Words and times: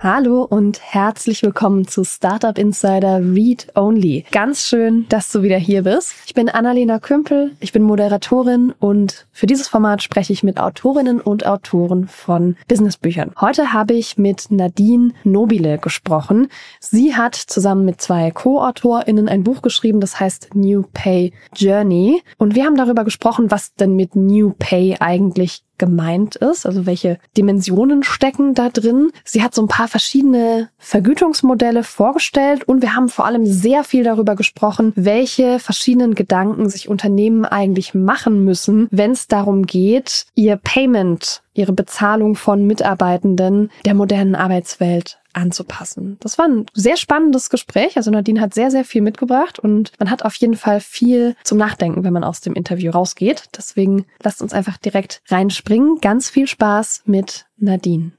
Hallo 0.00 0.44
und 0.44 0.80
herzlich 0.80 1.42
willkommen 1.42 1.88
zu 1.88 2.04
Startup 2.04 2.56
Insider 2.56 3.18
Read 3.18 3.66
Only. 3.74 4.24
Ganz 4.30 4.62
schön, 4.62 5.06
dass 5.08 5.32
du 5.32 5.42
wieder 5.42 5.56
hier 5.58 5.82
bist. 5.82 6.14
Ich 6.24 6.34
bin 6.34 6.48
Annalena 6.48 7.00
Kümpel, 7.00 7.56
ich 7.58 7.72
bin 7.72 7.82
Moderatorin 7.82 8.72
und 8.78 9.26
für 9.32 9.46
dieses 9.46 9.66
Format 9.66 10.00
spreche 10.00 10.32
ich 10.32 10.44
mit 10.44 10.60
Autorinnen 10.60 11.20
und 11.20 11.46
Autoren 11.46 12.06
von 12.06 12.56
Businessbüchern. 12.68 13.32
Heute 13.40 13.72
habe 13.72 13.94
ich 13.94 14.16
mit 14.16 14.52
Nadine 14.52 15.14
Nobile 15.24 15.78
gesprochen. 15.78 16.46
Sie 16.78 17.16
hat 17.16 17.34
zusammen 17.34 17.84
mit 17.84 18.00
zwei 18.00 18.30
Co-AutorInnen 18.30 19.28
ein 19.28 19.42
Buch 19.42 19.62
geschrieben, 19.62 19.98
das 19.98 20.20
heißt 20.20 20.54
New 20.54 20.84
Pay 20.92 21.32
Journey. 21.56 22.22
Und 22.36 22.54
wir 22.54 22.66
haben 22.66 22.76
darüber 22.76 23.02
gesprochen, 23.02 23.50
was 23.50 23.74
denn 23.74 23.96
mit 23.96 24.14
New 24.14 24.54
Pay 24.56 24.98
eigentlich 25.00 25.64
gemeint 25.78 26.36
ist, 26.36 26.66
also 26.66 26.86
welche 26.86 27.18
Dimensionen 27.36 28.02
stecken 28.02 28.54
da 28.54 28.68
drin. 28.68 29.10
Sie 29.24 29.42
hat 29.42 29.54
so 29.54 29.62
ein 29.62 29.68
paar 29.68 29.88
verschiedene 29.88 30.68
Vergütungsmodelle 30.78 31.84
vorgestellt 31.84 32.64
und 32.64 32.82
wir 32.82 32.94
haben 32.94 33.08
vor 33.08 33.24
allem 33.24 33.46
sehr 33.46 33.84
viel 33.84 34.04
darüber 34.04 34.36
gesprochen, 34.36 34.92
welche 34.96 35.58
verschiedenen 35.58 36.14
Gedanken 36.14 36.68
sich 36.68 36.88
Unternehmen 36.88 37.44
eigentlich 37.44 37.94
machen 37.94 38.44
müssen, 38.44 38.88
wenn 38.90 39.12
es 39.12 39.28
darum 39.28 39.66
geht, 39.66 40.26
ihr 40.34 40.56
Payment, 40.56 41.42
ihre 41.54 41.72
Bezahlung 41.72 42.34
von 42.34 42.66
Mitarbeitenden 42.66 43.70
der 43.84 43.94
modernen 43.94 44.34
Arbeitswelt 44.34 45.18
anzupassen. 45.38 46.18
Das 46.20 46.38
war 46.38 46.46
ein 46.46 46.66
sehr 46.74 46.96
spannendes 46.96 47.50
Gespräch. 47.50 47.96
Also 47.96 48.10
Nadine 48.10 48.40
hat 48.40 48.54
sehr, 48.54 48.70
sehr 48.70 48.84
viel 48.84 49.02
mitgebracht 49.02 49.58
und 49.58 49.92
man 49.98 50.10
hat 50.10 50.24
auf 50.24 50.34
jeden 50.34 50.56
Fall 50.56 50.80
viel 50.80 51.36
zum 51.44 51.58
Nachdenken, 51.58 52.04
wenn 52.04 52.12
man 52.12 52.24
aus 52.24 52.40
dem 52.40 52.54
Interview 52.54 52.90
rausgeht. 52.90 53.44
Deswegen 53.56 54.06
lasst 54.22 54.42
uns 54.42 54.52
einfach 54.52 54.76
direkt 54.76 55.22
reinspringen. 55.28 56.00
Ganz 56.00 56.28
viel 56.28 56.46
Spaß 56.46 57.02
mit 57.06 57.46
Nadine. 57.56 58.12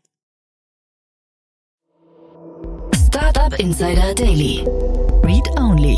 Startup 3.08 3.58
Insider 3.60 4.14
Daily. 4.16 4.66
Read 5.24 5.48
Only. 5.60 5.98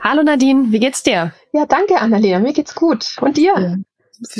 Hallo 0.00 0.22
Nadine, 0.22 0.70
wie 0.70 0.78
geht's 0.78 1.02
dir? 1.02 1.32
Ja, 1.52 1.66
danke 1.66 2.00
Annalena, 2.00 2.38
mir 2.38 2.52
geht's 2.52 2.74
gut. 2.74 3.16
Und 3.20 3.36
dir? 3.36 3.82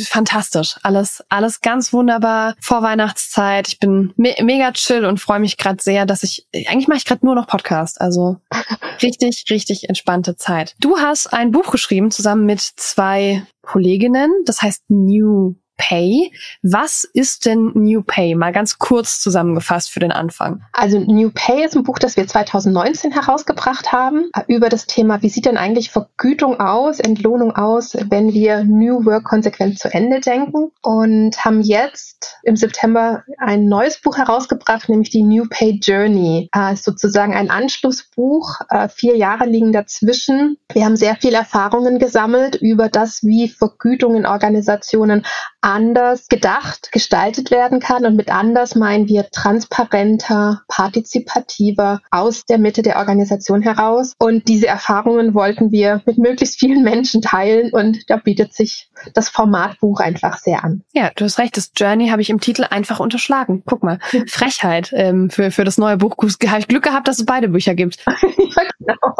Fantastisch. 0.07 0.77
Alles, 0.83 1.25
alles 1.29 1.61
ganz 1.61 1.93
wunderbar. 1.93 2.55
Vorweihnachtszeit. 2.61 3.69
Ich 3.69 3.79
bin 3.79 4.13
me 4.17 4.35
mega 4.43 4.73
chill 4.73 5.05
und 5.05 5.21
freue 5.21 5.41
mich 5.41 5.57
gerade 5.57 5.83
sehr, 5.83 6.07
dass 6.07 6.23
ich, 6.23 6.47
eigentlich 6.55 6.89
mache 6.89 6.99
ich 6.99 7.05
gerade 7.05 7.25
nur 7.25 7.35
noch 7.35 7.47
Podcast. 7.47 8.01
Also 8.01 8.37
richtig, 9.03 9.45
richtig 9.51 9.89
entspannte 9.89 10.37
Zeit. 10.37 10.75
Du 10.81 10.99
hast 10.99 11.33
ein 11.33 11.51
Buch 11.51 11.71
geschrieben 11.71 12.11
zusammen 12.11 12.47
mit 12.47 12.61
zwei 12.61 13.47
Kolleginnen. 13.63 14.31
Das 14.45 14.63
heißt 14.63 14.85
New 14.89 15.57
Pay. 15.79 16.33
Was 16.63 17.05
ist 17.05 17.47
denn 17.47 17.73
New 17.75 18.03
Pay? 18.03 18.35
Mal 18.35 18.53
ganz 18.53 18.79
kurz 18.79 19.21
zusammengefasst 19.21 19.91
für 19.91 20.01
den 20.01 20.13
Anfang. 20.13 20.63
Also 20.73 20.99
New 20.99 21.31
Pay 21.33 21.65
ist 21.65 21.77
ein 21.77 21.85
Buch, 21.85 21.99
das 21.99 22.17
wir 22.17 22.27
2019 22.27 23.13
herausgebracht 23.13 23.93
haben 23.93 24.31
über 24.47 24.69
das 24.69 24.87
Thema, 24.87 25.23
wie 25.23 25.31
sieht 25.31 25.47
denn 25.47 25.57
eigentlich 25.57 25.91
Vergütung 25.91 26.61
aus, 26.61 27.01
Entlohnung 27.01 27.57
aus, 27.57 27.97
wenn 28.11 28.33
wir 28.33 28.65
New 28.65 29.07
Work 29.07 29.25
konsequent 29.25 29.79
zu 29.79 29.93
Ende 29.93 30.21
denken 30.21 30.71
und 30.83 31.45
haben 31.45 31.63
jetzt 31.63 32.37
im 32.43 32.57
September 32.57 33.23
ein 33.39 33.67
neues 33.67 34.01
Buch 34.01 34.19
herausgebracht, 34.19 34.89
nämlich 34.89 35.11
die 35.11 35.23
New 35.23 35.47
Pay 35.49 35.81
Journey. 35.83 36.49
Äh, 36.53 36.77
sozusagen 36.77 37.35
ein 37.35 37.51
Anschlussbuch. 37.51 38.61
Äh, 38.69 38.89
vier 38.89 39.17
Jahre 39.17 39.47
liegen 39.47 39.73
dazwischen. 39.73 40.59
Wir 40.73 40.85
haben 40.85 40.97
sehr 40.97 41.17
viele 41.17 41.39
Erfahrungen 41.39 41.99
gesammelt 41.99 42.57
über 42.57 42.89
das, 42.89 43.23
wie 43.23 43.49
Vergütung 43.49 44.17
in 44.17 44.27
Organisationen 44.27 45.25
anders 45.61 46.29
gedacht, 46.29 46.91
gestaltet 46.93 47.51
werden 47.51 47.81
kann. 47.81 48.05
Und 48.05 48.17
mit 48.17 48.31
anders 48.31 48.75
meinen 48.75 49.09
wir 49.09 49.29
transparenter, 49.31 50.63
partizipativer 50.69 52.01
aus 52.11 52.45
der 52.45 52.59
Mitte 52.59 52.83
der 52.83 52.99
Organisation 52.99 53.63
heraus. 53.63 54.15
Und 54.19 54.49
diese 54.49 54.67
Erfahrungen 54.67 55.35
wollten 55.35 55.71
wir 55.71 56.03
mit 56.07 56.19
möglichst 56.19 56.59
vielen 56.59 56.83
Menschen 56.83 57.23
teilen. 57.23 57.73
Und 57.73 58.09
da 58.09 58.17
bietet 58.17 58.55
sich 58.55 58.91
das 59.15 59.29
Formatbuch 59.29 60.01
einfach 60.01 60.39
sehr 60.39 60.65
an. 60.65 60.83
Ja, 60.93 61.11
du 61.15 61.25
hast 61.25 61.39
recht. 61.39 61.57
Das 61.57 61.73
Journey 61.77 62.09
habe 62.09 62.23
ich 62.23 62.31
im 62.31 62.41
Titel 62.41 62.65
einfach 62.69 63.01
unterschlagen. 63.01 63.63
Guck 63.67 63.83
mal, 63.83 63.99
Frechheit 64.27 64.91
ähm, 64.93 65.31
für, 65.31 65.51
für 65.51 65.65
das 65.65 65.79
neue 65.79 65.97
Buch. 65.97 66.17
Habe 66.19 66.61
ich 66.61 66.69
Glück 66.69 66.85
gehabt, 66.85 67.09
dass 67.09 67.19
es 67.19 67.27
beide 67.27 67.49
Bücher 67.49 67.75
gibt. 67.75 67.99
ja, 68.07 68.63
genau. 68.79 69.15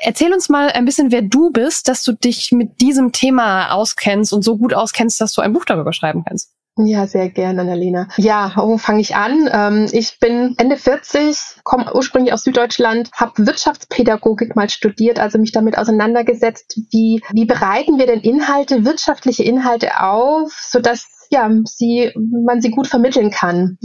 Erzähl 0.00 0.32
uns 0.32 0.48
mal 0.48 0.70
ein 0.70 0.84
bisschen, 0.84 1.10
wer 1.10 1.22
du 1.22 1.50
bist, 1.50 1.88
dass 1.88 2.02
du 2.02 2.12
dich 2.12 2.52
mit 2.52 2.80
diesem 2.80 3.12
Thema 3.12 3.72
auskennst 3.72 4.32
und 4.32 4.42
so 4.42 4.56
gut 4.56 4.74
auskennst, 4.74 5.13
dass 5.20 5.32
du 5.32 5.42
ein 5.42 5.52
Buch 5.52 5.64
darüber 5.64 5.92
schreiben 5.92 6.24
kannst. 6.26 6.54
Ja, 6.76 7.06
sehr 7.06 7.30
gerne, 7.30 7.60
Annalena. 7.60 8.08
Ja, 8.16 8.52
wo 8.56 8.78
fange 8.78 9.00
ich 9.00 9.14
an? 9.14 9.48
Ähm, 9.52 9.86
ich 9.92 10.18
bin 10.18 10.56
Ende 10.58 10.76
40, 10.76 11.60
komme 11.62 11.94
ursprünglich 11.94 12.32
aus 12.32 12.42
Süddeutschland, 12.42 13.10
habe 13.14 13.46
Wirtschaftspädagogik 13.46 14.56
mal 14.56 14.68
studiert, 14.68 15.20
also 15.20 15.38
mich 15.38 15.52
damit 15.52 15.78
auseinandergesetzt, 15.78 16.80
wie, 16.90 17.22
wie 17.30 17.44
bereiten 17.44 17.98
wir 17.98 18.06
denn 18.06 18.20
Inhalte, 18.20 18.84
wirtschaftliche 18.84 19.44
Inhalte 19.44 20.02
auf, 20.02 20.52
sodass 20.68 21.06
ja, 21.34 21.50
sie, 21.64 22.12
man 22.16 22.60
sie 22.60 22.70
gut 22.70 22.86
vermitteln 22.86 23.30
kann. 23.30 23.78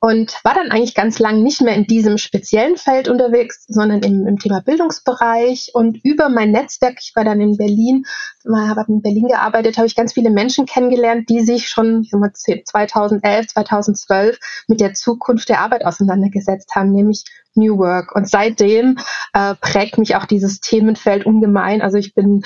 Und 0.00 0.38
war 0.44 0.54
dann 0.54 0.70
eigentlich 0.70 0.94
ganz 0.94 1.18
lang 1.18 1.42
nicht 1.42 1.62
mehr 1.62 1.74
in 1.74 1.86
diesem 1.86 2.18
speziellen 2.18 2.76
Feld 2.76 3.08
unterwegs, 3.08 3.64
sondern 3.68 4.02
im, 4.02 4.26
im 4.26 4.38
Thema 4.38 4.60
Bildungsbereich. 4.60 5.70
Und 5.72 5.98
über 6.04 6.28
mein 6.28 6.50
Netzwerk, 6.50 6.98
ich 7.00 7.12
war 7.14 7.24
dann 7.24 7.40
in 7.40 7.56
Berlin, 7.56 8.04
habe 8.44 8.84
in 8.88 9.00
Berlin 9.02 9.28
gearbeitet, 9.28 9.78
habe 9.78 9.86
ich 9.86 9.96
ganz 9.96 10.12
viele 10.12 10.30
Menschen 10.30 10.66
kennengelernt, 10.66 11.28
die 11.28 11.40
sich 11.40 11.68
schon 11.68 12.04
2011, 12.04 13.46
2012 13.48 14.38
mit 14.66 14.80
der 14.80 14.94
Zukunft 14.94 15.48
der 15.48 15.60
Arbeit 15.60 15.84
auseinandergesetzt 15.84 16.74
haben, 16.74 16.92
nämlich 16.92 17.24
New 17.54 17.78
Work. 17.78 18.14
Und 18.14 18.28
seitdem 18.28 18.98
äh, 19.32 19.54
prägt 19.54 19.98
mich 19.98 20.16
auch 20.16 20.24
dieses 20.24 20.60
Themenfeld 20.60 21.26
ungemein. 21.26 21.82
Also 21.82 21.98
ich 21.98 22.14
bin 22.14 22.42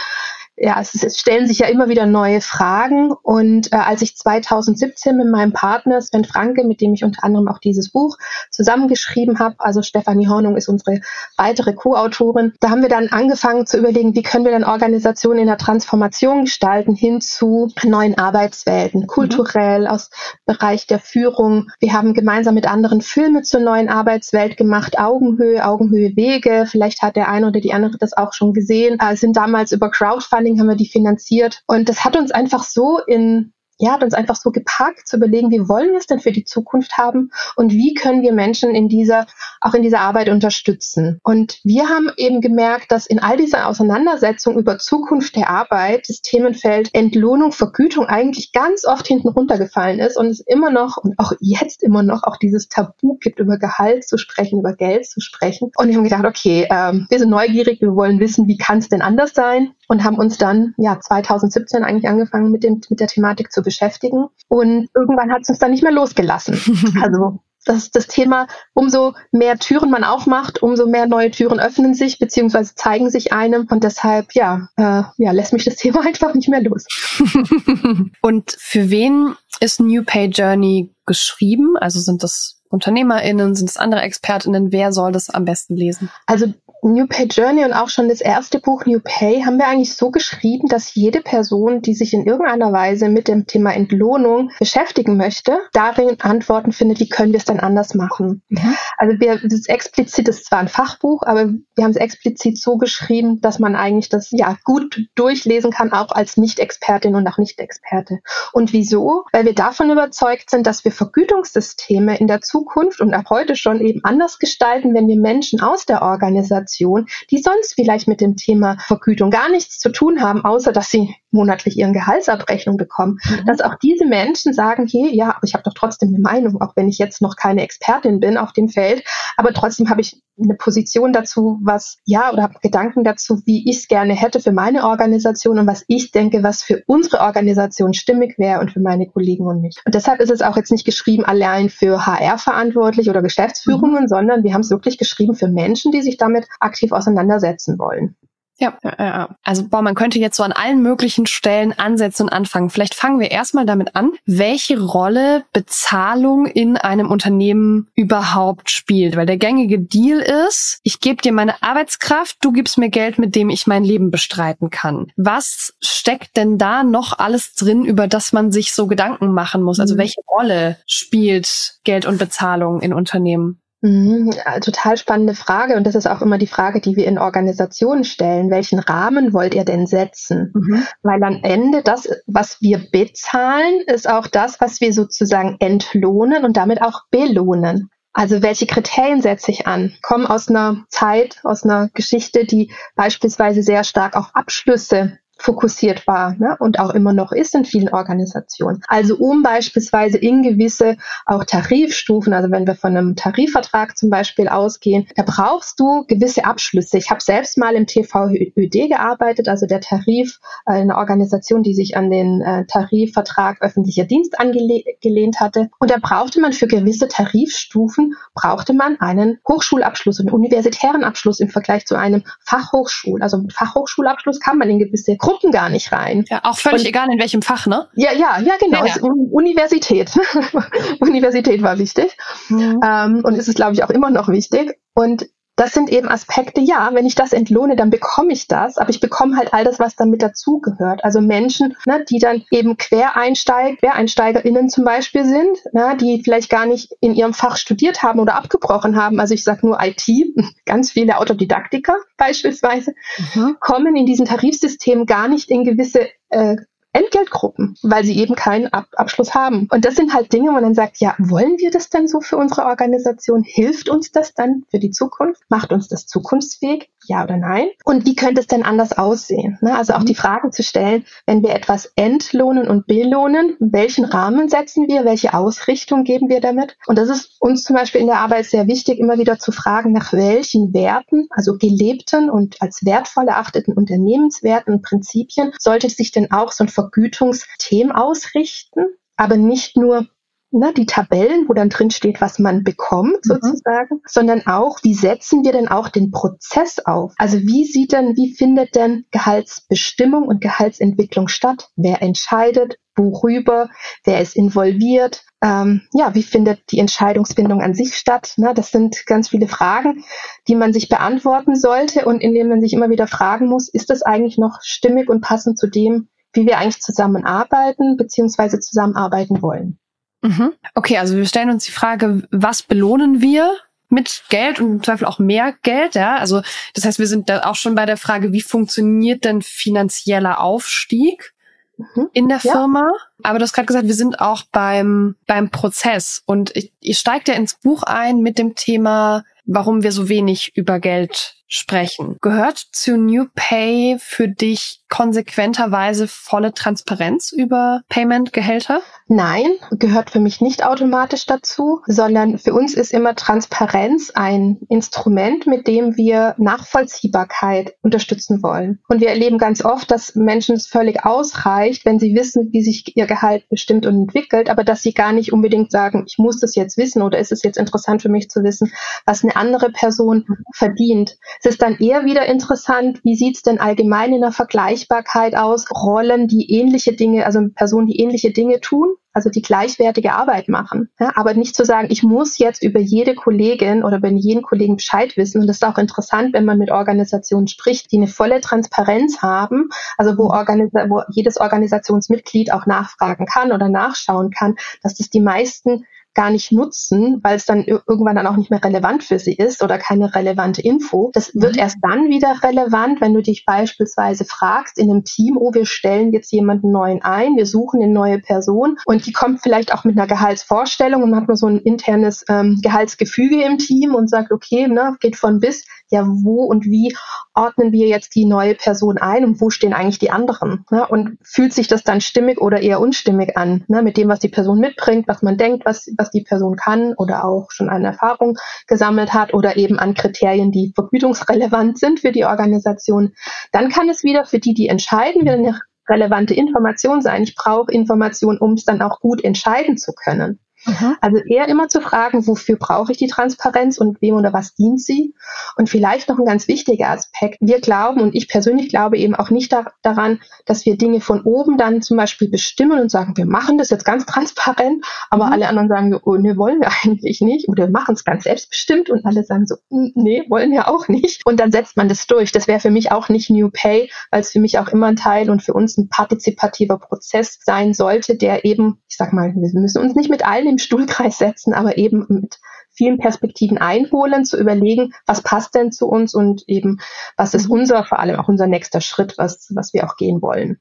ja, 0.56 0.78
es, 0.80 1.02
es 1.02 1.18
stellen 1.18 1.46
sich 1.46 1.60
ja 1.60 1.66
immer 1.66 1.88
wieder 1.88 2.04
neue 2.06 2.40
Fragen. 2.40 3.12
Und 3.12 3.72
äh, 3.72 3.76
als 3.76 4.02
ich 4.02 4.16
2017 4.16 5.16
mit 5.16 5.28
meinem 5.28 5.52
Partner 5.52 6.00
Sven 6.00 6.24
Franke, 6.24 6.64
mit 6.64 6.80
dem 6.80 6.92
ich 6.92 7.04
unter 7.04 7.24
anderem 7.24 7.48
auch 7.48 7.58
dieses 7.58 7.90
Buch 7.90 8.16
zusammengeschrieben 8.50 9.38
habe, 9.38 9.56
also 9.58 9.82
Stefanie 9.82 10.28
Hornung 10.28 10.56
ist 10.56 10.68
unsere 10.68 11.00
weitere 11.36 11.72
Co-Autorin, 11.72 12.52
da 12.60 12.68
haben 12.68 12.82
wir 12.82 12.91
dann 12.91 13.08
angefangen 13.08 13.66
zu 13.66 13.78
überlegen, 13.78 14.14
wie 14.14 14.22
können 14.22 14.44
wir 14.44 14.52
dann 14.52 14.64
Organisationen 14.64 15.41
in 15.41 15.46
der 15.46 15.56
Transformation 15.56 16.44
gestalten 16.44 16.94
hin 16.94 17.20
zu 17.20 17.72
neuen 17.82 18.18
Arbeitswelten, 18.18 19.06
kulturell, 19.06 19.82
mhm. 19.82 19.86
aus 19.88 20.10
Bereich 20.44 20.86
der 20.86 20.98
Führung. 20.98 21.70
Wir 21.80 21.94
haben 21.94 22.14
gemeinsam 22.14 22.54
mit 22.54 22.70
anderen 22.70 23.00
Filme 23.00 23.42
zur 23.42 23.60
neuen 23.60 23.88
Arbeitswelt 23.88 24.56
gemacht, 24.56 24.98
Augenhöhe, 24.98 25.64
Augenhöhe 25.64 26.14
Wege. 26.14 26.66
Vielleicht 26.70 27.02
hat 27.02 27.16
der 27.16 27.28
eine 27.28 27.48
oder 27.48 27.60
die 27.60 27.72
andere 27.72 27.96
das 27.98 28.12
auch 28.12 28.32
schon 28.32 28.52
gesehen, 28.52 28.98
äh, 29.00 29.16
sind 29.16 29.36
damals 29.36 29.72
über 29.72 29.91
Crowdfunding 29.91 30.41
Crowdfunding 30.42 30.60
haben 30.60 30.69
wir 30.69 30.76
die 30.76 30.88
finanziert. 30.88 31.62
Und 31.66 31.88
das 31.88 32.04
hat 32.04 32.16
uns 32.16 32.32
einfach 32.32 32.64
so 32.64 32.98
in 33.06 33.53
ja, 33.82 33.92
hat 33.92 34.04
uns 34.04 34.14
einfach 34.14 34.36
so 34.36 34.50
gepackt 34.50 35.08
zu 35.08 35.16
überlegen, 35.16 35.50
wie 35.50 35.69
wollen 35.69 35.91
wir 35.91 35.98
es 35.98 36.06
denn 36.06 36.20
für 36.20 36.30
die 36.30 36.44
Zukunft 36.44 36.98
haben 36.98 37.30
und 37.56 37.72
wie 37.72 37.94
können 37.94 38.22
wir 38.22 38.32
Menschen 38.32 38.76
in 38.76 38.88
dieser, 38.88 39.26
auch 39.60 39.75
in 39.75 39.82
dieser 39.82 40.00
Arbeit 40.00 40.28
unterstützen. 40.28 41.19
Und 41.25 41.58
wir 41.64 41.88
haben 41.88 42.08
eben 42.16 42.41
gemerkt, 42.41 42.92
dass 42.92 43.06
in 43.06 43.19
all 43.19 43.36
dieser 43.36 43.66
Auseinandersetzung 43.66 44.56
über 44.56 44.78
Zukunft 44.78 45.34
der 45.34 45.50
Arbeit 45.50 46.09
das 46.09 46.21
Themenfeld 46.21 46.91
Entlohnung, 46.92 47.50
Vergütung 47.50 48.06
eigentlich 48.06 48.53
ganz 48.53 48.84
oft 48.84 49.06
hinten 49.09 49.28
runtergefallen 49.28 49.98
ist 49.98 50.16
und 50.16 50.27
es 50.27 50.39
immer 50.39 50.71
noch 50.71 50.98
und 50.98 51.18
auch 51.18 51.33
jetzt 51.41 51.83
immer 51.83 52.04
noch 52.04 52.22
auch 52.22 52.36
dieses 52.36 52.68
Tabu 52.68 53.16
gibt, 53.18 53.41
über 53.41 53.59
Gehalt 53.59 54.06
zu 54.06 54.16
sprechen, 54.16 54.60
über 54.60 54.74
Geld 54.74 55.06
zu 55.06 55.21
sprechen. 55.21 55.72
Und 55.77 55.89
wir 55.89 55.97
haben 55.97 56.04
gedacht, 56.04 56.24
okay, 56.24 56.68
ähm, 56.71 57.09
wir 57.10 57.18
sind 57.18 57.30
neugierig, 57.30 57.80
wir 57.80 57.97
wollen 57.97 58.21
wissen, 58.21 58.47
wie 58.47 58.59
kann 58.59 58.78
es 58.78 58.89
denn 58.89 59.03
anders 59.03 59.33
sein? 59.34 59.74
Und 59.92 60.04
haben 60.04 60.16
uns 60.16 60.39
dann 60.39 60.72
ja 60.78 60.98
2017 60.98 61.84
eigentlich 61.84 62.09
angefangen 62.09 62.50
mit 62.50 62.65
dem 62.65 62.80
mit 62.89 62.98
der 62.98 63.09
Thematik 63.09 63.53
zu 63.53 63.62
beschäftigen. 63.62 64.28
Und 64.48 64.89
irgendwann 64.94 65.30
hat 65.30 65.42
es 65.42 65.50
uns 65.50 65.59
dann 65.59 65.71
nicht 65.71 65.83
mehr 65.83 65.92
losgelassen. 65.92 66.59
also 67.03 67.41
das 67.66 67.77
ist 67.77 67.94
das 67.94 68.06
Thema, 68.06 68.47
umso 68.72 69.12
mehr 69.33 69.59
Türen 69.59 69.91
man 69.91 70.03
aufmacht, 70.03 70.62
umso 70.62 70.86
mehr 70.86 71.06
neue 71.06 71.30
Türen 71.30 71.60
öffnen 71.60 71.92
sich 71.92 72.18
beziehungsweise 72.18 72.74
zeigen 72.74 73.10
sich 73.10 73.34
einem. 73.34 73.66
Und 73.71 73.84
deshalb, 73.84 74.34
ja, 74.34 74.68
äh, 74.78 75.03
ja, 75.18 75.30
lässt 75.33 75.53
mich 75.53 75.66
das 75.66 75.77
Thema 75.77 76.00
einfach 76.06 76.33
nicht 76.33 76.48
mehr 76.48 76.62
los. 76.62 76.86
Und 78.22 78.56
für 78.59 78.89
wen 78.89 79.36
ist 79.60 79.78
New 79.78 80.04
Pay 80.04 80.28
Journey 80.28 80.94
geschrieben? 81.04 81.77
Also 81.77 82.00
sind 82.00 82.22
das 82.22 82.62
UnternehmerInnen, 82.71 83.54
sind 83.54 83.68
es 83.68 83.77
andere 83.77 84.00
ExpertInnen? 84.00 84.72
Wer 84.72 84.92
soll 84.92 85.12
das 85.12 85.28
am 85.28 85.44
besten 85.44 85.77
lesen? 85.77 86.10
Also 86.27 86.47
New 86.84 87.06
Pay 87.06 87.26
Journey 87.26 87.64
und 87.64 87.72
auch 87.72 87.88
schon 87.88 88.08
das 88.08 88.20
erste 88.20 88.58
Buch 88.58 88.86
New 88.86 88.98
Pay 88.98 89.42
haben 89.44 89.56
wir 89.56 89.68
eigentlich 89.68 89.94
so 89.94 90.10
geschrieben, 90.10 90.66
dass 90.66 90.96
jede 90.96 91.20
Person, 91.20 91.80
die 91.80 91.94
sich 91.94 92.12
in 92.12 92.26
irgendeiner 92.26 92.72
Weise 92.72 93.08
mit 93.08 93.28
dem 93.28 93.46
Thema 93.46 93.72
Entlohnung 93.72 94.50
beschäftigen 94.58 95.16
möchte, 95.16 95.58
darin 95.72 96.20
Antworten 96.20 96.72
findet, 96.72 96.98
wie 96.98 97.08
können 97.08 97.32
wir 97.32 97.38
es 97.38 97.44
dann 97.44 97.60
anders 97.60 97.94
machen. 97.94 98.42
Mhm. 98.48 98.74
Also 98.98 99.20
wir, 99.20 99.34
das 99.36 99.52
ist 99.52 99.68
explizit, 99.68 100.26
das 100.26 100.38
ist 100.38 100.46
zwar 100.46 100.58
ein 100.58 100.66
Fachbuch, 100.66 101.22
aber 101.24 101.50
wir 101.76 101.84
haben 101.84 101.92
es 101.92 101.96
explizit 101.96 102.60
so 102.60 102.76
geschrieben, 102.78 103.40
dass 103.40 103.60
man 103.60 103.76
eigentlich 103.76 104.08
das 104.08 104.30
ja 104.32 104.56
gut 104.64 105.06
durchlesen 105.14 105.70
kann, 105.70 105.92
auch 105.92 106.10
als 106.10 106.36
Nicht-Expertin 106.36 107.14
und 107.14 107.28
auch 107.28 107.38
Nicht-Experte. 107.38 108.18
Und 108.52 108.72
wieso? 108.72 109.24
Weil 109.32 109.44
wir 109.44 109.54
davon 109.54 109.88
überzeugt 109.88 110.50
sind, 110.50 110.66
dass 110.66 110.84
wir 110.84 110.90
Vergütungssysteme 110.90 112.18
in 112.18 112.26
der 112.26 112.40
Zukunft 112.40 113.00
und 113.00 113.14
auch 113.14 113.30
heute 113.30 113.54
schon 113.54 113.80
eben 113.80 114.00
anders 114.02 114.40
gestalten, 114.40 114.94
wenn 114.94 115.06
wir 115.06 115.20
Menschen 115.20 115.60
aus 115.60 115.86
der 115.86 116.02
Organisation, 116.02 116.72
die 116.78 117.39
sonst 117.39 117.74
vielleicht 117.74 118.09
mit 118.09 118.21
dem 118.21 118.36
Thema 118.36 118.77
Vergütung 118.86 119.30
gar 119.30 119.48
nichts 119.51 119.78
zu 119.78 119.91
tun 119.91 120.21
haben, 120.22 120.45
außer 120.45 120.72
dass 120.72 120.91
sie 120.91 121.15
monatlich 121.30 121.78
ihren 121.78 121.92
Gehaltsabrechnung 121.92 122.77
bekommen, 122.77 123.19
mhm. 123.24 123.47
dass 123.47 123.60
auch 123.60 123.74
diese 123.83 124.07
Menschen 124.07 124.53
sagen, 124.53 124.86
hey, 124.86 125.15
ja, 125.15 125.30
aber 125.30 125.45
ich 125.45 125.54
habe 125.54 125.65
doch 125.65 125.74
trotzdem 125.74 126.10
eine 126.10 126.21
Meinung, 126.21 126.60
auch 126.60 126.77
wenn 126.77 126.89
ich 126.89 126.98
jetzt 126.98 127.22
noch 127.22 127.36
keine 127.36 127.63
Expertin 127.63 128.21
bin 128.21 128.36
auf 128.36 128.53
dem 128.53 128.69
Feld, 128.69 129.04
aber 129.36 129.53
trotzdem 129.53 129.89
habe 129.89 130.01
ich 130.01 130.22
eine 130.42 130.54
Position 130.54 131.13
dazu, 131.13 131.59
was, 131.63 131.98
ja, 132.04 132.33
oder 132.33 132.42
habe 132.42 132.54
Gedanken 132.63 133.04
dazu, 133.04 133.42
wie 133.45 133.68
ich 133.68 133.78
es 133.78 133.89
gerne 133.89 134.15
hätte 134.15 134.41
für 134.41 134.53
meine 134.53 134.84
Organisation 134.84 135.59
und 135.59 135.66
was 135.66 135.84
ich 135.89 136.10
denke, 136.10 136.42
was 136.42 136.63
für 136.63 136.83
unsere 136.86 137.21
Organisation 137.21 137.95
stimmig 137.95 138.39
wäre 138.39 138.60
und 138.60 138.71
für 138.71 138.80
meine 138.80 139.07
Kollegen 139.07 139.47
und 139.47 139.60
mich. 139.60 139.77
Und 139.84 139.95
deshalb 139.95 140.21
ist 140.21 140.30
es 140.30 140.42
auch 140.42 140.57
jetzt 140.57 140.72
nicht 140.72 140.84
geschrieben 140.84 141.25
allein 141.25 141.68
für 141.68 142.07
HR 142.07 142.39
verantwortlich 142.39 143.10
oder 143.10 143.22
Geschäftsführungen, 143.22 144.04
mhm. 144.04 144.09
sondern 144.09 144.42
wir 144.42 144.54
haben 144.54 144.63
es 144.63 144.71
wirklich 144.71 144.98
geschrieben 144.98 145.34
für 145.34 145.48
Menschen, 145.48 145.92
die 145.92 146.03
sich 146.03 146.16
damit 146.16 146.47
aktiv 146.62 146.92
auseinandersetzen 146.92 147.78
wollen. 147.78 148.16
Ja, 148.59 148.78
ja, 148.84 149.36
also 149.42 149.66
boah, 149.68 149.82
man 149.82 149.97
könnte 149.97 150.20
jetzt 150.20 150.36
so 150.36 150.42
an 150.44 150.53
allen 150.53 150.82
möglichen 150.82 151.26
Stellen 151.26 151.72
ansetzen 151.72 152.24
und 152.24 152.28
anfangen. 152.28 152.70
Vielleicht 152.70 152.94
fangen 152.94 153.18
wir 153.18 153.30
erstmal 153.30 153.66
damit 153.66 153.97
an, 153.97 154.12
welche 154.24 154.80
Rolle 154.80 155.44
Bezahlung 155.53 156.47
in 156.47 156.76
einem 156.76 157.10
Unternehmen 157.10 157.88
überhaupt 157.97 158.70
spielt. 158.70 159.16
Weil 159.16 159.26
der 159.26 159.38
gängige 159.38 159.80
Deal 159.80 160.20
ist, 160.20 160.78
ich 160.84 161.00
gebe 161.00 161.20
dir 161.22 161.32
meine 161.32 161.60
Arbeitskraft, 161.62 162.36
du 162.42 162.53
gibst 162.53 162.78
mir 162.78 162.91
Geld, 162.91 163.18
mit 163.18 163.34
dem 163.34 163.50
ich 163.50 163.66
mein 163.66 163.84
Leben 163.84 164.10
bestreiten 164.12 164.70
kann. 164.70 165.10
Was 165.16 165.74
steckt 165.80 166.36
denn 166.36 166.58
da 166.58 166.84
noch 166.84 167.18
alles 167.18 167.54
drin, 167.54 167.84
über 167.84 168.06
das 168.06 168.32
man 168.32 168.53
sich 168.53 168.74
so 168.74 168.86
Gedanken 168.86 169.32
machen 169.32 169.62
muss? 169.62 169.80
Also 169.80 169.94
mhm. 169.94 169.98
welche 169.98 170.20
Rolle 170.30 170.76
spielt 170.86 171.78
Geld 171.84 172.06
und 172.06 172.18
Bezahlung 172.18 172.80
in 172.80 172.92
Unternehmen? 172.92 173.61
Mhm, 173.84 174.30
total 174.60 174.96
spannende 174.96 175.34
Frage 175.34 175.74
und 175.74 175.84
das 175.88 175.96
ist 175.96 176.06
auch 176.06 176.22
immer 176.22 176.38
die 176.38 176.46
Frage, 176.46 176.80
die 176.80 176.94
wir 176.94 177.06
in 177.06 177.18
Organisationen 177.18 178.04
stellen. 178.04 178.48
Welchen 178.48 178.78
Rahmen 178.78 179.32
wollt 179.32 179.56
ihr 179.56 179.64
denn 179.64 179.88
setzen? 179.88 180.52
Mhm. 180.54 180.84
Weil 181.02 181.22
am 181.24 181.40
Ende 181.42 181.82
das, 181.82 182.08
was 182.28 182.60
wir 182.60 182.78
bezahlen, 182.92 183.80
ist 183.88 184.08
auch 184.08 184.28
das, 184.28 184.60
was 184.60 184.80
wir 184.80 184.92
sozusagen 184.92 185.56
entlohnen 185.58 186.44
und 186.44 186.56
damit 186.56 186.80
auch 186.80 187.02
belohnen. 187.10 187.90
Also 188.12 188.40
welche 188.40 188.66
Kriterien 188.66 189.20
setze 189.20 189.50
ich 189.50 189.66
an? 189.66 189.94
Kommen 190.00 190.26
aus 190.26 190.48
einer 190.48 190.84
Zeit, 190.88 191.40
aus 191.42 191.64
einer 191.64 191.88
Geschichte, 191.92 192.44
die 192.44 192.70
beispielsweise 192.94 193.64
sehr 193.64 193.82
stark 193.82 194.16
auf 194.16 194.30
Abschlüsse 194.34 195.18
fokussiert 195.42 196.06
war 196.06 196.36
ne, 196.39 196.56
und 196.60 196.78
auch 196.78 196.91
immer 196.91 197.12
noch 197.12 197.33
ist 197.33 197.54
in 197.54 197.65
vielen 197.65 197.89
Organisationen. 197.89 198.80
Also 198.86 199.16
um 199.16 199.42
beispielsweise 199.42 200.16
in 200.16 200.42
gewisse 200.42 200.97
auch 201.27 201.44
Tarifstufen, 201.44 202.33
also 202.33 202.50
wenn 202.50 202.66
wir 202.66 202.77
von 202.77 202.97
einem 202.97 203.16
Tarifvertrag 203.16 203.98
zum 203.98 204.09
Beispiel 204.09 204.48
ausgehen, 204.48 205.09
da 205.16 205.24
brauchst 205.27 205.80
du 205.80 206.04
gewisse 206.06 206.44
Abschlüsse. 206.44 206.97
Ich 206.97 207.10
habe 207.10 207.21
selbst 207.21 207.59
mal 207.59 207.74
im 207.74 207.86
TVÖD 207.86 208.89
gearbeitet, 208.89 209.48
also 209.48 209.66
der 209.66 209.80
Tarif, 209.80 210.39
äh, 210.66 210.74
eine 210.74 210.97
Organisation, 210.97 211.62
die 211.62 211.74
sich 211.74 211.97
an 211.97 212.10
den 212.10 212.41
äh, 212.41 212.65
Tarifvertrag 212.66 213.60
öffentlicher 213.62 214.04
Dienst 214.04 214.39
angelehnt 214.39 215.41
hatte. 215.41 215.71
Und 215.80 215.91
da 215.91 215.97
brauchte 216.00 216.41
man 216.41 216.53
für 216.53 216.68
gewisse 216.68 217.09
Tarifstufen, 217.09 218.15
brauchte 218.34 218.74
man 218.74 219.00
einen 219.00 219.39
Hochschulabschluss, 219.48 220.21
einen 220.21 220.30
universitären 220.30 221.03
Abschluss 221.03 221.41
im 221.41 221.48
Vergleich 221.48 221.84
zu 221.86 221.97
einem 221.97 222.22
Fachhochschul. 222.41 223.22
Also 223.22 223.39
mit 223.39 223.53
Fachhochschulabschluss 223.53 224.39
kann 224.39 224.59
man 224.59 224.71
in 224.71 224.78
gewisse 224.78 225.16
Gruppen 225.16 225.31
Gruppen 225.32 225.50
gar 225.50 225.68
nicht 225.70 225.92
rein. 225.92 226.24
Ja, 226.28 226.40
auch 226.44 226.58
völlig 226.58 226.82
und, 226.82 226.88
egal 226.88 227.08
in 227.10 227.18
welchem 227.18 227.42
Fach, 227.42 227.66
ne? 227.66 227.88
Ja, 227.94 228.12
ja, 228.12 228.38
ja, 228.40 228.54
genau. 228.60 228.84
Ja, 228.84 228.96
ja. 228.96 229.02
Universität. 229.02 230.12
Universität 231.00 231.62
war 231.62 231.78
wichtig. 231.78 232.16
Mhm. 232.48 232.80
Ähm, 232.84 233.22
und 233.24 233.36
ist 233.36 233.48
es, 233.48 233.54
glaube 233.54 233.72
ich, 233.72 233.82
auch 233.82 233.90
immer 233.90 234.10
noch 234.10 234.28
wichtig. 234.28 234.78
Und 234.94 235.26
das 235.57 235.72
sind 235.72 235.91
eben 235.91 236.09
Aspekte, 236.09 236.60
ja, 236.60 236.91
wenn 236.95 237.04
ich 237.04 237.15
das 237.15 237.33
entlohne, 237.33 237.77
dann 237.77 237.91
bekomme 237.91 238.33
ich 238.33 238.49
das, 238.49 238.78
aber 238.78 238.91
ich 238.91 239.01
bekomme 239.01 239.37
halt 239.37 239.53
all 239.53 239.65
das, 239.65 239.78
was 239.78 239.97
damit 239.97 240.22
dazugehört. 240.22 241.04
Also 241.04 241.21
Menschen, 241.21 241.77
ne, 241.87 242.04
die 242.09 242.19
dann 242.19 242.43
eben 242.51 242.77
Quereinsteig, 242.77 243.78
QuereinsteigerInnen 243.81 244.71
zum 244.71 244.84
Beispiel 244.84 245.25
sind, 245.25 245.59
ne, 245.72 245.97
die 246.01 246.22
vielleicht 246.25 246.49
gar 246.49 246.65
nicht 246.65 246.93
in 247.01 247.15
ihrem 247.15 247.34
Fach 247.34 247.57
studiert 247.57 248.03
haben 248.03 248.19
oder 248.19 248.34
abgebrochen 248.34 248.97
haben. 248.97 249.21
Also 249.21 249.34
ich 249.34 249.45
sage 249.45 249.66
nur 249.66 249.78
IT, 249.83 250.07
ganz 250.65 250.91
viele 250.91 251.19
Autodidaktiker 251.19 251.97
beispielsweise, 252.16 252.95
mhm. 253.34 253.57
kommen 253.60 253.95
in 253.95 254.07
diesen 254.07 254.27
Tarifsystemen 254.27 255.04
gar 255.07 255.28
nicht 255.28 255.51
in 255.51 255.65
gewisse 255.65 256.09
äh, 256.31 256.57
Entgeltgruppen, 256.92 257.76
weil 257.83 258.04
sie 258.04 258.18
eben 258.18 258.35
keinen 258.35 258.66
Ab 258.66 258.87
Abschluss 258.97 259.35
haben. 259.35 259.66
Und 259.71 259.85
das 259.85 259.97
sind 259.97 260.12
halt 260.12 260.33
Dinge, 260.33 260.49
wo 260.49 260.52
man 260.52 260.62
dann 260.62 260.75
sagt, 260.75 260.99
ja, 260.99 261.14
wollen 261.18 261.59
wir 261.59 261.71
das 261.71 261.88
denn 261.88 262.06
so 262.06 262.21
für 262.21 262.37
unsere 262.37 262.66
Organisation? 262.66 263.42
Hilft 263.42 263.88
uns 263.88 264.12
das 264.12 264.35
dann 264.35 264.64
für 264.71 264.78
die 264.78 264.90
Zukunft? 264.90 265.42
Macht 265.49 265.73
uns 265.73 265.88
das 265.88 266.06
zukunftsfähig? 266.06 266.90
Ja 267.07 267.25
oder 267.25 267.37
nein? 267.37 267.69
Und 267.85 268.07
wie 268.07 268.14
könnte 268.14 268.40
es 268.40 268.47
denn 268.47 268.62
anders 268.62 268.97
aussehen? 268.97 269.59
Ne? 269.61 269.76
Also 269.76 269.95
auch 269.95 270.00
mhm. 270.00 270.07
die 270.07 270.14
Fragen 270.14 270.52
zu 270.52 270.62
stellen, 270.62 271.04
wenn 271.26 271.43
wir 271.43 271.50
etwas 271.50 271.93
entlohnen 271.97 272.69
und 272.69 272.87
belohnen, 272.87 273.57
welchen 273.59 274.04
Rahmen 274.04 274.49
setzen 274.49 274.88
wir? 274.88 275.04
Welche 275.04 275.35
Ausrichtung 275.35 276.04
geben 276.04 276.28
wir 276.28 276.40
damit? 276.40 276.76
Und 276.87 276.99
das 276.99 277.09
ist 277.09 277.37
uns 277.40 277.64
zum 277.64 277.76
Beispiel 277.76 278.00
in 278.00 278.07
der 278.07 278.21
Arbeit 278.21 278.47
sehr 278.47 278.66
wichtig, 278.66 278.99
immer 278.99 279.19
wieder 279.19 279.38
zu 279.38 279.52
fragen, 279.52 279.93
nach 279.93 280.12
welchen 280.12 280.73
Werten, 280.73 281.28
also 281.31 281.57
gelebten 281.59 282.31
und 282.31 282.61
als 282.61 282.85
wertvoll 282.85 283.28
erachteten 283.28 283.75
Unternehmenswerten 283.75 284.75
und 284.75 284.83
Prinzipien, 284.83 285.52
sollte 285.59 285.88
sich 285.88 286.12
denn 286.12 286.31
auch 286.31 286.52
so 286.52 286.64
ein 286.64 286.69
Vergütungssystem 286.69 287.93
ausrichten, 287.93 288.87
aber 289.16 289.37
nicht 289.37 289.76
nur 289.76 290.07
ne, 290.52 290.73
die 290.76 290.87
Tabellen, 290.87 291.49
wo 291.49 291.54
dann 291.54 291.69
drin 291.69 291.90
steht, 291.90 292.21
was 292.21 292.38
man 292.38 292.62
bekommt 292.64 293.25
mhm. 293.25 293.38
sozusagen, 293.40 294.00
sondern 294.07 294.47
auch, 294.47 294.78
wie 294.83 294.95
setzen 294.95 295.45
wir 295.45 295.52
denn 295.52 295.69
auch 295.69 295.88
den 295.88 296.11
Prozess 296.11 296.78
auf? 296.85 297.14
Also 297.16 297.38
wie 297.38 297.64
sieht 297.64 297.93
denn, 297.93 298.16
wie 298.16 298.35
findet 298.35 298.75
denn 298.75 299.04
Gehaltsbestimmung 299.11 300.25
und 300.25 300.40
Gehaltsentwicklung 300.40 301.28
statt? 301.28 301.71
Wer 301.76 302.02
entscheidet? 302.02 302.76
Worüber? 302.94 303.71
Wer 304.04 304.21
ist 304.21 304.37
involviert? 304.37 305.25
Ähm, 305.42 305.82
ja, 305.94 306.14
wie 306.14 306.23
findet 306.23 306.71
die 306.71 306.78
Entscheidungsfindung 306.78 307.62
an 307.62 307.75
sich 307.75 307.97
statt? 307.97 308.35
Ne, 308.37 308.52
das 308.54 308.71
sind 308.71 309.06
ganz 309.06 309.30
viele 309.30 309.49
Fragen, 309.49 310.04
die 310.47 310.54
man 310.54 310.75
sich 310.75 310.90
beantworten 310.90 311.56
sollte 311.56 312.04
und 312.04 312.21
indem 312.21 312.49
man 312.49 312.61
sich 312.61 312.75
immer 312.75 312.90
wieder 312.90 313.06
fragen 313.06 313.49
muss, 313.49 313.68
ist 313.68 313.88
das 313.88 314.02
eigentlich 314.02 314.37
noch 314.37 314.59
stimmig 314.62 315.09
und 315.09 315.23
passend 315.23 315.59
zu 315.59 315.68
dem, 315.68 316.09
wie 316.35 316.47
wir 316.47 316.59
eigentlich 316.59 316.80
zusammenarbeiten 316.80 317.97
bzw. 317.97 318.61
zusammenarbeiten 318.61 319.40
wollen. 319.42 319.78
Mhm. 320.22 320.52
Okay, 320.74 320.98
also 320.98 321.16
wir 321.16 321.26
stellen 321.26 321.50
uns 321.50 321.64
die 321.64 321.72
Frage, 321.72 322.22
was 322.30 322.62
belohnen 322.62 323.20
wir 323.20 323.52
mit 323.88 324.24
Geld 324.30 324.58
und 324.60 324.66
im 324.66 324.82
Zweifel 324.82 325.04
auch 325.04 325.18
mehr 325.18 325.54
Geld, 325.62 325.94
ja? 325.94 326.16
Also 326.16 326.42
das 326.74 326.84
heißt, 326.84 326.98
wir 326.98 327.06
sind 327.06 327.28
da 327.28 327.42
auch 327.44 327.56
schon 327.56 327.74
bei 327.74 327.84
der 327.84 327.98
Frage, 327.98 328.32
wie 328.32 328.40
funktioniert 328.40 329.24
denn 329.24 329.42
finanzieller 329.42 330.40
Aufstieg 330.40 331.34
mhm. 331.76 332.08
in 332.12 332.28
der 332.28 332.38
ja. 332.38 332.52
Firma? 332.52 332.90
Aber 333.22 333.38
du 333.38 333.42
hast 333.42 333.52
gerade 333.52 333.66
gesagt, 333.66 333.86
wir 333.86 333.94
sind 333.94 334.20
auch 334.20 334.44
beim 334.50 335.16
beim 335.26 335.50
Prozess 335.50 336.22
und 336.24 336.56
ich, 336.56 336.72
ich 336.80 336.98
steigt 336.98 337.28
ja 337.28 337.34
ins 337.34 337.54
Buch 337.54 337.82
ein 337.82 338.20
mit 338.20 338.38
dem 338.38 338.54
Thema, 338.54 339.24
warum 339.44 339.82
wir 339.82 339.92
so 339.92 340.08
wenig 340.08 340.52
über 340.54 340.80
Geld 340.80 341.37
sprechen. 341.52 342.16
Gehört 342.22 342.56
zu 342.72 342.96
New 342.96 343.26
Pay 343.34 343.99
für 344.00 344.26
dich 344.26 344.80
konsequenterweise 344.88 346.08
volle 346.08 346.54
Transparenz 346.54 347.30
über 347.30 347.82
Payment-Gehälter? 347.90 348.80
Nein, 349.06 349.50
gehört 349.70 350.11
für 350.11 350.20
mich 350.20 350.40
nicht 350.40 350.64
automatisch 350.64 351.26
dazu, 351.26 351.80
sondern 351.87 352.38
für 352.38 352.54
uns 352.54 352.72
ist 352.72 352.94
immer 352.94 353.14
Transparenz 353.14 354.11
ein 354.14 354.61
Instrument, 354.70 355.46
mit 355.46 355.66
dem 355.66 355.99
wir 355.99 356.34
Nachvollziehbarkeit 356.38 357.75
unterstützen 357.82 358.42
wollen. 358.42 358.80
Und 358.88 359.00
wir 359.02 359.11
erleben 359.11 359.37
ganz 359.37 359.62
oft, 359.62 359.90
dass 359.90 360.14
Menschen 360.14 360.56
es 360.56 360.66
völlig 360.66 361.04
ausreicht, 361.04 361.84
wenn 361.84 361.99
sie 361.99 362.14
wissen, 362.14 362.49
wie 362.52 362.62
sich 362.62 362.96
ihr 362.96 363.06
Gehalt 363.06 363.46
bestimmt 363.50 363.84
und 363.84 363.94
entwickelt, 363.94 364.49
aber 364.49 364.64
dass 364.64 364.82
sie 364.82 364.94
gar 364.94 365.12
nicht 365.12 365.34
unbedingt 365.34 365.70
sagen, 365.70 366.04
ich 366.06 366.16
muss 366.16 366.40
das 366.40 366.54
jetzt 366.54 366.78
wissen 366.78 367.02
oder 367.02 367.18
ist 367.18 367.32
es 367.32 367.42
jetzt 367.42 367.58
interessant 367.58 368.00
für 368.00 368.08
mich 368.08 368.30
zu 368.30 368.42
wissen, 368.42 368.72
was 369.04 369.22
eine 369.22 369.37
andere 369.42 369.70
Person 369.70 370.25
verdient. 370.54 371.18
Es 371.40 371.50
ist 371.50 371.62
dann 371.62 371.76
eher 371.78 372.04
wieder 372.04 372.26
interessant, 372.26 373.00
wie 373.02 373.16
sieht 373.16 373.37
es 373.37 373.42
denn 373.42 373.58
allgemein 373.58 374.12
in 374.12 374.20
der 374.20 374.30
Vergleichbarkeit 374.30 375.34
aus? 375.37 375.66
Rollen, 375.70 376.28
die 376.28 376.52
ähnliche 376.52 376.92
Dinge, 376.92 377.26
also 377.26 377.40
Personen, 377.54 377.88
die 377.88 377.99
ähnliche 377.99 378.32
Dinge 378.32 378.61
tun, 378.61 378.94
also 379.12 379.30
die 379.30 379.42
gleichwertige 379.42 380.12
Arbeit 380.12 380.49
machen. 380.49 380.88
Ja, 381.00 381.12
aber 381.16 381.34
nicht 381.34 381.56
zu 381.56 381.64
sagen, 381.64 381.88
ich 381.90 382.04
muss 382.04 382.38
jetzt 382.38 382.62
über 382.62 382.78
jede 382.78 383.16
Kollegin 383.16 383.82
oder 383.82 383.99
über 383.99 384.08
jeden 384.08 384.42
Kollegen 384.42 384.76
Bescheid 384.76 385.16
wissen. 385.16 385.40
Und 385.40 385.49
das 385.49 385.56
ist 385.56 385.64
auch 385.64 385.78
interessant, 385.78 386.32
wenn 386.32 386.44
man 386.44 386.58
mit 386.58 386.70
Organisationen 386.70 387.49
spricht, 387.49 387.90
die 387.90 387.96
eine 387.96 388.06
volle 388.06 388.40
Transparenz 388.40 389.20
haben, 389.20 389.68
also 389.99 390.16
wo, 390.16 390.30
Organisa 390.30 390.88
wo 390.88 391.02
jedes 391.11 391.38
Organisationsmitglied 391.38 392.52
auch 392.52 392.66
nachfragen 392.66 393.26
kann 393.26 393.52
oder 393.52 393.68
nachschauen 393.68 394.30
kann, 394.30 394.54
dass 394.82 394.94
das 394.94 395.11
die 395.11 395.20
meisten 395.20 395.84
gar 396.14 396.31
nicht 396.31 396.52
nutzen, 396.52 397.21
weil 397.23 397.37
es 397.37 397.47
dann 397.47 397.64
irgendwann 397.64 398.16
dann 398.16 398.26
auch 398.26 398.37
nicht 398.37 398.50
mehr 398.50 398.62
relevant 398.62 399.02
für 399.02 399.19
sie 399.19 399.35
ist 399.35 399.62
oder 399.62 399.78
keine 399.78 400.14
relevante 400.14 400.61
Info. 400.61 401.11
Das 401.14 401.35
wird 401.35 401.54
mhm. 401.54 401.59
erst 401.61 401.78
dann 401.81 402.09
wieder 402.09 402.42
relevant, 402.42 403.00
wenn 403.00 403.14
du 403.14 403.23
dich 403.23 403.45
beispielsweise 403.47 404.25
fragst 404.25 404.78
in 404.78 404.90
einem 404.90 405.04
Team, 405.04 405.37
oh, 405.38 405.52
wir 405.54 405.66
stellen 405.66 406.12
jetzt 406.12 406.33
jemanden 406.33 406.71
neuen 406.71 407.02
ein, 407.02 407.37
wir 407.37 407.47
suchen 407.47 407.83
eine 407.83 407.92
neue 407.92 408.19
Person 408.19 408.76
und 408.85 409.07
die 409.07 409.12
kommt 409.12 409.42
vielleicht 409.42 409.73
auch 409.73 409.85
mit 409.85 409.97
einer 409.97 410.07
Gehaltsvorstellung 410.07 411.02
und 411.02 411.16
hat 411.16 411.28
nur 411.28 411.37
so 411.37 411.47
ein 411.47 411.59
internes 411.59 412.25
ähm, 412.28 412.59
Gehaltsgefüge 412.62 413.42
im 413.42 413.59
Team 413.59 413.95
und 413.95 414.11
sagt, 414.11 414.33
okay, 414.33 414.69
ne, 414.69 414.97
geht 415.00 415.16
von 415.16 415.40
bis, 415.40 415.64
ja, 415.90 416.07
wo 416.07 416.45
und 416.45 416.64
wie 416.64 416.95
ordnen 417.34 417.72
wir 417.72 417.88
jetzt 417.88 418.14
die 418.14 418.24
neue 418.24 418.54
Person 418.54 418.98
ein 418.98 419.24
und 419.24 419.40
wo 419.40 419.50
stehen 419.50 419.72
eigentlich 419.72 419.98
die 419.98 420.10
anderen? 420.10 420.64
Ne? 420.70 420.86
Und 420.86 421.18
fühlt 421.22 421.52
sich 421.52 421.68
das 421.68 421.84
dann 421.84 422.00
stimmig 422.00 422.40
oder 422.40 422.60
eher 422.60 422.80
unstimmig 422.80 423.36
an, 423.36 423.64
ne? 423.68 423.82
mit 423.82 423.96
dem, 423.96 424.08
was 424.08 424.20
die 424.20 424.28
Person 424.28 424.58
mitbringt, 424.58 425.08
was 425.08 425.22
man 425.22 425.38
denkt, 425.38 425.64
was, 425.64 425.88
was 425.96 426.10
die 426.10 426.22
Person 426.22 426.56
kann 426.56 426.94
oder 426.94 427.24
auch 427.24 427.50
schon 427.50 427.68
eine 427.68 427.88
Erfahrung 427.88 428.38
gesammelt 428.66 429.14
hat 429.14 429.34
oder 429.34 429.56
eben 429.56 429.78
an 429.78 429.94
Kriterien, 429.94 430.52
die 430.52 430.72
vergütungsrelevant 430.74 431.78
sind 431.78 432.00
für 432.00 432.12
die 432.12 432.24
Organisation, 432.24 433.12
dann 433.52 433.70
kann 433.70 433.88
es 433.88 434.04
wieder 434.04 434.24
für 434.24 434.38
die, 434.38 434.54
die 434.54 434.68
entscheiden, 434.68 435.22
wieder 435.22 435.32
eine 435.32 435.58
relevante 435.88 436.34
Information 436.34 437.00
sein. 437.00 437.22
Ich 437.22 437.34
brauche 437.34 437.72
Information, 437.72 438.38
um 438.38 438.54
es 438.54 438.64
dann 438.64 438.82
auch 438.82 439.00
gut 439.00 439.24
entscheiden 439.24 439.76
zu 439.76 439.92
können. 439.92 440.40
Mhm. 440.64 440.97
Also 441.00 441.19
eher 441.19 441.49
immer 441.49 441.69
zu 441.69 441.81
fragen, 441.81 442.26
wofür 442.26 442.57
brauche 442.57 442.92
ich 442.92 442.99
die 442.99 443.09
Transparenz 443.09 443.78
und 443.78 444.00
wem 444.00 444.14
oder 444.14 444.33
was 444.33 444.54
dient 444.54 444.81
sie? 444.81 445.14
Und 445.57 445.69
vielleicht 445.69 446.09
noch 446.09 446.19
ein 446.19 446.25
ganz 446.25 446.49
wichtiger 446.49 446.90
Aspekt. 446.90 447.38
Wir 447.40 447.61
glauben 447.61 448.00
und 448.00 448.14
ich 448.14 448.28
persönlich 448.28 448.69
glaube 448.69 448.97
eben 448.97 449.14
auch 449.14 449.31
nicht 449.31 449.52
da, 449.52 449.66
daran, 449.83 450.21
dass 450.47 450.64
wir 450.64 450.76
Dinge 450.76 451.00
von 451.00 451.23
oben 451.23 451.57
dann 451.59 451.83
zum 451.83 451.97
Beispiel 451.97 452.28
bestimmen 452.31 452.81
und 452.81 452.90
sagen, 452.90 453.16
wir 453.16 453.26
machen 453.26 453.59
das 453.59 453.71
jetzt 453.71 453.85
ganz 453.85 454.07
transparent, 454.07 454.85
aber 455.11 455.26
mhm. 455.26 455.33
alle 455.33 455.49
anderen 455.49 455.69
sagen, 455.69 456.00
oh, 456.04 456.16
nee, 456.16 456.37
wollen 456.37 456.61
wir 456.61 456.71
eigentlich 456.85 457.21
nicht. 457.21 457.49
Oder 457.49 457.69
machen 457.69 457.95
es 457.95 458.04
ganz 458.04 458.25
selbstbestimmt 458.25 458.90
und 458.90 459.04
alle 459.04 459.25
sagen 459.25 459.47
so, 459.47 459.57
nee, 459.71 460.25
wollen 460.28 460.52
wir 460.52 460.69
auch 460.69 460.88
nicht. 460.88 461.23
Und 461.26 461.40
dann 461.40 461.50
setzt 461.50 461.76
man 461.76 461.88
das 461.88 462.07
durch. 462.07 462.33
Das 462.33 462.47
wäre 462.47 462.61
für 462.61 462.71
mich 462.71 462.92
auch 462.92 463.09
nicht 463.09 463.31
New 463.31 463.50
Pay, 463.50 463.90
weil 464.11 464.21
es 464.21 464.31
für 464.31 464.40
mich 464.40 464.59
auch 464.59 464.69
immer 464.69 464.87
ein 464.87 464.97
Teil 464.97 465.31
und 465.31 465.42
für 465.42 465.54
uns 465.54 465.76
ein 465.76 465.88
partizipativer 465.88 466.78
Prozess 466.78 467.38
sein 467.45 467.75
sollte, 467.75 468.16
der 468.16 468.45
eben, 468.45 468.81
ich 468.88 468.97
sag 468.97 469.12
mal, 469.12 469.35
wir 469.35 469.61
müssen 469.61 469.81
uns 469.81 469.95
nicht 469.95 470.11
mit 470.11 470.26
allen 470.26 470.51
im 470.52 470.59
Stuhlkreis 470.59 471.18
setzen, 471.18 471.52
aber 471.52 471.78
eben 471.78 472.06
mit 472.09 472.38
vielen 472.75 472.99
Perspektiven 472.99 473.59
einholen, 473.59 474.25
zu 474.25 474.38
überlegen, 474.38 474.94
was 475.06 475.23
passt 475.23 475.54
denn 475.54 475.73
zu 475.73 475.87
uns 475.87 476.14
und 476.14 476.44
eben, 476.49 476.78
was 477.16 477.35
ist 477.35 477.47
mhm. 477.47 477.52
unser, 477.52 477.85
vor 477.85 477.99
allem 477.99 478.18
auch 478.18 478.28
unser 478.28 478.47
nächster 478.47 478.80
Schritt, 478.80 479.14
was, 479.18 479.50
was 479.54 479.73
wir 479.73 479.85
auch 479.85 479.97
gehen 479.97 480.23
wollen. 480.23 480.59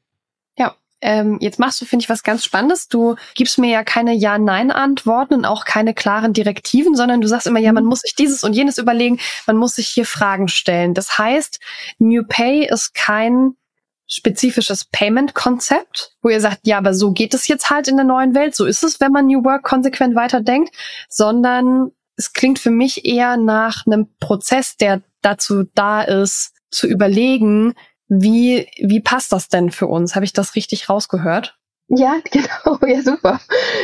Ja, 0.58 0.76
ähm, 1.02 1.38
jetzt 1.42 1.60
machst 1.60 1.80
du, 1.82 1.86
finde 1.86 2.04
ich, 2.04 2.10
was 2.10 2.24
ganz 2.24 2.44
Spannendes. 2.44 2.88
Du 2.88 3.16
gibst 3.36 3.58
mir 3.58 3.72
ja 3.72 3.84
keine 3.84 4.14
Ja-Nein-Antworten 4.14 5.36
und 5.36 5.46
auch 5.46 5.66
keine 5.66 5.94
klaren 5.94 6.34
Direktiven, 6.34 6.96
sondern 6.96 7.22
du 7.22 7.28
sagst 7.28 7.48
immer, 7.48 7.60
ja, 7.60 7.72
man 7.72 7.84
mhm. 7.84 7.90
muss 7.90 8.02
sich 8.02 8.16
dieses 8.16 8.44
und 8.44 8.54
jenes 8.54 8.78
überlegen, 8.78 9.20
man 9.48 9.58
muss 9.58 9.76
sich 9.76 9.88
hier 9.88 10.06
Fragen 10.06 10.48
stellen. 10.48 10.94
Das 10.94 11.18
heißt, 11.18 11.60
New 11.98 12.24
Pay 12.28 12.68
ist 12.70 12.94
kein 12.94 13.56
spezifisches 14.12 14.84
Payment-Konzept, 14.86 16.18
wo 16.22 16.28
ihr 16.28 16.42
sagt, 16.42 16.68
ja, 16.68 16.78
aber 16.78 16.94
so 16.94 17.12
geht 17.12 17.34
es 17.34 17.48
jetzt 17.48 17.70
halt 17.70 17.88
in 17.88 17.96
der 17.96 18.06
neuen 18.06 18.36
Welt, 18.36 18.54
so 18.56 18.66
ist 18.66 18.84
es, 18.84 19.00
wenn 19.00 19.14
man 19.14 19.28
New 19.28 19.46
Work 19.46 19.64
konsequent 19.64 20.16
weiterdenkt, 20.16 20.76
sondern 21.08 21.92
es 22.18 22.34
klingt 22.34 22.60
für 22.60 22.72
mich 22.72 23.06
eher 23.06 23.38
nach 23.38 23.86
einem 23.88 24.10
Prozess, 24.20 24.76
der 24.76 25.02
dazu 25.22 25.64
da 25.76 26.02
ist, 26.02 26.54
zu 26.70 26.88
überlegen, 26.88 27.74
wie, 28.10 28.68
wie 28.78 29.00
passt 29.00 29.32
das 29.32 29.48
denn 29.48 29.72
für 29.72 29.88
uns? 29.88 30.16
Habe 30.16 30.26
ich 30.26 30.34
das 30.34 30.56
richtig 30.56 30.90
rausgehört? 30.90 31.58
Ja, 31.94 32.20
genau, 32.32 32.78
ja, 32.88 33.02
super. 33.02 33.42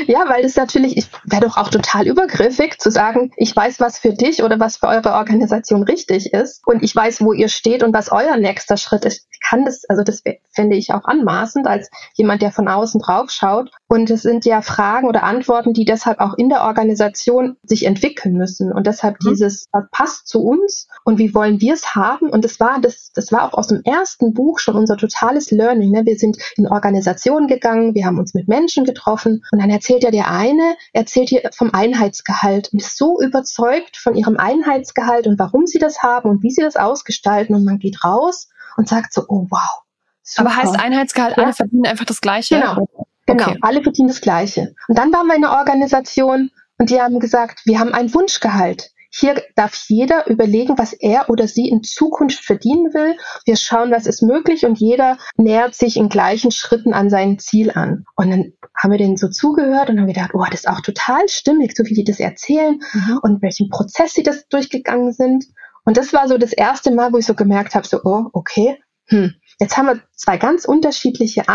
Ja, 0.07 0.29
weil 0.29 0.45
es 0.45 0.55
natürlich, 0.55 0.95
ich 0.95 1.09
wäre 1.25 1.41
doch 1.45 1.57
auch 1.57 1.69
total 1.69 2.07
übergriffig 2.07 2.79
zu 2.79 2.89
sagen, 2.89 3.31
ich 3.35 3.53
weiß, 3.53 3.81
was 3.81 3.99
für 3.99 4.13
dich 4.13 4.43
oder 4.43 4.59
was 4.59 4.77
für 4.77 4.87
eure 4.87 5.13
Organisation 5.13 5.83
richtig 5.83 6.33
ist 6.33 6.65
und 6.65 6.83
ich 6.83 6.95
weiß, 6.95 7.21
wo 7.21 7.33
ihr 7.33 7.49
steht 7.49 7.83
und 7.83 7.93
was 7.93 8.09
euer 8.11 8.37
nächster 8.37 8.77
Schritt 8.77 9.03
ist. 9.03 9.27
Ich 9.29 9.39
kann 9.49 9.65
das, 9.65 9.83
also 9.89 10.03
das 10.03 10.23
finde 10.53 10.77
ich 10.77 10.93
auch 10.93 11.03
anmaßend 11.03 11.67
als 11.67 11.89
jemand, 12.15 12.41
der 12.41 12.51
von 12.53 12.69
außen 12.69 13.01
drauf 13.01 13.29
schaut. 13.29 13.71
Und 13.89 14.09
es 14.09 14.21
sind 14.21 14.45
ja 14.45 14.61
Fragen 14.61 15.07
oder 15.07 15.23
Antworten, 15.23 15.73
die 15.73 15.85
deshalb 15.85 16.19
auch 16.19 16.33
in 16.37 16.49
der 16.49 16.63
Organisation 16.63 17.55
sich 17.63 17.85
entwickeln 17.85 18.35
müssen. 18.35 18.73
Und 18.73 18.85
deshalb 18.85 19.15
mhm. 19.23 19.29
dieses, 19.29 19.67
was 19.71 19.85
passt 19.91 20.27
zu 20.27 20.43
uns 20.43 20.87
und 21.05 21.17
wie 21.19 21.33
wollen 21.33 21.61
wir 21.61 21.73
es 21.73 21.95
haben? 21.95 22.29
Und 22.29 22.43
das 22.43 22.59
war, 22.59 22.81
das, 22.81 23.11
das 23.13 23.31
war 23.31 23.43
auch 23.43 23.57
aus 23.57 23.67
dem 23.67 23.81
ersten 23.83 24.33
Buch 24.33 24.59
schon 24.59 24.75
unser 24.75 24.97
totales 24.97 25.51
Learning. 25.51 25.91
Ne? 25.91 26.05
Wir 26.05 26.17
sind 26.17 26.37
in 26.57 26.67
Organisationen 26.67 27.47
gegangen, 27.47 27.95
wir 27.95 28.05
haben 28.05 28.19
uns 28.19 28.33
mit 28.33 28.49
Menschen 28.49 28.83
getroffen 28.83 29.43
und 29.51 29.61
dann 29.61 29.69
erzählt 29.69 30.03
ja 30.03 30.11
der 30.11 30.29
eine, 30.29 30.75
erzählt 30.91 31.29
hier 31.29 31.49
vom 31.55 31.73
Einheitsgehalt 31.73 32.69
und 32.73 32.79
ist 32.79 32.97
so 32.97 33.21
überzeugt 33.21 33.95
von 33.95 34.15
ihrem 34.15 34.37
Einheitsgehalt 34.37 35.27
und 35.27 35.39
warum 35.39 35.65
sie 35.65 35.79
das 35.79 36.03
haben 36.03 36.29
und 36.29 36.43
wie 36.43 36.51
sie 36.51 36.61
das 36.61 36.75
ausgestalten 36.75 37.55
und 37.55 37.63
man 37.63 37.79
geht 37.79 38.03
raus 38.03 38.49
und 38.75 38.89
sagt 38.89 39.13
so, 39.13 39.23
oh 39.29 39.47
wow. 39.49 39.83
Super. 40.23 40.49
Aber 40.49 40.57
heißt 40.57 40.77
Einheitsgehalt, 40.77 41.37
ja. 41.37 41.43
alle 41.43 41.53
verdienen 41.53 41.85
einfach 41.85 42.03
das 42.03 42.19
Gleiche? 42.19 42.55
Genau, 42.55 42.85
genau, 43.27 43.49
okay. 43.49 43.59
alle 43.61 43.83
verdienen 43.83 44.07
das 44.07 44.21
Gleiche. 44.21 44.73
Und 44.87 44.97
dann 44.97 45.13
waren 45.13 45.27
wir 45.27 45.35
in 45.35 45.45
einer 45.45 45.57
Organisation 45.57 46.49
und 46.79 46.89
die 46.89 47.01
haben 47.01 47.19
gesagt, 47.19 47.61
wir 47.65 47.79
haben 47.79 47.93
ein 47.93 48.13
Wunschgehalt. 48.13 48.91
Hier 49.09 49.41
darf 49.55 49.85
jeder 49.87 50.27
überlegen, 50.27 50.77
was 50.77 50.93
er 50.93 51.29
oder 51.29 51.47
sie 51.47 51.69
in 51.69 51.81
Zukunft 51.81 52.43
verdienen 52.43 52.93
will. 52.93 53.15
Wir 53.45 53.55
schauen, 53.55 53.89
was 53.89 54.05
ist 54.05 54.21
möglich 54.21 54.65
und 54.65 54.79
jeder 54.79 55.17
nähert 55.37 55.75
sich 55.75 55.97
in 55.97 56.09
gleichen 56.09 56.51
Schritten 56.51 56.93
an 56.93 57.09
sein 57.09 57.39
Ziel 57.39 57.71
an. 57.71 58.05
Und 58.15 58.29
dann 58.29 58.53
haben 58.75 58.91
wir 58.91 58.97
denen 58.97 59.17
so 59.17 59.29
zugehört 59.29 59.89
und 59.89 59.99
haben 59.99 60.07
gedacht, 60.07 60.31
oh, 60.33 60.43
das 60.51 60.61
ist 60.61 60.67
auch 60.67 60.81
total 60.81 61.27
stimmig, 61.29 61.75
so 61.75 61.85
wie 61.85 61.93
die 61.93 62.03
das 62.03 62.19
erzählen 62.19 62.79
mhm. 62.93 63.19
und 63.23 63.41
welchen 63.41 63.69
Prozess 63.69 64.13
sie 64.13 64.23
das 64.23 64.47
durchgegangen 64.49 65.13
sind. 65.13 65.45
Und 65.85 65.97
das 65.97 66.11
war 66.13 66.27
so 66.27 66.37
das 66.37 66.51
erste 66.51 66.91
Mal, 66.91 67.13
wo 67.13 67.17
ich 67.17 67.25
so 67.25 67.33
gemerkt 67.33 67.75
habe, 67.75 67.87
so, 67.87 68.01
oh, 68.03 68.25
okay, 68.33 68.77
hm, 69.07 69.33
jetzt 69.59 69.77
haben 69.77 69.87
wir 69.87 70.01
zwei 70.13 70.37
ganz 70.37 70.65
unterschiedliche 70.65 71.47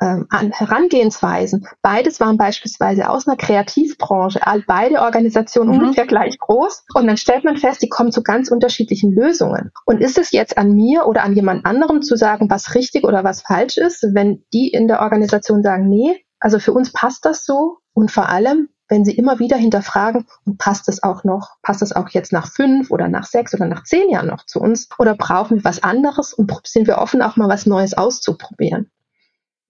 ähm, 0.00 0.26
an 0.30 0.52
Herangehensweisen. 0.52 1.66
Beides 1.82 2.20
waren 2.20 2.36
beispielsweise 2.36 3.08
aus 3.08 3.26
einer 3.26 3.36
Kreativbranche, 3.36 4.40
beide 4.66 5.00
Organisationen 5.00 5.74
mhm. 5.74 5.80
ungefähr 5.80 6.06
gleich 6.06 6.38
groß. 6.38 6.84
Und 6.94 7.06
dann 7.06 7.16
stellt 7.16 7.44
man 7.44 7.56
fest, 7.56 7.82
die 7.82 7.88
kommen 7.88 8.12
zu 8.12 8.22
ganz 8.22 8.50
unterschiedlichen 8.50 9.12
Lösungen. 9.12 9.70
Und 9.84 10.00
ist 10.00 10.18
es 10.18 10.32
jetzt 10.32 10.58
an 10.58 10.72
mir 10.72 11.06
oder 11.06 11.22
an 11.22 11.34
jemand 11.34 11.64
anderem 11.64 12.02
zu 12.02 12.16
sagen, 12.16 12.50
was 12.50 12.74
richtig 12.74 13.04
oder 13.04 13.24
was 13.24 13.42
falsch 13.42 13.76
ist, 13.78 14.02
wenn 14.12 14.44
die 14.52 14.68
in 14.68 14.88
der 14.88 15.00
Organisation 15.00 15.62
sagen, 15.62 15.88
nee, 15.88 16.24
also 16.40 16.58
für 16.58 16.72
uns 16.72 16.92
passt 16.92 17.24
das 17.24 17.44
so 17.44 17.78
und 17.94 18.10
vor 18.10 18.28
allem, 18.28 18.68
wenn 18.88 19.04
sie 19.04 19.16
immer 19.16 19.38
wieder 19.38 19.56
hinterfragen, 19.56 20.26
und 20.44 20.58
passt 20.58 20.88
es 20.88 21.02
auch 21.02 21.24
noch, 21.24 21.56
passt 21.62 21.82
es 21.82 21.92
auch 21.92 22.08
jetzt 22.10 22.32
nach 22.32 22.52
fünf 22.52 22.90
oder 22.90 23.08
nach 23.08 23.24
sechs 23.24 23.52
oder 23.54 23.66
nach 23.66 23.82
zehn 23.82 24.10
Jahren 24.10 24.28
noch 24.28 24.44
zu 24.44 24.60
uns 24.60 24.88
oder 24.98 25.16
brauchen 25.16 25.56
wir 25.56 25.64
was 25.64 25.82
anderes 25.82 26.34
und 26.34 26.52
sind 26.66 26.86
wir 26.86 26.98
offen, 26.98 27.22
auch 27.22 27.36
mal 27.36 27.48
was 27.48 27.66
Neues 27.66 27.94
auszuprobieren? 27.94 28.90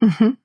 Mhm. 0.00 0.36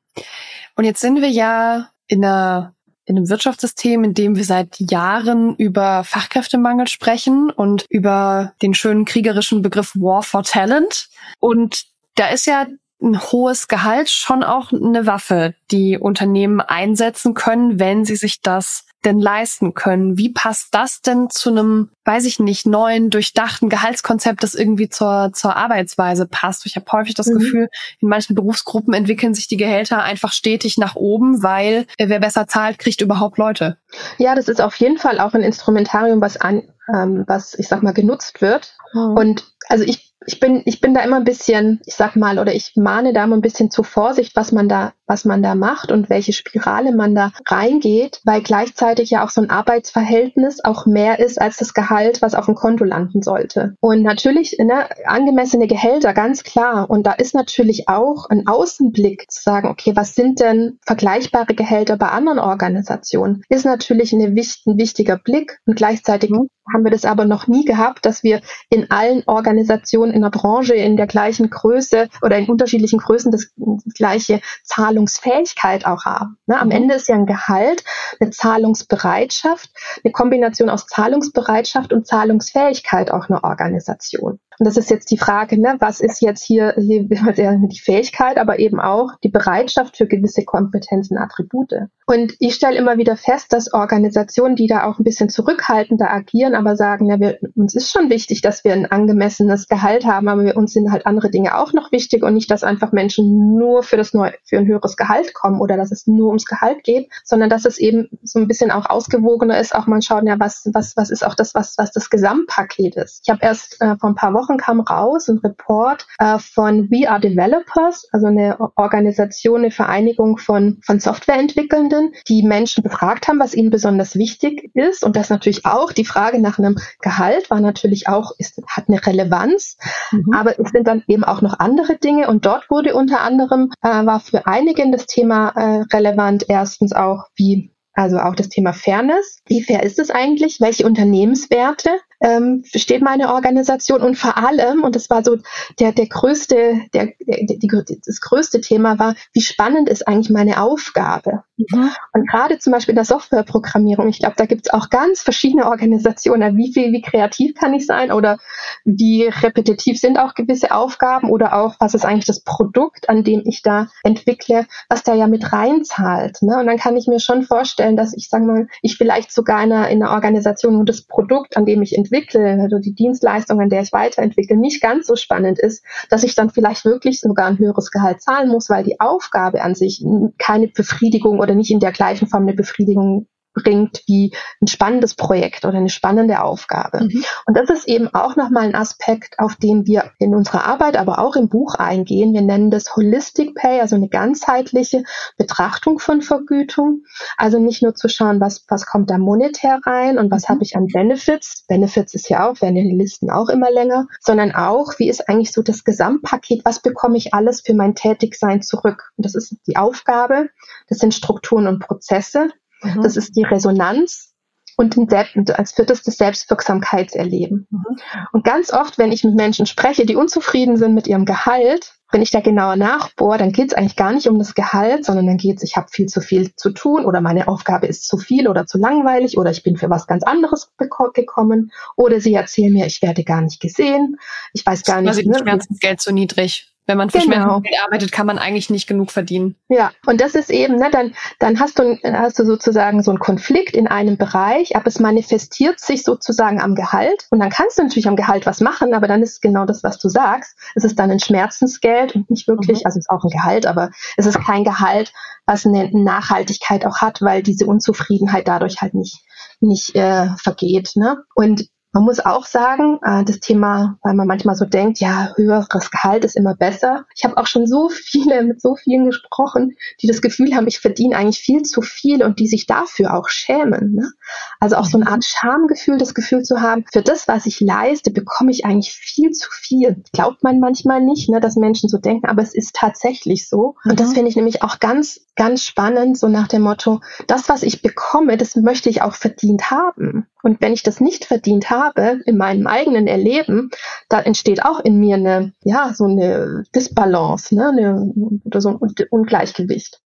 Und 0.76 0.84
jetzt 0.84 1.02
sind 1.02 1.22
wir 1.22 1.30
ja 1.30 1.90
in 2.08 2.24
einer 2.24 2.76
in 3.06 3.18
einem 3.18 3.30
Wirtschaftssystem, 3.30 4.04
in 4.04 4.14
dem 4.14 4.36
wir 4.36 4.46
seit 4.46 4.80
Jahren 4.80 5.56
über 5.56 6.04
Fachkräftemangel 6.04 6.88
sprechen 6.88 7.50
und 7.50 7.86
über 7.90 8.54
den 8.62 8.74
schönen 8.74 9.06
kriegerischen 9.06 9.62
Begriff 9.62 9.94
War 9.96 10.24
for 10.24 10.44
Talent. 10.44 11.10
Und 11.40 11.86
da 12.16 12.28
ist 12.28 12.46
ja 12.46 12.68
ein 13.02 13.20
hohes 13.20 13.68
Gehalt 13.68 14.10
schon 14.10 14.44
auch 14.44 14.72
eine 14.72 15.06
Waffe, 15.06 15.56
die 15.72 15.98
Unternehmen 15.98 16.62
einsetzen 16.62 17.34
können, 17.34 17.80
wenn 17.80 18.06
sie 18.06 18.16
sich 18.16 18.42
das 18.42 18.86
denn 19.04 19.20
leisten 19.20 19.74
können? 19.74 20.18
Wie 20.18 20.30
passt 20.30 20.70
das 20.72 21.02
denn 21.02 21.30
zu 21.30 21.50
einem, 21.50 21.90
weiß 22.06 22.26
ich 22.26 22.40
nicht, 22.40 22.66
neuen, 22.66 23.10
durchdachten 23.10 23.70
Gehaltskonzept, 23.70 24.44
das 24.44 24.54
irgendwie 24.54 24.90
zur, 24.90 25.32
zur 25.34 25.56
Arbeitsweise 25.56 26.28
passt? 26.28 26.66
Ich 26.66 26.76
habe 26.76 26.86
häufig 26.92 27.16
das 27.16 27.28
mhm. 27.28 27.40
Gefühl, 27.40 27.70
in 28.00 28.10
manchen 28.10 28.36
Berufsgruppen 28.36 28.94
entwickeln 28.94 29.34
sich 29.34 29.48
die 29.48 29.58
Gehälter 29.58 30.04
einfach 30.04 30.32
stetig 30.32 30.78
nach 30.78 30.96
oben, 30.96 31.42
weil 31.44 31.88
äh, 31.98 32.10
wer 32.10 32.20
besser 32.20 32.48
zahlt, 32.48 32.80
kriegt 32.80 33.02
überhaupt 33.02 33.38
Leute. 33.38 33.78
Ja, 34.18 34.36
das 34.36 34.48
ist 34.48 34.62
auf 34.62 34.76
jeden 34.76 34.98
Fall 34.98 35.20
auch 35.20 35.34
ein 35.34 35.42
Instrumentarium, 35.42 36.22
was 36.22 36.38
an, 36.38 36.64
ähm, 36.94 37.24
was 37.28 37.56
ich 37.56 37.68
sag 37.68 37.82
mal 37.82 37.94
genutzt 37.94 38.42
wird. 38.42 38.76
Mhm. 38.94 39.18
Und 39.18 39.44
also 39.68 39.84
ich 39.84 40.11
ich 40.26 40.40
bin, 40.40 40.62
ich 40.66 40.82
bin 40.82 40.94
da 40.94 41.02
immer 41.02 41.18
ein 41.18 41.24
bisschen, 41.24 41.82
ich 41.86 41.96
sag 41.96 42.16
mal, 42.16 42.38
oder 42.38 42.54
ich 42.54 42.74
mahne 42.76 43.14
da 43.14 43.24
immer 43.24 43.38
ein 43.38 43.42
bisschen 43.42 43.72
zur 43.72 43.86
Vorsicht, 43.86 44.36
was 44.36 44.52
man 44.52 44.70
da, 44.70 44.94
was 45.08 45.26
man 45.26 45.42
da 45.42 45.56
macht 45.56 45.92
und 45.92 46.10
welche 46.10 46.34
Spirale 46.34 46.94
man 46.94 47.16
da 47.16 47.32
reingeht, 47.48 48.22
weil 48.24 48.42
gleichzeitig 48.42 49.10
ja 49.10 49.26
auch 49.26 49.30
so 49.30 49.42
ein 49.42 49.50
Arbeitsverhältnis 49.50 50.64
auch 50.64 50.86
mehr 50.86 51.20
ist 51.20 51.42
als 51.42 51.58
das 51.58 51.74
Gehalt, 51.74 52.22
was 52.22 52.36
auf 52.36 52.46
dem 52.46 52.56
Konto 52.56 52.84
landen 52.84 53.24
sollte. 53.24 53.76
Und 53.80 54.04
natürlich, 54.04 54.58
ne, 54.60 54.90
angemessene 55.06 55.68
Gehälter, 55.68 56.14
ganz 56.14 56.44
klar. 56.44 56.90
Und 56.90 57.08
da 57.08 57.14
ist 57.14 57.34
natürlich 57.34 57.90
auch 57.90 58.30
ein 58.30 58.48
Außenblick 58.48 59.32
zu 59.32 59.42
sagen, 59.42 59.70
okay, 59.70 59.94
was 59.96 60.14
sind 60.14 60.40
denn 60.40 60.78
vergleichbare 60.86 61.56
Gehälter 61.56 61.98
bei 61.98 62.10
anderen 62.10 62.40
Organisationen? 62.40 63.44
Ist 63.50 63.66
natürlich 63.66 64.14
eine, 64.14 64.26
ein 64.26 64.78
wichtiger 64.78 65.18
Blick 65.18 65.60
und 65.66 65.76
gleichzeitig 65.76 66.30
mhm 66.30 66.48
haben 66.74 66.84
wir 66.84 66.92
das 66.92 67.06
aber 67.06 67.26
noch 67.26 67.48
nie 67.48 67.66
gehabt, 67.66 68.06
dass 68.06 68.24
wir 68.24 68.42
in 68.70 68.92
allen 68.92 69.24
Organisationen 69.26 70.14
in 70.14 70.22
der 70.22 70.30
Branche 70.30 70.74
in 70.74 70.98
der 70.98 71.08
gleichen 71.08 71.50
Größe 71.50 72.08
oder 72.22 72.38
in 72.38 72.48
unterschiedlichen 72.48 73.00
Größen 73.00 73.32
das, 73.32 73.52
gleiche 73.96 74.42
Zahlungsfähigkeit 74.64 75.86
auch 75.86 76.06
haben. 76.06 76.38
Ne? 76.46 76.60
Am 76.60 76.68
mhm. 76.68 76.74
Ende 76.74 76.96
ist 76.96 77.08
ja 77.08 77.16
ein 77.16 77.26
Gehalt, 77.26 77.84
eine 78.20 78.32
Zahlungsbereitschaft, 78.32 79.70
eine 80.04 80.12
Kombination 80.12 80.70
aus 80.70 80.86
Zahlungsbereitschaft 80.88 81.94
und 81.94 82.08
Zahlungsfähigkeit 82.08 83.12
auch 83.12 83.30
eine 83.30 83.44
Organisation. 83.44 84.40
Und 84.62 84.68
das 84.68 84.78
ist 84.78 84.92
jetzt 84.92 85.10
die 85.10 85.18
Frage, 85.18 85.60
ne, 85.60 85.78
was 85.80 86.02
ist 86.02 86.22
jetzt 86.22 86.44
hier, 86.44 86.76
hier 86.78 87.02
die 87.10 87.80
Fähigkeit, 87.84 88.38
aber 88.38 88.60
eben 88.60 88.80
auch 88.80 89.16
die 89.24 89.30
Bereitschaft 89.30 89.98
für 89.98 90.06
gewisse 90.06 90.46
Kompetenzen, 90.46 91.18
Attribute. 91.18 91.88
Und 92.06 92.36
ich 92.40 92.54
stelle 92.54 92.78
immer 92.78 92.98
wieder 92.98 93.16
fest, 93.16 93.54
dass 93.54 93.74
Organisationen, 93.74 94.56
die 94.56 94.68
da 94.68 94.84
auch 94.84 95.00
ein 95.00 95.04
bisschen 95.04 95.30
zurückhaltender 95.30 96.12
agieren, 96.12 96.54
aber 96.54 96.76
sagen, 96.76 97.08
ja, 97.08 97.20
wir, 97.20 97.40
uns 97.56 97.74
ist 97.74 97.92
schon 97.92 98.12
wichtig, 98.12 98.42
dass 98.42 98.64
wir 98.64 98.74
ein 98.74 98.86
angemessenes 98.86 99.68
Gehalt 99.68 100.06
haben, 100.06 100.28
aber 100.28 100.44
wir, 100.44 100.58
uns 100.58 100.74
sind 100.74 100.92
halt 100.92 101.08
andere 101.08 101.32
Dinge 101.32 101.58
auch 101.58 101.74
noch 101.74 101.92
wichtig 101.92 102.22
und 102.22 102.36
nicht, 102.36 102.52
dass 102.52 102.64
einfach 102.64 102.92
Menschen 102.92 103.56
nur 103.58 103.82
für 103.82 103.98
das 103.98 104.14
neue, 104.14 104.34
für 104.44 104.58
ein 104.58 104.68
höheres 104.68 104.96
Gehalt 104.96 105.34
kommen 105.34 105.60
oder 105.60 105.76
dass 105.76 105.92
es 105.92 106.06
nur 106.06 106.28
ums 106.28 106.46
Gehalt 106.46 106.84
geht, 106.84 107.10
sondern 107.24 107.50
dass 107.50 107.66
es 107.66 107.80
eben 107.80 108.10
so 108.24 108.38
ein 108.38 108.48
bisschen 108.48 108.70
auch 108.70 108.88
ausgewogener 108.88 109.60
ist, 109.60 109.74
auch 109.74 109.88
mal 109.88 110.02
schauen, 110.04 110.28
ja, 110.28 110.40
was, 110.40 110.70
was, 110.74 110.96
was 110.98 111.10
ist 111.10 111.26
auch 111.26 111.34
das, 111.34 111.56
was, 111.56 111.78
was 111.78 111.92
das 111.92 112.12
Gesamtpaket 112.12 112.98
ist. 112.98 113.22
Ich 113.24 113.32
habe 113.32 113.40
erst 113.42 113.82
äh, 113.82 113.96
vor 113.98 114.10
ein 114.10 114.16
paar 114.16 114.34
Wochen 114.34 114.51
Wochen 114.52 114.58
kam 114.58 114.80
raus 114.82 115.30
ein 115.30 115.40
Report 115.40 116.06
äh, 116.20 116.38
von 116.40 116.90
We 116.92 117.10
Are 117.10 117.20
Developers, 117.20 118.08
also 118.12 118.28
eine 118.28 118.58
Organisation, 118.76 119.62
eine 119.62 119.72
Vereinigung 119.72 120.38
von, 120.38 120.80
von 120.84 121.00
Softwareentwickelnden, 121.00 122.14
die 122.28 122.44
Menschen 122.44 122.84
befragt 122.84 123.28
haben, 123.28 123.40
was 123.40 123.54
ihnen 123.54 123.70
besonders 123.70 124.16
wichtig 124.16 124.72
ist. 124.74 125.04
Und 125.04 125.16
das 125.16 125.30
natürlich 125.30 125.66
auch, 125.66 125.92
die 125.94 126.06
Frage 126.06 126.40
nach 126.40 126.60
einem 126.60 126.78
Gehalt 127.02 127.50
war 127.50 127.62
natürlich 127.62 128.08
auch, 128.08 128.34
ist, 128.38 128.62
hat 128.68 128.86
eine 128.88 129.06
Relevanz. 129.06 129.78
Mhm. 130.12 130.34
Aber 130.34 130.60
es 130.60 130.70
sind 130.72 130.88
dann 130.88 131.04
eben 131.08 131.24
auch 131.24 131.42
noch 131.42 131.60
andere 131.60 131.98
Dinge. 131.98 132.28
Und 132.28 132.46
dort 132.46 132.70
wurde 132.70 132.94
unter 132.94 133.22
anderem, 133.22 133.72
äh, 133.82 134.06
war 134.06 134.20
für 134.20 134.48
einige 134.48 134.82
das 134.92 135.06
Thema 135.06 135.50
äh, 135.50 135.86
relevant, 135.96 136.46
erstens 136.48 136.94
auch, 136.94 137.26
wie 137.36 137.72
also 137.94 138.18
auch 138.18 138.36
das 138.36 138.50
Thema 138.50 138.74
Fairness. 138.74 139.40
Wie 139.46 139.62
fair 139.62 139.84
ist 139.84 140.00
es 140.00 140.12
eigentlich? 140.12 140.62
Welche 140.62 140.86
Unternehmenswerte 140.86 141.90
ähm, 142.22 142.64
steht 142.74 143.02
meine 143.02 143.34
Organisation? 143.34 144.02
Und 144.02 144.18
vor 144.18 144.38
allem, 144.38 144.84
und 144.84 144.96
das 144.96 145.10
war 145.10 145.24
so 145.24 145.38
der, 145.80 145.92
der 145.92 146.08
größte, 146.08 146.82
der, 146.94 147.14
der, 147.20 147.46
die, 147.46 148.02
das 148.06 148.22
größte 148.22 148.62
Thema 148.62 149.00
war, 149.00 149.16
wie 149.34 149.42
spannend 149.42 149.90
ist 149.90 150.08
eigentlich 150.08 150.30
meine 150.30 150.62
Aufgabe? 150.62 151.44
Mhm. 151.58 151.90
Und 152.14 152.30
gerade 152.30 152.60
zum 152.60 152.74
Beispiel 152.74 152.94
in 152.94 152.98
der 152.98 153.06
Softwareprogrammierung, 153.06 154.08
ich 154.08 154.20
glaube, 154.20 154.36
da 154.38 154.46
gibt 154.46 154.68
es 154.68 154.74
auch 154.74 154.90
ganz 154.90 155.22
verschiedene 155.22 155.68
Organisationen. 155.68 156.58
Wie 156.58 156.74
viel, 156.74 156.92
wie 156.92 157.02
kreativ 157.02 157.56
kann 157.56 157.74
ich 157.74 157.86
sein 157.86 158.12
oder 158.12 158.38
wie 158.86 159.24
repetitiv 159.26 160.00
sind 160.00 160.18
auch 160.18 160.34
gewisse 160.34 160.72
Aufgaben 160.72 161.30
oder 161.30 161.56
auch, 161.58 161.76
was 161.80 161.94
ist 161.94 162.06
eigentlich 162.06 162.26
das 162.26 162.44
Produkt, 162.44 163.10
an 163.10 163.24
dem 163.24 163.42
ich 163.46 163.62
da 163.62 163.88
entwickle, 164.04 164.66
was 164.90 165.04
da 165.04 165.14
ja 165.14 165.28
mit 165.28 165.52
reinzahlt. 165.52 166.42
Ne? 166.42 166.58
Und 166.58 166.68
dann 166.68 166.78
kann 166.78 166.98
ich 166.98 167.08
mir 167.08 167.20
schon 167.20 167.44
vorstellen, 167.44 167.98
dass 167.98 168.16
ich, 168.16 168.30
sage 168.30 168.46
mal, 168.46 168.68
ich 168.82 168.98
vielleicht 168.98 169.32
sogar 169.32 169.64
in 169.64 169.72
einer, 169.72 169.90
in 169.90 170.02
einer 170.02 170.14
Organisation, 170.14 170.80
wo 170.80 170.84
das 170.84 171.04
Produkt, 171.04 171.58
an 171.58 171.66
dem 171.66 171.82
ich 171.82 171.96
entwickle, 172.12 172.62
also 172.62 172.80
die 172.80 172.94
Dienstleistung, 172.94 173.60
an 173.62 173.70
der 173.70 173.82
ich 173.82 173.94
weiterentwickle, 173.94 174.58
nicht 174.58 174.82
ganz 174.82 175.08
so 175.08 175.16
spannend 175.16 175.60
ist, 175.60 175.84
dass 176.10 176.24
ich 176.24 176.36
dann 176.36 176.50
vielleicht 176.50 176.86
wirklich 176.86 177.20
sogar 177.20 177.48
ein 177.48 177.58
höheres 177.58 177.92
Gehalt 177.92 178.22
zahlen 178.22 178.50
muss, 178.50 178.70
weil 178.70 178.84
die 178.84 179.00
Aufgabe 179.00 179.62
an 179.62 179.76
sich 179.76 180.04
keine 180.38 180.68
Befriedigung 180.68 181.40
oder 181.40 181.56
nicht 181.56 181.72
in 181.72 181.80
der 181.80 181.92
gleichen 181.92 182.28
Form 182.28 182.44
eine 182.44 182.54
Befriedigung 182.54 183.28
bringt 183.54 184.02
wie 184.08 184.34
ein 184.62 184.68
spannendes 184.68 185.16
Projekt 185.16 185.66
oder 185.66 185.78
eine 185.78 185.90
spannende 185.90 186.42
Aufgabe. 186.42 187.04
Mhm. 187.04 187.24
Und 187.46 187.58
das 187.58 187.70
ist 187.70 187.88
eben 187.88 188.08
auch 188.14 188.36
nochmal 188.36 188.64
ein 188.64 188.76
Aspekt, 188.76 189.40
auf 189.40 189.56
den 189.56 189.86
wir 189.86 190.12
in 190.20 190.36
unserer 190.36 190.66
Arbeit, 190.66 190.98
aber 190.98 191.20
auch 191.20 191.36
im 191.36 191.50
Buch 191.50 191.76
eingehen. 191.76 192.34
Wir 192.34 192.42
nennen 192.42 192.72
das 192.72 192.96
Holistic 192.96 193.56
Pay, 193.56 193.82
also 193.82 193.96
eine 193.96 194.10
ganzheitliche 194.10 195.04
Betrachtung 195.38 196.00
von 196.00 196.22
Vergütung. 196.22 197.04
Also 197.38 197.60
nicht 197.60 197.84
nur 197.84 197.96
zu 197.96 198.08
schauen, 198.08 198.40
was, 198.40 198.66
was 198.70 198.86
kommt 198.86 199.10
da 199.10 199.18
monetär 199.18 199.80
rein 199.86 200.18
und 200.18 200.32
was 200.32 200.48
mhm. 200.48 200.54
habe 200.54 200.64
ich 200.64 200.76
an 200.76 200.88
Benefits. 200.88 201.66
Benefits 201.68 202.14
ist 202.14 202.30
ja 202.30 202.50
auch, 202.50 202.62
werden 202.62 202.78
ja 202.78 202.84
die 202.84 202.96
Listen 202.96 203.30
auch 203.30 203.50
immer 203.50 203.72
länger, 203.72 204.08
sondern 204.20 204.54
auch, 204.54 204.98
wie 204.98 205.10
ist 205.10 205.28
eigentlich 205.28 205.52
so 205.52 205.62
das 205.62 205.84
Gesamtpaket, 205.84 206.64
was 206.64 206.82
bekomme 206.82 207.18
ich 207.18 207.34
alles 207.34 207.62
für 207.62 207.74
mein 207.74 207.96
Tätigsein 207.96 208.62
zurück? 208.62 209.12
Und 209.18 209.26
das 209.26 209.36
ist 209.36 209.56
die 209.68 209.76
Aufgabe, 209.76 210.50
das 210.88 211.00
sind 211.00 211.14
Strukturen 211.14 211.68
und 211.68 211.80
Prozesse, 211.80 212.50
Mhm. 212.82 213.02
Das 213.04 213.18
ist 213.18 213.36
die 213.36 213.44
Resonanz 213.44 214.32
und 214.78 215.14
als 215.14 215.74
viertes 215.74 216.02
das 216.02 216.18
Selbstwirksamkeitserleben. 216.18 217.68
Mhm. 217.70 217.98
Und 218.32 218.44
ganz 218.44 218.74
oft, 218.74 218.98
wenn 218.98 219.12
ich 219.12 219.24
mit 219.24 219.36
Menschen 219.36 219.66
spreche, 219.66 220.06
die 220.06 220.16
unzufrieden 220.16 220.78
sind 220.78 220.94
mit 220.94 221.08
ihrem 221.08 221.26
Gehalt, 221.26 221.94
wenn 222.12 222.22
ich 222.22 222.32
da 222.32 222.42
genauer 222.42 222.76
nachbohre, 222.76 223.38
dann 223.38 223.52
geht 223.52 223.70
es 223.70 223.74
eigentlich 223.74 223.96
gar 223.96 224.12
nicht 224.12 224.28
um 224.28 224.38
das 224.38 224.54
Gehalt, 224.54 225.06
sondern 225.06 225.28
dann 225.28 225.38
geht 225.38 225.58
es, 225.58 225.64
ich 225.64 225.78
habe 225.78 225.88
viel 225.90 226.08
zu 226.08 226.20
viel 226.20 226.54
zu 226.56 226.72
tun 226.72 227.06
oder 227.06 227.22
meine 227.22 227.48
Aufgabe 227.48 227.88
ist 227.88 228.08
zu 228.08 228.18
viel 228.18 228.48
oder 228.48 228.66
zu 228.66 228.78
langweilig 228.78 229.38
oder 229.38 229.52
ich 229.52 229.64
bin 229.64 229.78
für 229.78 229.90
was 229.90 230.08
ganz 230.08 230.24
anderes 230.24 230.72
gekommen 231.14 231.72
oder 231.96 232.20
sie 232.20 232.34
erzählen 232.34 232.74
mir, 232.74 232.86
ich 232.86 233.02
werde 233.02 233.24
gar 233.24 233.42
nicht 233.42 233.62
gesehen, 233.62 234.18
ich 234.52 234.66
weiß 234.66 234.84
gar 234.84 235.02
nicht. 235.02 235.10
Also 235.10 235.22
ne, 235.30 235.40
Schmerzensgeld 235.40 236.02
zu 236.02 236.12
niedrig. 236.12 236.71
Wenn 236.92 236.98
man 236.98 237.10
für 237.10 237.20
genau. 237.20 237.36
Schmerzensgeld 237.36 237.76
arbeitet, 237.86 238.12
kann 238.12 238.28
man 238.28 238.38
eigentlich 238.38 238.70
nicht 238.70 238.86
genug 238.86 239.12
verdienen. 239.12 239.56
Ja, 239.70 239.92
und 240.06 240.20
das 240.20 240.36
ist 240.36 240.50
eben, 240.50 240.76
ne, 240.76 240.90
dann, 240.92 241.14
dann 241.40 241.58
hast 241.58 241.80
du, 241.80 241.98
hast 242.04 242.38
du 242.38 242.44
sozusagen 242.44 243.02
so 243.02 243.12
einen 243.12 243.20
Konflikt 243.20 243.78
in 243.78 243.88
einem 243.88 244.18
Bereich, 244.18 244.76
aber 244.76 244.88
es 244.88 245.00
manifestiert 245.00 245.80
sich 245.80 246.04
sozusagen 246.04 246.60
am 246.60 246.76
Gehalt. 246.76 247.28
Und 247.30 247.40
dann 247.40 247.50
kannst 247.50 247.80
du 247.80 247.84
natürlich 247.84 248.10
am 248.10 248.18
Gehalt 248.18 248.46
was 248.46 248.60
machen, 248.60 248.94
aber 248.94 249.08
dann 249.08 249.22
ist 249.22 249.42
genau 249.42 249.64
das, 249.66 249.84
was 249.84 250.00
du 250.00 250.10
sagst. 250.10 250.58
Es 250.76 250.84
ist 250.84 251.00
dann 251.00 251.10
ein 251.10 251.22
Schmerzensgeld 251.22 252.14
und 252.14 252.30
nicht 252.30 252.50
wirklich, 252.50 252.80
mhm. 252.80 252.86
also 252.86 253.00
es 253.00 253.06
ist 253.06 253.10
auch 253.10 253.24
ein 253.24 253.30
Gehalt, 253.30 253.66
aber 253.66 253.92
es 254.18 254.26
ist 254.26 254.40
kein 254.40 254.66
Gehalt, 254.66 255.14
was 255.46 255.66
eine 255.66 255.90
Nachhaltigkeit 255.94 256.86
auch 256.86 256.98
hat, 256.98 257.22
weil 257.22 257.42
diese 257.42 257.66
Unzufriedenheit 257.66 258.50
dadurch 258.50 258.82
halt 258.82 258.96
nicht, 258.96 259.24
nicht 259.62 259.96
äh, 259.96 260.28
vergeht. 260.36 260.92
Ne? 260.96 261.24
Und 261.36 261.70
man 261.94 262.04
muss 262.04 262.20
auch 262.20 262.46
sagen, 262.46 263.00
äh, 263.04 263.24
das 263.26 263.40
Thema, 263.40 263.98
weil 264.02 264.14
man 264.14 264.28
manchmal 264.28 264.56
so 264.56 264.66
denkt, 264.66 265.00
ja, 265.00 265.34
höheres 265.36 265.92
Gehalt 265.92 266.24
ist 266.24 266.38
immer 266.38 266.56
besser. 266.56 267.06
Ich 267.16 267.24
habe 267.26 267.38
auch 267.38 267.48
schon 267.48 267.68
so 267.68 267.90
viele 267.90 268.44
mit 268.44 268.62
so 268.62 268.76
vielen 268.76 269.06
gesprochen, 269.06 269.76
die 270.02 270.08
das 270.08 270.22
Gefühl 270.22 270.56
haben, 270.56 270.68
ich 270.68 270.80
verdiene 270.80 271.18
eigentlich 271.18 271.40
viel 271.40 271.64
zu 271.64 271.82
viel 271.82 272.24
und 272.24 272.40
die 272.40 272.48
sich 272.48 272.66
dafür 272.66 273.14
auch 273.14 273.28
schämen. 273.28 273.96
Ne? 273.96 274.12
Also 274.60 274.76
auch 274.76 274.86
so 274.86 274.98
eine 274.98 275.08
Art 275.08 275.26
Schamgefühl, 275.26 275.98
das 275.98 276.14
Gefühl 276.14 276.44
zu 276.44 276.62
haben, 276.62 276.86
für 276.92 277.02
das, 277.02 277.28
was 277.28 277.46
ich 277.46 277.60
leiste, 277.60 278.12
bekomme 278.12 278.52
ich 278.52 278.66
eigentlich 278.66 278.94
viel 278.94 279.32
zu 279.32 279.50
viel. 279.52 280.04
Glaubt 280.14 280.44
man 280.44 280.60
manchmal 280.60 281.02
nicht, 281.02 281.30
ne, 281.30 281.40
dass 281.40 281.56
Menschen 281.56 281.90
so 281.90 281.98
denken, 281.98 282.28
aber 282.28 282.42
es 282.42 282.54
ist 282.54 282.76
tatsächlich 282.76 283.50
so. 283.50 283.76
Und 283.84 284.00
das 284.00 284.10
mhm. 284.10 284.14
finde 284.14 284.30
ich 284.30 284.36
nämlich 284.36 284.62
auch 284.64 284.80
ganz, 284.80 285.22
ganz 285.36 285.64
spannend, 285.64 286.18
so 286.18 286.28
nach 286.28 286.48
dem 286.48 286.62
Motto, 286.62 287.02
das, 287.28 287.50
was 287.50 287.64
ich 287.64 287.82
bekomme, 287.82 288.38
das 288.38 288.56
möchte 288.56 288.90
ich 288.90 289.02
auch 289.02 289.16
verdient 289.16 289.72
haben. 289.72 290.28
Und 290.44 290.62
wenn 290.62 290.74
ich 290.74 290.84
das 290.84 291.00
nicht 291.00 291.26
verdient 291.26 291.70
habe 291.70 292.22
in 292.26 292.38
meinem 292.38 292.68
eigenen 292.68 293.08
Erleben, 293.08 293.72
da 294.10 294.20
entsteht 294.20 294.64
auch 294.66 294.80
in 294.80 295.00
mir 295.00 295.16
eine, 295.16 295.54
ja, 295.64 295.94
so 295.94 296.06
eine 296.06 296.64
Disbalance, 296.76 297.56
ne, 297.56 297.70
eine, 297.70 298.14
oder 298.44 298.62
so 298.62 298.70
ein 298.70 298.80
Ungleichgewicht. 299.10 300.02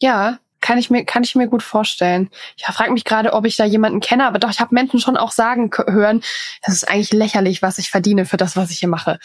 Ja, 0.00 0.38
kann 0.66 0.78
ich 0.78 0.90
mir 0.90 1.04
kann 1.04 1.22
ich 1.22 1.36
mir 1.36 1.46
gut 1.46 1.62
vorstellen. 1.62 2.28
Ich 2.56 2.64
frage 2.64 2.90
mich 2.90 3.04
gerade, 3.04 3.34
ob 3.34 3.46
ich 3.46 3.56
da 3.56 3.64
jemanden 3.64 4.00
kenne, 4.00 4.26
aber 4.26 4.40
doch 4.40 4.50
ich 4.50 4.58
habe 4.58 4.74
Menschen 4.74 4.98
schon 4.98 5.16
auch 5.16 5.30
sagen 5.30 5.70
hören, 5.86 6.22
das 6.62 6.74
ist 6.74 6.90
eigentlich 6.90 7.12
lächerlich, 7.12 7.62
was 7.62 7.78
ich 7.78 7.88
verdiene 7.88 8.26
für 8.26 8.36
das, 8.36 8.56
was 8.56 8.72
ich 8.72 8.80
hier 8.80 8.88
mache. 8.88 9.20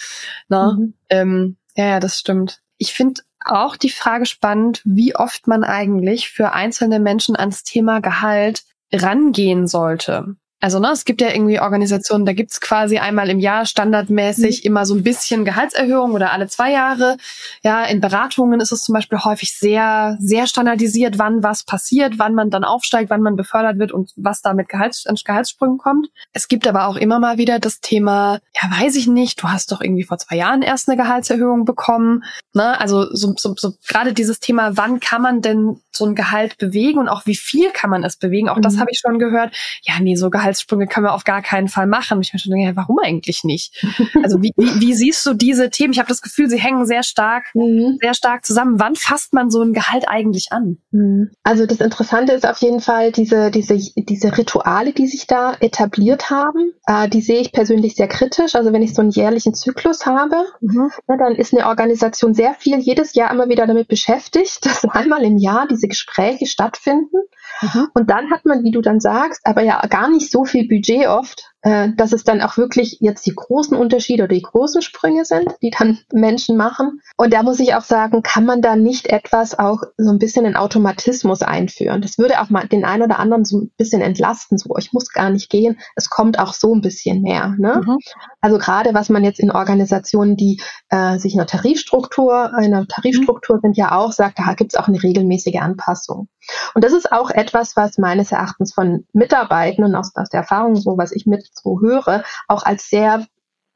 Ne? 0.49 0.77
Mhm. 0.77 0.93
Ähm, 1.10 1.58
ja, 1.75 1.86
ja, 1.86 1.99
das 1.99 2.19
stimmt. 2.19 2.60
Ich 2.77 2.93
finde 2.93 3.21
auch 3.43 3.75
die 3.75 3.89
Frage 3.89 4.27
spannend, 4.27 4.84
wie 4.86 5.15
oft 5.15 5.47
man 5.47 5.63
eigentlich 5.63 6.30
für 6.30 6.51
einzelne 6.54 6.99
Menschen 6.99 7.36
ans 7.36 7.63
Thema 7.63 8.01
Gehalt 8.01 8.62
rangehen 8.93 9.67
sollte. 9.67 10.36
Also 10.62 10.80
ne, 10.80 10.91
es 10.91 11.06
gibt 11.06 11.21
ja 11.21 11.30
irgendwie 11.30 11.60
Organisationen, 11.60 12.26
da 12.26 12.34
gibt's 12.34 12.62
quasi 12.62 13.00
einmal 13.00 13.30
im 13.32 13.39
Jahr 13.39 13.65
standardmäßig 13.65 14.60
mhm. 14.60 14.67
immer 14.67 14.86
so 14.86 14.93
ein 14.93 15.02
bisschen 15.02 15.43
Gehaltserhöhung 15.43 16.13
oder 16.13 16.32
alle 16.32 16.47
zwei 16.47 16.71
Jahre. 16.71 17.17
Ja, 17.63 17.84
in 17.84 18.00
Beratungen 18.00 18.62
ist 18.62 18.71
es 18.71 18.84
zum 18.84 18.93
Beispiel 18.93 19.17
häufig 19.19 19.58
sehr, 19.58 20.17
sehr 20.19 20.45
standardisiert, 20.45 21.17
wann 21.17 21.41
was 21.41 21.63
passiert, 21.63 22.19
wann 22.19 22.36
man 22.36 22.52
dann 22.52 22.63
aufsteigt, 22.63 23.10
wann 23.10 23.21
man 23.21 23.36
befördert 23.36 23.80
wird 23.80 23.91
und 23.91 24.12
was 24.15 24.41
da 24.41 24.54
mit 24.54 24.69
Gehalts 24.69 25.06
Gehaltssprüngen 25.26 25.80
kommt. 25.80 26.10
Es 26.32 26.47
gibt 26.47 26.67
aber 26.67 26.86
auch 26.86 26.95
immer 26.95 27.19
mal 27.19 27.39
wieder 27.39 27.58
das 27.58 27.82
Thema, 27.82 28.39
ja, 28.62 28.69
weiß 28.80 28.95
ich 28.97 29.08
nicht, 29.08 29.41
du 29.41 29.50
hast 29.50 29.71
doch 29.71 29.82
irgendwie 29.82 30.04
vor 30.04 30.19
zwei 30.19 30.36
Jahren 30.36 30.62
erst 30.62 30.88
eine 30.88 30.97
Gehaltserhöhung 30.97 31.65
bekommen. 31.65 32.24
Ne? 32.54 32.80
Also 32.80 33.08
so, 33.15 33.34
so, 33.36 33.56
so 33.58 33.74
gerade 33.88 34.13
dieses 34.13 34.39
Thema, 34.39 34.78
wann 34.78 35.00
kann 35.00 35.24
man 35.24 35.41
denn 35.41 35.82
so 35.91 36.06
ein 36.06 36.13
Gehalt 36.15 36.60
bewegen 36.60 37.00
und 37.00 37.10
auch 37.10 37.26
wie 37.26 37.36
viel 37.36 37.71
kann 37.71 37.89
man 37.89 38.04
es 38.04 38.15
bewegen, 38.15 38.47
auch 38.47 38.58
mhm. 38.58 38.62
das 38.62 38.78
habe 38.78 38.91
ich 38.91 39.00
schon 39.00 39.17
gehört. 39.17 39.56
Ja, 39.84 39.95
nee, 40.00 40.15
so 40.15 40.30
Gehalt 40.30 40.50
Gehaltssprünge 40.51 40.87
können 40.87 41.05
wir 41.05 41.13
auf 41.13 41.23
gar 41.23 41.41
keinen 41.41 41.67
Fall 41.67 41.87
machen. 41.87 42.17
Und 42.17 42.25
ich 42.25 42.33
mir 42.33 42.39
schon 42.39 42.51
denke, 42.51 42.75
warum 42.75 42.99
eigentlich 42.99 43.43
nicht? 43.43 43.83
Also 44.23 44.41
wie, 44.41 44.51
wie, 44.57 44.81
wie 44.81 44.93
siehst 44.93 45.25
du 45.25 45.33
diese 45.33 45.69
Themen? 45.69 45.93
Ich 45.93 45.99
habe 45.99 46.09
das 46.09 46.21
Gefühl, 46.21 46.49
sie 46.49 46.59
hängen 46.59 46.85
sehr 46.85 47.03
stark, 47.03 47.45
mhm. 47.53 47.97
sehr 48.01 48.13
stark 48.13 48.45
zusammen. 48.45 48.79
Wann 48.79 48.95
fasst 48.95 49.33
man 49.33 49.49
so 49.49 49.61
ein 49.61 49.73
Gehalt 49.73 50.07
eigentlich 50.07 50.51
an? 50.51 50.77
Mhm. 50.91 51.31
Also 51.43 51.65
das 51.65 51.79
Interessante 51.79 52.33
ist 52.33 52.45
auf 52.45 52.57
jeden 52.59 52.81
Fall 52.81 53.11
diese, 53.11 53.51
diese, 53.51 53.77
diese 53.95 54.37
Rituale, 54.37 54.93
die 54.93 55.07
sich 55.07 55.27
da 55.27 55.53
etabliert 55.59 56.29
haben. 56.29 56.73
Äh, 56.87 57.09
die 57.09 57.21
sehe 57.21 57.41
ich 57.41 57.51
persönlich 57.51 57.95
sehr 57.95 58.07
kritisch. 58.07 58.55
Also 58.55 58.73
wenn 58.73 58.81
ich 58.81 58.93
so 58.93 59.01
einen 59.01 59.11
jährlichen 59.11 59.53
Zyklus 59.53 60.05
habe, 60.05 60.35
mhm. 60.59 60.91
na, 61.07 61.17
dann 61.17 61.35
ist 61.35 61.53
eine 61.53 61.67
Organisation 61.67 62.33
sehr 62.33 62.53
viel 62.53 62.79
jedes 62.79 63.15
Jahr 63.15 63.31
immer 63.31 63.49
wieder 63.49 63.67
damit 63.67 63.87
beschäftigt, 63.87 64.65
dass 64.65 64.85
einmal 64.85 65.23
im 65.23 65.37
Jahr 65.37 65.67
diese 65.67 65.87
Gespräche 65.87 66.45
stattfinden. 66.45 67.17
Mhm. 67.61 67.89
Und 67.93 68.09
dann 68.09 68.31
hat 68.31 68.45
man, 68.45 68.63
wie 68.63 68.71
du 68.71 68.81
dann 68.81 68.99
sagst, 68.99 69.45
aber 69.45 69.61
ja 69.61 69.81
gar 69.87 70.09
nicht 70.09 70.31
so 70.31 70.45
viel 70.45 70.67
Budget 70.67 71.07
oft, 71.07 71.50
äh, 71.63 71.89
dass 71.95 72.12
es 72.12 72.24
dann 72.24 72.41
auch 72.41 72.58
wirklich 72.58 72.97
jetzt 73.02 73.26
die 73.26 73.36
großen 73.36 73.78
Unterschiede 73.78 74.24
oder 74.24 74.34
die 74.34 74.41
großen 74.41 74.82
Sprünge 74.82 75.26
sind, 75.26 75.50
die 75.62 75.69
dann 75.69 76.00
Menschen 76.12 76.58
machen. 76.58 77.02
Und 77.17 77.34
da 77.34 77.43
muss 77.43 77.60
ich 77.60 77.76
auch 77.76 77.84
sagen, 77.84 78.24
kann 78.24 78.45
man 78.45 78.62
da 78.62 78.76
nicht 78.76 79.08
etwas 79.08 79.58
auch 79.58 79.84
so 79.97 80.10
ein 80.10 80.19
bisschen 80.19 80.45
in 80.45 80.56
Automatismus 80.56 81.41
einführen. 81.41 82.02
Das 82.02 82.17
würde 82.17 82.41
auch 82.41 82.50
mal 82.50 82.67
den 82.67 82.86
einen 82.86 83.04
oder 83.04 83.19
anderen 83.19 83.45
so 83.45 83.60
ein 83.60 83.71
bisschen 83.78 84.02
entlasten, 84.02 84.58
so 84.58 84.76
ich 84.78 84.93
muss 84.93 85.10
gar 85.10 85.30
nicht 85.30 85.50
gehen, 85.50 85.80
es 85.95 86.10
kommt 86.10 86.39
auch 86.39 86.54
so 86.54 86.74
ein 86.74 86.82
bisschen 86.82 87.21
mehr. 87.21 87.56
Ne? 87.58 87.82
Mhm. 87.86 87.97
Also 88.39 88.58
gerade 88.58 88.93
was 88.93 89.10
man 89.10 89.24
jetzt 89.24 89.39
in 89.39 89.52
Organisationen, 89.52 90.36
die 90.36 90.62
äh, 90.89 91.19
sich 91.19 91.34
in 91.34 91.39
einer 91.39 91.47
Tarifstruktur, 91.47 92.52
in 92.58 92.74
einer 92.74 92.88
Tarifstruktur 92.88 93.60
sind 93.62 93.78
ja 93.78 93.91
auch 93.91 94.12
sagt, 94.12 94.39
da 94.39 94.54
gibt 94.54 94.74
es 94.74 94.80
auch 94.80 94.88
eine 94.88 95.02
regelmäßige 95.02 95.60
Anpassung. 95.62 96.28
Und 96.74 96.84
das 96.84 96.93
ist 96.93 97.12
auch 97.12 97.30
etwas, 97.30 97.76
was 97.76 97.97
meines 97.97 98.32
Erachtens 98.32 98.74
von 98.74 99.06
Mitarbeitenden 99.13 99.95
aus, 99.95 100.12
aus 100.15 100.30
der 100.30 100.41
Erfahrung, 100.41 100.76
so 100.76 100.97
was 100.97 101.12
ich 101.12 101.26
mit 101.26 101.50
so 101.51 101.79
höre, 101.81 102.23
auch 102.47 102.63
als 102.63 102.89
sehr 102.89 103.25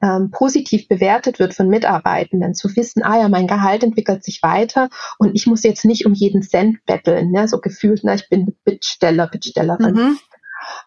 ähm, 0.01 0.29
positiv 0.31 0.87
bewertet 0.87 1.39
wird 1.39 1.53
von 1.53 1.67
Mitarbeitenden, 1.67 2.53
zu 2.53 2.75
wissen, 2.75 3.03
ah 3.03 3.17
ja, 3.19 3.29
mein 3.29 3.47
Gehalt 3.47 3.83
entwickelt 3.83 4.23
sich 4.23 4.43
weiter 4.43 4.89
und 5.17 5.33
ich 5.35 5.47
muss 5.47 5.63
jetzt 5.63 5.85
nicht 5.85 6.05
um 6.05 6.13
jeden 6.13 6.41
Cent 6.41 6.83
betteln, 6.85 7.31
ne? 7.31 7.47
so 7.47 7.59
gefühlt, 7.59 8.01
na, 8.03 8.13
ich 8.13 8.29
bin 8.29 8.55
Bittsteller, 8.63 9.27
Bittstellerin. 9.27 9.95
Mhm. 9.95 10.19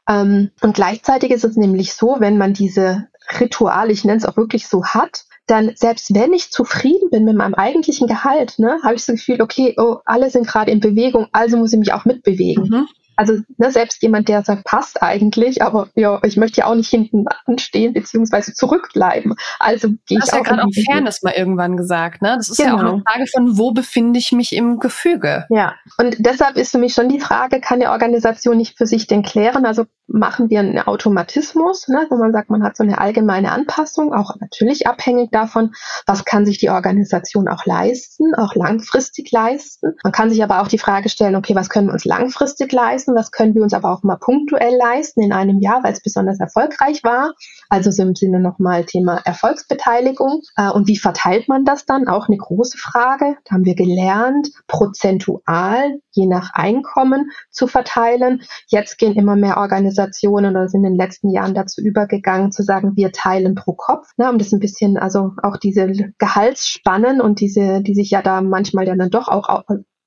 Ähm, 0.08 0.50
und 0.60 0.74
gleichzeitig 0.74 1.30
ist 1.30 1.44
es 1.44 1.56
nämlich 1.56 1.94
so, 1.94 2.16
wenn 2.18 2.38
man 2.38 2.52
diese 2.52 3.08
Rituale, 3.40 3.92
ich 3.92 4.04
nenne 4.04 4.18
es 4.18 4.26
auch 4.26 4.36
wirklich 4.36 4.68
so, 4.68 4.84
hat, 4.84 5.24
dann 5.46 5.72
selbst 5.76 6.14
wenn 6.14 6.32
ich 6.34 6.50
zufrieden 6.50 7.08
bin 7.10 7.24
mit 7.24 7.36
meinem 7.36 7.54
eigentlichen 7.54 8.06
Gehalt, 8.06 8.58
ne, 8.58 8.78
habe 8.82 8.94
ich 8.94 9.06
das 9.06 9.16
Gefühl, 9.16 9.40
okay, 9.40 9.74
oh, 9.78 9.98
alle 10.04 10.30
sind 10.30 10.46
gerade 10.46 10.70
in 10.70 10.80
Bewegung, 10.80 11.28
also 11.32 11.56
muss 11.56 11.72
ich 11.72 11.78
mich 11.78 11.92
auch 11.92 12.04
mitbewegen. 12.04 12.68
Mhm 12.68 12.88
also 13.18 13.34
ne, 13.56 13.72
selbst 13.72 14.00
jemand, 14.00 14.28
der 14.28 14.44
sagt, 14.44 14.62
passt 14.62 15.02
eigentlich, 15.02 15.60
aber 15.60 15.88
ja, 15.96 16.20
ich 16.22 16.36
möchte 16.36 16.60
ja 16.60 16.66
auch 16.66 16.76
nicht 16.76 16.88
hinten 16.88 17.24
anstehen 17.46 17.92
beziehungsweise 17.92 18.54
zurückbleiben. 18.54 19.34
Also 19.58 19.88
gehe 20.06 20.18
ich 20.18 20.20
hast 20.20 20.32
ja 20.32 20.40
gerade 20.40 20.62
auch 20.62 20.70
Fairness 20.86 21.22
mal 21.22 21.32
irgendwann 21.32 21.76
gesagt, 21.76 22.22
ne? 22.22 22.36
Das 22.36 22.48
ist 22.48 22.58
genau. 22.58 22.68
ja 22.68 22.74
auch 22.74 22.80
eine 22.80 22.90
genau. 22.90 23.02
Frage 23.10 23.26
von, 23.26 23.58
wo 23.58 23.72
befinde 23.72 24.20
ich 24.20 24.30
mich 24.30 24.54
im 24.54 24.78
Gefüge? 24.78 25.46
Ja, 25.50 25.74
und 25.98 26.14
deshalb 26.20 26.56
ist 26.56 26.70
für 26.70 26.78
mich 26.78 26.94
schon 26.94 27.08
die 27.08 27.18
Frage, 27.18 27.60
kann 27.60 27.80
die 27.80 27.88
Organisation 27.88 28.56
nicht 28.56 28.78
für 28.78 28.86
sich 28.86 29.08
denn 29.08 29.24
klären? 29.24 29.66
Also 29.66 29.86
machen 30.08 30.48
wir 30.48 30.60
einen 30.60 30.78
Automatismus, 30.78 31.88
ne, 31.88 32.06
wo 32.08 32.16
man 32.16 32.32
sagt, 32.32 32.50
man 32.50 32.62
hat 32.62 32.76
so 32.76 32.82
eine 32.82 32.98
allgemeine 32.98 33.52
Anpassung, 33.52 34.14
auch 34.14 34.36
natürlich 34.40 34.86
abhängig 34.86 35.30
davon, 35.30 35.74
was 36.06 36.24
kann 36.24 36.46
sich 36.46 36.58
die 36.58 36.70
Organisation 36.70 37.48
auch 37.48 37.66
leisten, 37.66 38.34
auch 38.34 38.54
langfristig 38.54 39.30
leisten. 39.30 39.94
Man 40.02 40.12
kann 40.12 40.30
sich 40.30 40.42
aber 40.42 40.62
auch 40.62 40.68
die 40.68 40.78
Frage 40.78 41.08
stellen, 41.08 41.36
okay, 41.36 41.54
was 41.54 41.68
können 41.68 41.88
wir 41.88 41.92
uns 41.92 42.04
langfristig 42.04 42.72
leisten? 42.72 43.07
Leisten, 43.08 43.14
was 43.14 43.30
können 43.30 43.54
wir 43.54 43.62
uns 43.62 43.74
aber 43.74 43.92
auch 43.92 44.02
mal 44.02 44.16
punktuell 44.16 44.76
leisten 44.76 45.22
in 45.22 45.32
einem 45.32 45.60
Jahr, 45.60 45.82
weil 45.82 45.92
es 45.92 46.02
besonders 46.02 46.40
erfolgreich 46.40 47.02
war. 47.04 47.32
Also 47.68 47.90
so 47.90 48.02
im 48.02 48.14
Sinne 48.14 48.40
nochmal 48.40 48.84
Thema 48.84 49.20
Erfolgsbeteiligung. 49.24 50.42
Äh, 50.56 50.70
und 50.70 50.86
wie 50.88 50.96
verteilt 50.96 51.48
man 51.48 51.64
das 51.64 51.86
dann? 51.86 52.08
Auch 52.08 52.28
eine 52.28 52.36
große 52.36 52.78
Frage. 52.78 53.36
Da 53.44 53.54
haben 53.54 53.64
wir 53.64 53.74
gelernt, 53.74 54.48
prozentual, 54.66 56.00
je 56.12 56.26
nach 56.26 56.50
Einkommen 56.54 57.30
zu 57.50 57.66
verteilen. 57.66 58.42
Jetzt 58.68 58.98
gehen 58.98 59.14
immer 59.14 59.36
mehr 59.36 59.58
Organisationen 59.58 60.56
oder 60.56 60.68
sind 60.68 60.84
in 60.84 60.92
den 60.92 60.98
letzten 60.98 61.30
Jahren 61.30 61.54
dazu 61.54 61.80
übergegangen, 61.80 62.52
zu 62.52 62.62
sagen, 62.62 62.92
wir 62.96 63.12
teilen 63.12 63.54
pro 63.54 63.72
Kopf, 63.72 64.08
ne, 64.16 64.30
um 64.30 64.38
das 64.38 64.52
ein 64.52 64.60
bisschen, 64.60 64.96
also 64.96 65.32
auch 65.42 65.56
diese 65.56 65.88
Gehaltsspannen 66.18 67.20
und 67.20 67.40
diese, 67.40 67.82
die 67.82 67.94
sich 67.94 68.10
ja 68.10 68.22
da 68.22 68.40
manchmal 68.40 68.86
ja 68.86 68.96
dann 68.96 69.10
doch 69.10 69.28
auch 69.28 69.48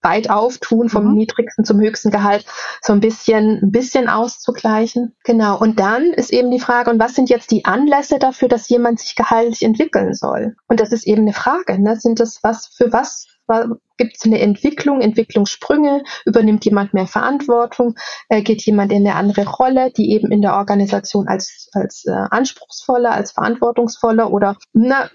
weit 0.02 0.30
auftun, 0.30 0.90
vom 0.90 1.06
mhm. 1.06 1.14
niedrigsten 1.14 1.66
zum 1.66 1.80
höchsten 1.80 2.12
Gehalt, 2.12 2.46
so 2.82 2.94
ein 2.94 3.00
bisschen, 3.00 3.60
ein 3.64 3.72
bisschen 3.72 4.10
auszugleichen. 4.10 5.16
Genau. 5.24 5.60
Und 5.60 5.80
dann 5.80 6.06
ist 6.14 6.34
eben 6.34 6.52
die 6.52 6.60
Frage, 6.60 6.90
und 6.90 7.00
was 7.00 7.16
sind 7.16 7.30
jetzt 7.30 7.52
die 7.52 7.66
Anlässe 7.66 8.20
dafür, 8.20 8.48
dass 8.48 8.70
jemand 8.70 9.00
sich 9.00 9.16
gehaltlich 9.16 9.64
entwickeln 9.64 10.14
soll? 10.14 10.56
Und 10.68 10.80
das 10.80 10.92
ist 10.92 11.06
eben 11.06 11.22
eine 11.22 11.34
Frage. 11.34 11.82
Ne? 11.82 11.96
Sind 12.00 12.20
das 12.20 12.40
was, 12.44 12.68
für 12.68 12.92
was 12.92 13.28
Gibt 14.02 14.16
es 14.18 14.26
eine 14.26 14.40
Entwicklung, 14.40 15.00
Entwicklungssprünge? 15.00 16.04
Übernimmt 16.26 16.66
jemand 16.66 16.96
mehr 16.96 17.06
Verantwortung? 17.06 17.94
Äh, 18.30 18.42
geht 18.42 18.64
jemand 18.66 18.92
in 18.92 19.06
eine 19.06 19.16
andere 19.16 19.48
Rolle, 19.48 19.92
die 19.92 20.12
eben 20.12 20.32
in 20.32 20.42
der 20.42 20.56
Organisation 20.56 21.28
als, 21.28 21.70
als 21.74 22.06
äh, 22.08 22.12
anspruchsvoller, 22.12 23.12
als 23.12 23.32
verantwortungsvoller 23.34 24.32
oder 24.32 24.58
na, 24.74 25.08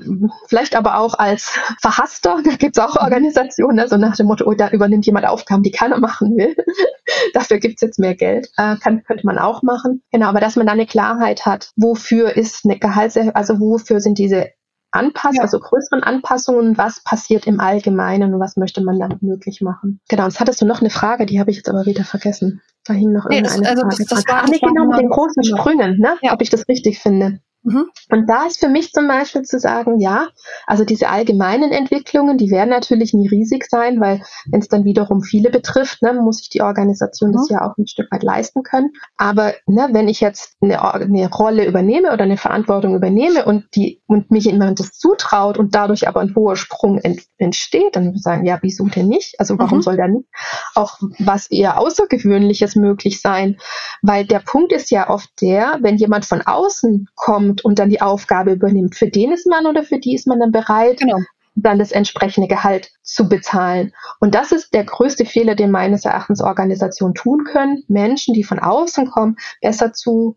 vielleicht 0.47 0.77
aber 0.77 0.99
auch 0.99 1.15
als 1.15 1.59
verhasster? 1.81 2.39
Da 2.45 2.53
gibt 2.53 2.79
es 2.79 2.85
auch 2.85 2.95
Organisationen, 2.95 3.81
also 3.81 3.97
nach 3.97 4.15
dem 4.15 4.27
Motto, 4.27 4.45
oh, 4.47 4.55
da 4.55 4.69
übernimmt 4.71 5.05
jemand 5.05 5.27
Aufgaben, 5.27 5.65
die 5.65 5.73
keiner 5.73 5.99
machen 5.99 6.37
will. 6.37 6.55
Dafür 7.35 7.59
gibt 7.59 7.77
es 7.77 7.81
jetzt 7.81 7.99
mehr 7.99 8.15
Geld. 8.15 8.49
Äh, 8.57 8.77
kann, 8.77 9.03
könnte 9.03 9.27
man 9.27 9.39
auch 9.39 9.65
machen. 9.65 10.05
Genau, 10.13 10.27
aber 10.29 10.39
dass 10.39 10.55
man 10.55 10.67
da 10.67 10.75
eine 10.75 10.87
Klarheit 10.87 11.45
hat, 11.45 11.73
wofür 11.75 12.37
ist 12.37 12.65
eine 12.65 12.79
Gehaltserhöhung, 12.79 13.35
also 13.35 13.59
wofür 13.59 13.99
sind 13.99 14.19
diese 14.19 14.51
Anpassungen, 14.91 15.37
ja. 15.37 15.43
also 15.43 15.59
größeren 15.59 16.03
Anpassungen, 16.03 16.79
was 16.79 17.03
passiert 17.03 17.47
im 17.47 17.61
Allgemeinen 17.61 18.35
und 18.35 18.41
was 18.41 18.57
möchte 18.57 18.83
man 18.83 18.99
damit 18.99 19.23
möglich 19.23 19.61
machen. 19.61 20.01
Genau, 20.09 20.25
jetzt 20.25 20.41
hattest 20.41 20.61
du 20.61 20.67
noch 20.67 20.81
eine 20.81 20.91
Frage, 20.91 21.27
die 21.27 21.41
habe 21.41 21.51
ich 21.51 21.57
jetzt 21.57 21.69
aber 21.69 21.87
wieder 21.87 22.05
vergessen. 22.05 22.63
Da 22.85 22.95
hing 22.95 23.13
noch 23.13 23.29
nee, 23.29 23.37
irgendeine 23.37 23.63
das, 23.63 23.71
also 23.71 23.83
Frage. 23.83 23.97
Das, 23.99 24.07
das 24.07 24.29
war, 24.29 24.43
Ach, 24.45 24.49
nee, 24.49 24.59
genau, 24.59 24.87
mit 24.87 24.99
den 24.99 25.11
großen 25.11 25.45
Sprüngen, 25.45 25.99
ne? 25.99 26.17
Ja. 26.23 26.33
ob 26.33 26.41
ich 26.41 26.51
das 26.51 26.69
richtig 26.69 27.01
finde. 27.01 27.41
Mhm. 27.67 27.87
Und 28.11 28.31
da 28.31 28.47
ist 28.47 28.61
für 28.61 28.69
mich 28.69 28.93
zum 28.93 29.09
Beispiel 29.09 29.43
zu 29.43 29.59
sagen, 29.59 29.99
ja, 29.99 30.29
also 30.69 30.85
diese 30.85 31.09
allgemeinen 31.09 31.73
Entwicklungen, 31.73 32.39
die 32.39 32.53
werden 32.53 32.71
natürlich 32.71 33.13
nie 33.13 33.29
riesig 33.29 33.67
sein, 33.69 34.01
weil 34.01 34.23
wenn 34.53 34.61
es 34.61 34.69
dann 34.69 34.85
wiederum 34.85 35.21
viele 35.23 35.51
betrifft, 35.51 36.01
ne, 36.01 36.13
muss 36.13 36.39
sich 36.39 36.49
die 36.49 36.63
Organisation 36.63 37.31
mhm. 37.31 37.35
das 37.35 37.49
ja 37.51 37.67
auch 37.67 37.77
ein 37.77 37.89
Stück 37.89 38.07
weit 38.13 38.23
leisten 38.23 38.63
können. 38.63 38.93
Aber 39.17 39.53
ne, 39.67 39.89
wenn 39.91 40.07
ich 40.07 40.21
jetzt 40.21 40.55
eine, 40.61 40.81
eine 40.81 41.29
Rolle 41.29 41.67
übernehme 41.67 42.13
oder 42.13 42.23
eine 42.23 42.37
Verantwortung 42.37 42.95
übernehme 42.95 43.45
und 43.45 43.65
die 43.75 44.01
und 44.07 44.31
mich 44.31 44.45
jemand 44.45 44.79
das 44.79 44.93
zutraut 44.93 45.59
und 45.59 45.75
dadurch 45.75 46.07
aber 46.07 46.21
ein 46.21 46.37
hoher 46.37 46.55
Sprung 46.55 46.99
ent, 46.99 47.23
entsteht, 47.37 47.97
dann 47.97 48.05
würde 48.05 48.17
ich 48.19 48.23
sagen, 48.23 48.47
ja, 48.47 48.59
wieso 48.63 48.87
denn 48.87 49.09
nicht? 49.09 49.41
Also 49.41 49.59
warum 49.59 49.79
mhm. 49.79 49.83
soll 49.83 49.97
da 49.97 50.07
nicht 50.07 50.29
auch 50.77 51.01
was 51.19 51.51
eher 51.51 51.81
Außergewöhnliches 51.81 52.77
möglich 52.77 53.21
sein? 53.21 53.57
Weil 54.03 54.25
der 54.25 54.39
Punkt 54.39 54.73
ist 54.73 54.93
ja 54.93 55.11
oft 55.11 55.29
der, 55.41 55.79
wenn 55.81 55.97
jemand 55.97 56.25
von 56.27 56.43
außen 56.43 57.09
kommt 57.17 57.56
kommt 57.57 57.65
und 57.65 57.79
dann 57.79 57.91
die 57.91 58.01
Aufgabe 58.01 58.53
übernimmt. 58.53 58.95
Für 58.95 59.09
den 59.09 59.33
ist 59.33 59.47
man 59.47 59.67
oder 59.67 59.83
für 59.83 59.99
die 59.99 60.15
ist 60.15 60.27
man 60.27 60.41
dann 60.41 60.53
bereit, 60.53 61.01
genau. 61.01 61.19
dann 61.55 61.79
das 61.79 61.93
entsprechende 61.93 62.49
Gehalt 62.49 62.91
zu 63.03 63.29
bezahlen. 63.29 63.93
Und 64.21 64.35
das 64.35 64.53
ist 64.53 64.75
der 64.75 64.85
größte 64.85 65.25
Fehler, 65.25 65.55
den 65.55 65.71
meines 65.71 66.05
Erachtens 66.05 66.41
Organisationen 66.43 67.15
tun 67.15 67.45
können, 67.45 67.83
Menschen, 67.89 68.35
die 68.35 68.45
von 68.45 68.59
außen 68.59 69.07
kommen, 69.07 69.37
besser 69.61 69.93
zu 69.93 70.37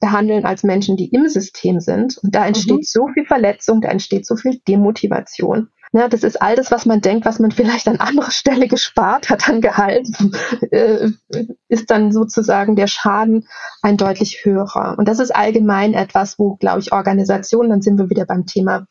behandeln 0.00 0.46
als 0.46 0.62
Menschen, 0.62 0.96
die 0.96 1.10
im 1.10 1.28
System 1.28 1.80
sind. 1.80 2.16
Und 2.18 2.34
da 2.34 2.46
entsteht 2.46 2.76
mhm. 2.78 2.82
so 2.82 3.08
viel 3.08 3.26
Verletzung, 3.26 3.82
da 3.82 3.88
entsteht 3.88 4.26
so 4.26 4.36
viel 4.36 4.60
Demotivation. 4.66 5.68
Ja, 5.92 6.06
das 6.06 6.22
ist 6.22 6.40
all 6.40 6.54
das, 6.54 6.70
was 6.70 6.86
man 6.86 7.00
denkt, 7.00 7.26
was 7.26 7.40
man 7.40 7.50
vielleicht 7.50 7.88
an 7.88 7.98
anderer 7.98 8.30
Stelle 8.30 8.68
gespart 8.68 9.28
hat 9.28 9.48
an 9.48 9.60
Gehalt, 9.60 10.08
äh, 10.70 11.10
ist 11.68 11.90
dann 11.90 12.12
sozusagen 12.12 12.76
der 12.76 12.86
Schaden 12.86 13.48
ein 13.82 13.96
deutlich 13.96 14.44
höherer. 14.44 14.96
Und 14.98 15.08
das 15.08 15.18
ist 15.18 15.34
allgemein 15.34 15.94
etwas, 15.94 16.38
wo, 16.38 16.54
glaube 16.54 16.78
ich, 16.78 16.92
Organisationen, 16.92 17.70
dann 17.70 17.82
sind 17.82 17.98
wir 17.98 18.08
wieder 18.08 18.24
beim 18.24 18.46
Thema 18.46 18.86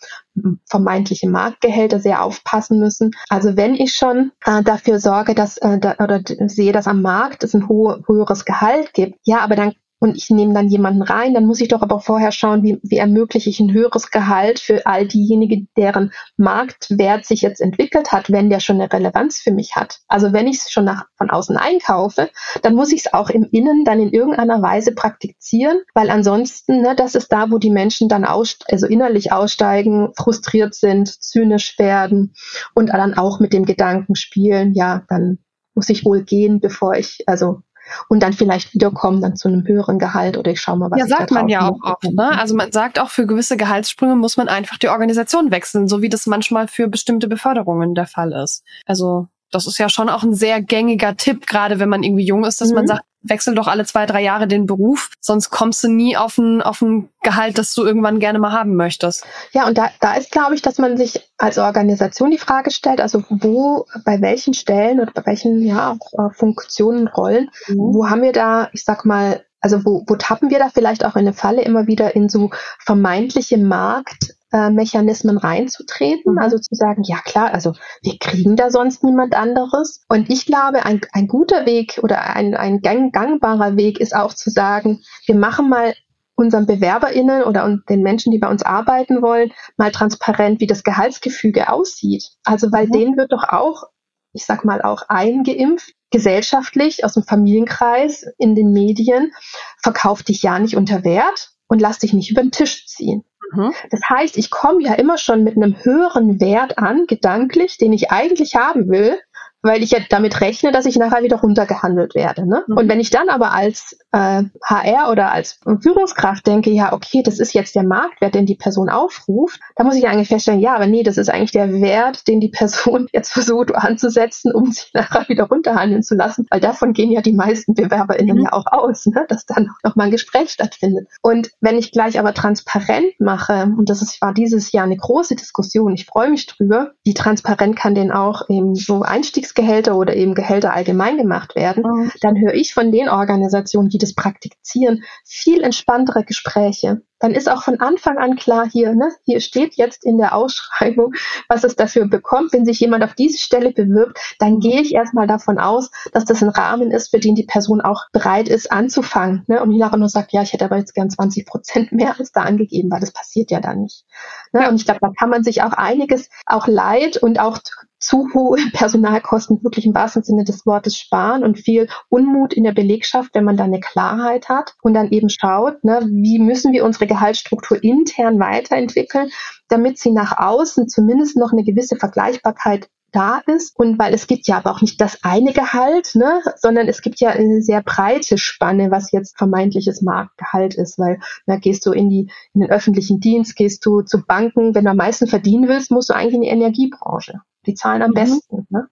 vermeintliche 0.65 1.29
Marktgehälter 1.29 1.99
sehr 1.99 2.21
aufpassen 2.21 2.79
müssen. 2.79 3.11
Also 3.29 3.55
wenn 3.55 3.75
ich 3.75 3.93
schon 3.95 4.31
äh, 4.45 4.61
dafür 4.61 4.99
sorge, 4.99 5.35
dass 5.35 5.57
äh, 5.57 5.79
da, 5.79 5.95
oder 5.99 6.21
sehe, 6.47 6.73
dass 6.73 6.87
am 6.87 7.01
Markt 7.01 7.43
es 7.43 7.53
ein 7.53 7.69
ho 7.69 7.95
höheres 8.07 8.43
Gehalt 8.43 8.93
gibt, 8.93 9.19
ja, 9.23 9.39
aber 9.39 9.55
dann 9.55 9.73
und 9.99 10.15
ich 10.15 10.29
nehme 10.29 10.53
dann 10.53 10.69
jemanden 10.69 11.01
rein, 11.01 11.33
dann 11.33 11.45
muss 11.45 11.61
ich 11.61 11.67
doch 11.67 11.81
aber 11.81 11.99
vorher 11.99 12.31
schauen, 12.31 12.63
wie, 12.63 12.79
wie 12.83 12.97
ermögliche 12.97 13.49
ich 13.49 13.59
ein 13.59 13.73
höheres 13.73 14.11
Gehalt 14.11 14.59
für 14.59 14.85
all 14.85 15.07
diejenigen, 15.07 15.69
deren 15.77 16.11
Marktwert 16.37 17.25
sich 17.25 17.41
jetzt 17.41 17.59
entwickelt 17.59 18.11
hat, 18.11 18.31
wenn 18.31 18.49
der 18.49 18.61
schon 18.61 18.79
eine 18.79 18.91
Relevanz 18.91 19.39
für 19.39 19.51
mich 19.51 19.75
hat. 19.75 19.99
Also 20.07 20.31
wenn 20.33 20.47
ich 20.47 20.57
es 20.57 20.71
schon 20.71 20.85
nach, 20.85 21.05
von 21.17 21.29
außen 21.29 21.57
einkaufe, 21.57 22.29
dann 22.61 22.75
muss 22.75 22.91
ich 22.91 23.05
es 23.05 23.13
auch 23.13 23.29
im 23.29 23.47
Innen 23.51 23.83
dann 23.83 23.99
in 23.99 24.11
irgendeiner 24.11 24.61
Weise 24.61 24.93
praktizieren, 24.93 25.79
weil 25.93 26.09
ansonsten, 26.09 26.81
ne, 26.81 26.95
das 26.95 27.15
ist 27.15 27.31
da, 27.31 27.51
wo 27.51 27.57
die 27.57 27.71
Menschen 27.71 28.07
dann 28.07 28.25
aus, 28.25 28.57
also 28.69 28.87
innerlich 28.87 29.31
aussteigen, 29.31 30.13
frustriert 30.15 30.75
sind, 30.75 31.09
zynisch 31.21 31.77
werden 31.77 32.33
und 32.73 32.89
dann 32.89 33.13
auch 33.15 33.39
mit 33.39 33.53
dem 33.53 33.65
Gedanken 33.65 34.15
spielen, 34.15 34.73
ja, 34.73 35.03
dann 35.09 35.39
muss 35.75 35.89
ich 35.89 36.03
wohl 36.05 36.23
gehen, 36.23 36.59
bevor 36.59 36.95
ich, 36.95 37.23
also 37.25 37.61
und 38.07 38.21
dann 38.21 38.33
vielleicht 38.33 38.73
wiederkommen 38.73 39.21
dann 39.21 39.35
zu 39.35 39.47
einem 39.47 39.65
höheren 39.65 39.99
Gehalt 39.99 40.37
oder 40.37 40.51
ich 40.51 40.61
schaue 40.61 40.77
mal, 40.77 40.91
was 40.91 40.99
Ja, 40.99 41.07
sagt 41.07 41.31
man 41.31 41.49
ja 41.49 41.69
auch 41.69 41.77
oft. 41.81 42.03
Ne? 42.03 42.39
Also 42.39 42.55
man 42.55 42.71
sagt 42.71 42.99
auch, 42.99 43.09
für 43.09 43.25
gewisse 43.25 43.57
Gehaltssprünge 43.57 44.15
muss 44.15 44.37
man 44.37 44.47
einfach 44.47 44.77
die 44.77 44.89
Organisation 44.89 45.51
wechseln, 45.51 45.87
so 45.87 46.01
wie 46.01 46.09
das 46.09 46.25
manchmal 46.27 46.67
für 46.67 46.87
bestimmte 46.87 47.27
Beförderungen 47.27 47.95
der 47.95 48.07
Fall 48.07 48.31
ist. 48.31 48.63
Also 48.85 49.27
das 49.51 49.67
ist 49.67 49.77
ja 49.79 49.89
schon 49.89 50.09
auch 50.09 50.23
ein 50.23 50.33
sehr 50.33 50.61
gängiger 50.61 51.17
Tipp, 51.17 51.47
gerade 51.47 51.79
wenn 51.79 51.89
man 51.89 52.03
irgendwie 52.03 52.25
jung 52.25 52.45
ist, 52.45 52.61
dass 52.61 52.69
mhm. 52.69 52.75
man 52.75 52.87
sagt, 52.87 53.01
wechsel 53.21 53.55
doch 53.55 53.67
alle 53.67 53.85
zwei, 53.85 54.05
drei 54.05 54.21
Jahre 54.21 54.47
den 54.47 54.65
Beruf, 54.65 55.09
sonst 55.19 55.49
kommst 55.49 55.83
du 55.83 55.89
nie 55.89 56.15
auf 56.15 56.37
ein, 56.37 56.61
auf 56.61 56.81
ein 56.81 57.09
Gehalt, 57.21 57.57
das 57.57 57.73
du 57.73 57.83
irgendwann 57.83 58.19
gerne 58.19 58.39
mal 58.39 58.51
haben 58.51 58.75
möchtest. 58.75 59.25
Ja, 59.51 59.67
und 59.67 59.77
da, 59.77 59.89
da 59.99 60.13
ist, 60.13 60.31
glaube 60.31 60.55
ich, 60.55 60.61
dass 60.61 60.77
man 60.77 60.97
sich 60.97 61.29
als 61.37 61.57
Organisation 61.57 62.31
die 62.31 62.37
Frage 62.37 62.71
stellt, 62.71 63.01
also 63.01 63.23
wo, 63.29 63.85
bei 64.05 64.21
welchen 64.21 64.53
Stellen 64.53 64.99
oder 64.99 65.11
bei 65.11 65.25
welchen 65.25 65.61
ja, 65.61 65.97
äh, 66.13 66.33
Funktionen, 66.33 67.07
Rollen, 67.07 67.49
mhm. 67.67 67.93
wo 67.93 68.09
haben 68.09 68.21
wir 68.21 68.33
da, 68.33 68.69
ich 68.73 68.83
sag 68.83 69.05
mal, 69.05 69.43
also 69.61 69.83
wo, 69.83 70.05
wo 70.07 70.15
tappen 70.15 70.49
wir 70.49 70.59
da 70.59 70.69
vielleicht 70.69 71.03
auch 71.03 71.15
in 71.15 71.21
eine 71.21 71.33
Falle 71.33 71.61
immer 71.61 71.87
wieder 71.87 72.15
in 72.15 72.29
so 72.29 72.49
vermeintliche 72.79 73.57
Markt, 73.57 74.35
äh, 74.51 74.69
Mechanismen 74.69 75.37
reinzutreten, 75.37 76.33
mhm. 76.33 76.39
also 76.39 76.57
zu 76.57 76.73
sagen, 76.75 77.03
ja 77.03 77.17
klar, 77.23 77.53
also 77.53 77.73
wir 78.01 78.17
kriegen 78.19 78.55
da 78.55 78.69
sonst 78.71 79.03
niemand 79.03 79.35
anderes. 79.35 80.01
Und 80.09 80.29
ich 80.29 80.45
glaube, 80.45 80.85
ein, 80.85 81.01
ein 81.13 81.27
guter 81.27 81.65
Weg 81.65 81.99
oder 82.01 82.35
ein, 82.35 82.55
ein 82.55 82.81
gang, 82.81 83.13
gangbarer 83.13 83.77
Weg 83.77 83.99
ist 83.99 84.15
auch 84.15 84.33
zu 84.33 84.49
sagen, 84.49 85.01
wir 85.25 85.35
machen 85.35 85.69
mal 85.69 85.93
unseren 86.35 86.65
BewerberInnen 86.65 87.43
oder 87.43 87.77
den 87.89 88.01
Menschen, 88.01 88.31
die 88.31 88.39
bei 88.39 88.49
uns 88.49 88.63
arbeiten 88.63 89.21
wollen, 89.21 89.51
mal 89.77 89.91
transparent, 89.91 90.61
wie 90.61 90.67
das 90.67 90.83
Gehaltsgefüge 90.83 91.71
aussieht. 91.71 92.29
Also, 92.45 92.71
weil 92.71 92.87
mhm. 92.87 92.91
denen 92.91 93.17
wird 93.17 93.33
doch 93.33 93.43
auch, 93.43 93.83
ich 94.31 94.45
sag 94.45 94.63
mal, 94.63 94.81
auch 94.81 95.03
eingeimpft, 95.09 95.93
gesellschaftlich, 96.11 97.03
aus 97.05 97.13
dem 97.13 97.23
Familienkreis, 97.23 98.25
in 98.37 98.55
den 98.55 98.71
Medien, 98.71 99.31
verkauf 99.77 100.23
dich 100.23 100.41
ja 100.41 100.57
nicht 100.59 100.75
unter 100.75 101.03
Wert 101.03 101.51
und 101.67 101.81
lass 101.81 101.99
dich 101.99 102.13
nicht 102.13 102.31
über 102.31 102.41
den 102.41 102.51
Tisch 102.51 102.87
ziehen. 102.87 103.23
Mhm. 103.51 103.73
Das 103.89 104.01
heißt, 104.09 104.37
ich 104.37 104.49
komme 104.49 104.83
ja 104.83 104.93
immer 104.93 105.17
schon 105.17 105.43
mit 105.43 105.55
einem 105.55 105.75
höheren 105.83 106.39
Wert 106.39 106.77
an, 106.77 107.05
gedanklich, 107.07 107.77
den 107.77 107.93
ich 107.93 108.11
eigentlich 108.11 108.55
haben 108.55 108.89
will, 108.89 109.19
weil 109.61 109.83
ich 109.83 109.91
ja 109.91 109.99
damit 110.09 110.41
rechne, 110.41 110.71
dass 110.71 110.85
ich 110.85 110.97
nachher 110.97 111.23
wieder 111.23 111.37
runtergehandelt 111.37 112.15
werde. 112.15 112.47
Ne? 112.47 112.63
Mhm. 112.67 112.77
Und 112.77 112.89
wenn 112.89 112.99
ich 112.99 113.09
dann 113.09 113.29
aber 113.29 113.51
als 113.51 113.97
äh, 114.11 114.43
HR 114.63 115.11
oder 115.11 115.31
als 115.31 115.59
Führungskraft 115.81 116.47
denke, 116.47 116.69
ja, 116.69 116.93
okay, 116.93 117.21
das 117.23 117.39
ist 117.39 117.53
jetzt 117.53 117.75
der 117.75 117.83
Marktwert, 117.83 118.35
den 118.35 118.45
die 118.45 118.55
Person 118.55 118.89
aufruft, 118.89 119.59
dann 119.75 119.85
muss 119.85 119.95
ich 119.95 120.07
eigentlich 120.07 120.29
feststellen, 120.29 120.61
ja, 120.61 120.75
aber 120.75 120.87
nee, 120.87 121.03
das 121.03 121.17
ist 121.17 121.29
eigentlich 121.29 121.51
der 121.51 121.81
Wert, 121.81 122.27
den 122.27 122.39
die 122.39 122.49
Person 122.49 123.07
jetzt 123.13 123.31
versucht 123.31 123.75
anzusetzen, 123.75 124.53
um 124.53 124.71
sich 124.71 124.91
nachher 124.93 125.27
wieder 125.27 125.45
runterhandeln 125.45 126.03
zu 126.03 126.15
lassen, 126.15 126.45
weil 126.49 126.59
davon 126.59 126.93
gehen 126.93 127.11
ja 127.11 127.21
die 127.21 127.33
meisten 127.33 127.73
BewerberInnen 127.73 128.37
mhm. 128.37 128.43
ja 128.43 128.53
auch 128.53 128.65
aus, 128.67 129.05
ne? 129.05 129.25
dass 129.27 129.45
dann 129.45 129.69
nochmal 129.83 130.07
ein 130.07 130.11
Gespräch 130.11 130.51
stattfindet. 130.51 131.07
Und 131.21 131.51
wenn 131.59 131.77
ich 131.77 131.91
gleich 131.91 132.17
aber 132.19 132.33
transparent 132.33 133.19
mache, 133.19 133.73
und 133.77 133.89
das 133.89 134.01
ist, 134.01 134.21
war 134.21 134.33
dieses 134.33 134.71
Jahr 134.71 134.85
eine 134.85 134.97
große 134.97 135.35
Diskussion, 135.35 135.93
ich 135.93 136.05
freue 136.05 136.29
mich 136.29 136.47
drüber, 136.47 136.91
wie 137.03 137.13
transparent 137.13 137.75
kann 137.75 137.95
denn 137.95 138.11
auch 138.11 138.49
eben 138.49 138.75
so 138.75 139.01
Einstiegs 139.01 139.48
Einstiegsgehälter 139.49 139.95
oder 139.95 140.15
eben 140.15 140.35
Gehälter 140.35 140.73
allgemein 140.73 141.17
gemacht 141.17 141.55
werden, 141.55 141.83
mhm. 141.83 142.11
dann 142.21 142.37
höre 142.37 142.53
ich 142.53 142.73
von 142.73 142.91
den 142.91 143.09
Organisationen, 143.09 143.89
die 143.89 143.97
das 143.97 144.13
praktizieren, 144.13 145.03
viel 145.25 145.61
entspanntere 145.61 146.23
Gespräche 146.23 147.01
dann 147.19 147.33
ist 147.33 147.49
auch 147.49 147.63
von 147.63 147.79
Anfang 147.79 148.17
an 148.17 148.37
klar 148.37 148.67
hier, 148.69 148.95
ne, 148.95 149.11
hier 149.25 149.41
steht 149.41 149.75
jetzt 149.75 150.05
in 150.05 150.17
der 150.17 150.33
Ausschreibung, 150.33 151.13
was 151.49 151.63
es 151.63 151.75
dafür 151.75 152.07
bekommt. 152.07 152.53
Wenn 152.53 152.65
sich 152.65 152.79
jemand 152.79 153.03
auf 153.03 153.13
diese 153.13 153.37
Stelle 153.37 153.71
bewirbt, 153.71 154.17
dann 154.39 154.59
gehe 154.59 154.81
ich 154.81 154.93
erstmal 154.93 155.27
davon 155.27 155.59
aus, 155.59 155.91
dass 156.13 156.25
das 156.25 156.41
ein 156.41 156.49
Rahmen 156.49 156.91
ist, 156.91 157.09
für 157.09 157.19
den 157.19 157.35
die 157.35 157.43
Person 157.43 157.81
auch 157.81 158.05
bereit 158.13 158.47
ist 158.47 158.71
anzufangen. 158.71 159.43
Ne, 159.47 159.61
und 159.61 159.69
nicht 159.69 159.79
nachher 159.79 159.97
nur 159.97 160.09
sagt, 160.09 160.31
ja, 160.31 160.41
ich 160.41 160.53
hätte 160.53 160.65
aber 160.65 160.77
jetzt 160.77 160.95
gern 160.95 161.09
20 161.09 161.45
Prozent 161.45 161.91
mehr 161.91 162.17
als 162.17 162.31
da 162.31 162.43
angegeben, 162.43 162.89
weil 162.89 163.01
das 163.01 163.11
passiert 163.11 163.51
ja 163.51 163.59
dann 163.59 163.81
nicht. 163.81 164.05
Ne, 164.53 164.61
ja. 164.61 164.69
Und 164.69 164.75
ich 164.75 164.85
glaube, 164.85 165.01
da 165.01 165.11
kann 165.17 165.29
man 165.29 165.43
sich 165.43 165.61
auch 165.61 165.73
einiges, 165.73 166.29
auch 166.45 166.67
Leid 166.67 167.17
und 167.17 167.39
auch 167.39 167.59
zu 167.99 168.29
hohe 168.33 168.57
Personalkosten 168.73 169.63
wirklich 169.63 169.85
im 169.85 169.93
wahrsten 169.93 170.23
Sinne 170.23 170.43
des 170.43 170.65
Wortes 170.65 170.97
sparen 170.97 171.43
und 171.43 171.59
viel 171.59 171.87
Unmut 172.09 172.53
in 172.53 172.63
der 172.63 172.71
Belegschaft, 172.71 173.35
wenn 173.35 173.43
man 173.43 173.57
da 173.57 173.65
eine 173.65 173.79
Klarheit 173.79 174.49
hat 174.49 174.75
und 174.81 174.93
dann 174.93 175.11
eben 175.11 175.29
schaut, 175.29 175.83
ne, 175.83 175.99
wie 176.09 176.39
müssen 176.39 176.73
wir 176.73 176.85
unsere 176.85 177.07
Gehaltsstruktur 177.07 177.83
intern 177.83 178.39
weiterentwickeln, 178.39 179.29
damit 179.67 179.99
sie 179.99 180.11
nach 180.11 180.37
außen 180.37 180.87
zumindest 180.87 181.37
noch 181.37 181.51
eine 181.51 181.63
gewisse 181.63 181.95
Vergleichbarkeit 181.97 182.89
da 183.11 183.41
ist. 183.47 183.77
Und 183.77 183.99
weil 183.99 184.13
es 184.13 184.27
gibt 184.27 184.47
ja 184.47 184.57
aber 184.57 184.71
auch 184.71 184.81
nicht 184.81 184.99
das 185.01 185.23
eine 185.23 185.53
Gehalt, 185.53 186.11
ne, 186.15 186.41
sondern 186.55 186.87
es 186.87 187.01
gibt 187.01 187.19
ja 187.19 187.29
eine 187.29 187.61
sehr 187.61 187.81
breite 187.81 188.37
Spanne, 188.37 188.91
was 188.91 189.11
jetzt 189.11 189.37
vermeintliches 189.37 190.01
Marktgehalt 190.01 190.75
ist, 190.75 190.97
weil 190.99 191.19
da 191.45 191.57
gehst 191.57 191.85
du 191.85 191.91
in 191.91 192.09
die 192.09 192.31
in 192.53 192.61
den 192.61 192.69
öffentlichen 192.69 193.19
Dienst, 193.19 193.55
gehst 193.55 193.85
du 193.85 194.01
zu 194.01 194.23
Banken, 194.25 194.75
wenn 194.75 194.85
du 194.85 194.91
am 194.91 194.97
meisten 194.97 195.27
verdienen 195.27 195.67
willst, 195.67 195.91
musst 195.91 196.09
du 196.09 196.13
eigentlich 196.13 196.35
in 196.35 196.41
die 196.41 196.47
Energiebranche. 196.49 197.41
Die 197.69 197.75
zahlen 197.75 198.01
am 198.01 198.09
mhm. 198.09 198.15
besten, 198.15 198.67
ne? 198.69 198.87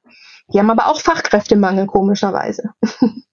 Die 0.53 0.59
haben 0.59 0.69
aber 0.69 0.87
auch 0.87 1.01
Fachkräftemangel 1.01 1.87
komischerweise. 1.87 2.71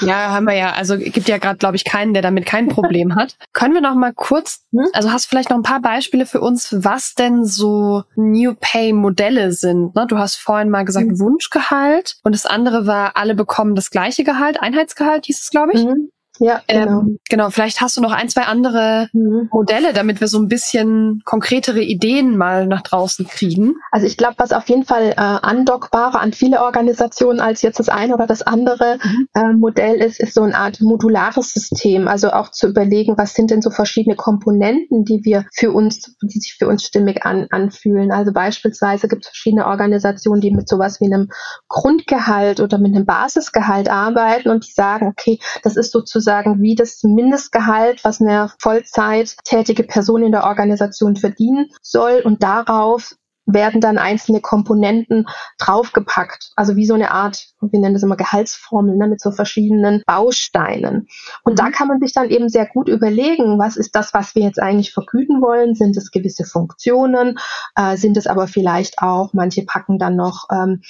Ja, 0.00 0.30
haben 0.30 0.46
wir 0.46 0.54
ja. 0.54 0.72
Also 0.72 0.96
gibt 0.96 1.28
ja 1.28 1.38
gerade, 1.38 1.58
glaube 1.58 1.76
ich, 1.76 1.84
keinen, 1.84 2.14
der 2.14 2.22
damit 2.22 2.46
kein 2.46 2.68
Problem 2.68 3.14
hat. 3.14 3.36
Können 3.52 3.74
wir 3.74 3.80
noch 3.80 3.94
mal 3.94 4.12
kurz, 4.14 4.64
hm? 4.72 4.86
also 4.92 5.12
hast 5.12 5.26
du 5.26 5.28
vielleicht 5.28 5.50
noch 5.50 5.56
ein 5.56 5.62
paar 5.62 5.80
Beispiele 5.82 6.26
für 6.26 6.40
uns, 6.40 6.74
was 6.84 7.14
denn 7.14 7.44
so 7.44 8.02
New 8.16 8.54
Pay 8.58 8.92
Modelle 8.92 9.52
sind? 9.52 9.94
Ne? 9.94 10.06
Du 10.08 10.18
hast 10.18 10.36
vorhin 10.36 10.70
mal 10.70 10.84
gesagt 10.84 11.08
mhm. 11.08 11.20
Wunschgehalt 11.20 12.16
und 12.24 12.34
das 12.34 12.46
andere 12.46 12.86
war, 12.86 13.16
alle 13.16 13.34
bekommen 13.34 13.74
das 13.74 13.90
gleiche 13.90 14.24
Gehalt, 14.24 14.60
Einheitsgehalt 14.60 15.26
hieß 15.26 15.42
es, 15.42 15.50
glaube 15.50 15.72
ich. 15.74 15.84
Mhm. 15.84 16.10
Ja, 16.40 16.62
genau. 16.66 17.00
Ähm, 17.00 17.18
genau, 17.28 17.50
vielleicht 17.50 17.80
hast 17.80 17.96
du 17.96 18.00
noch 18.00 18.12
ein, 18.12 18.28
zwei 18.28 18.42
andere 18.42 19.08
mhm. 19.12 19.48
Modelle, 19.50 19.92
damit 19.92 20.20
wir 20.20 20.28
so 20.28 20.38
ein 20.38 20.48
bisschen 20.48 21.22
konkretere 21.24 21.80
Ideen 21.80 22.36
mal 22.36 22.66
nach 22.66 22.82
draußen 22.82 23.26
kriegen. 23.26 23.74
Also 23.90 24.06
ich 24.06 24.16
glaube, 24.16 24.34
was 24.38 24.52
auf 24.52 24.68
jeden 24.68 24.84
Fall 24.84 25.10
äh, 25.10 25.14
andockbarer 25.16 26.20
an 26.20 26.32
viele 26.32 26.62
Organisationen 26.62 27.40
als 27.40 27.62
jetzt 27.62 27.78
das 27.78 27.88
eine 27.88 28.14
oder 28.14 28.26
das 28.26 28.42
andere 28.42 28.98
mhm. 29.02 29.28
äh, 29.34 29.52
Modell 29.52 29.96
ist, 29.96 30.20
ist 30.20 30.34
so 30.34 30.42
eine 30.42 30.56
Art 30.56 30.80
modulares 30.80 31.52
System. 31.52 32.08
Also 32.08 32.30
auch 32.30 32.50
zu 32.50 32.68
überlegen, 32.68 33.18
was 33.18 33.34
sind 33.34 33.50
denn 33.50 33.62
so 33.62 33.70
verschiedene 33.70 34.16
Komponenten, 34.16 35.04
die 35.04 35.24
wir 35.24 35.46
für 35.52 35.72
uns, 35.72 36.16
die 36.22 36.38
sich 36.38 36.56
für 36.58 36.68
uns 36.68 36.84
stimmig 36.84 37.24
an, 37.24 37.46
anfühlen. 37.50 38.12
Also 38.12 38.32
beispielsweise 38.32 39.08
gibt 39.08 39.24
es 39.24 39.28
verschiedene 39.30 39.66
Organisationen, 39.66 40.40
die 40.40 40.50
mit 40.50 40.68
sowas 40.68 41.00
wie 41.00 41.06
einem 41.06 41.28
Grundgehalt 41.68 42.60
oder 42.60 42.78
mit 42.78 42.94
einem 42.94 43.06
Basisgehalt 43.06 43.88
arbeiten 43.90 44.50
und 44.50 44.66
die 44.66 44.72
sagen, 44.72 45.08
okay, 45.08 45.38
das 45.62 45.76
ist 45.76 45.92
sozusagen 45.92 46.27
sozusagen 46.28 46.60
wie 46.60 46.74
das 46.74 47.02
Mindestgehalt, 47.02 48.04
was 48.04 48.20
eine 48.20 48.52
Vollzeit 48.58 49.34
tätige 49.44 49.82
Person 49.82 50.22
in 50.22 50.32
der 50.32 50.44
Organisation 50.44 51.16
verdienen 51.16 51.70
soll 51.80 52.20
und 52.22 52.42
darauf 52.42 53.14
werden 53.52 53.80
dann 53.80 53.98
einzelne 53.98 54.40
Komponenten 54.40 55.26
draufgepackt. 55.58 56.52
Also 56.54 56.76
wie 56.76 56.86
so 56.86 56.94
eine 56.94 57.10
Art, 57.10 57.46
wir 57.60 57.80
nennen 57.80 57.94
das 57.94 58.02
immer 58.02 58.16
Gehaltsformel, 58.16 58.96
ne, 58.96 59.08
mit 59.08 59.20
so 59.20 59.30
verschiedenen 59.30 60.02
Bausteinen. 60.06 61.08
Und 61.44 61.52
mhm. 61.52 61.56
da 61.56 61.70
kann 61.70 61.88
man 61.88 61.98
sich 61.98 62.12
dann 62.12 62.28
eben 62.28 62.48
sehr 62.48 62.66
gut 62.66 62.88
überlegen, 62.88 63.58
was 63.58 63.76
ist 63.76 63.94
das, 63.94 64.12
was 64.12 64.34
wir 64.34 64.42
jetzt 64.42 64.60
eigentlich 64.60 64.92
vergüten 64.92 65.40
wollen? 65.40 65.74
Sind 65.74 65.96
es 65.96 66.10
gewisse 66.10 66.44
Funktionen? 66.44 67.38
Äh, 67.74 67.96
sind 67.96 68.16
es 68.16 68.26
aber 68.26 68.46
vielleicht 68.46 68.98
auch, 68.98 69.32
manche 69.32 69.64
packen 69.64 69.98
dann 69.98 70.16
noch 70.16 70.46
ähm, 70.52 70.82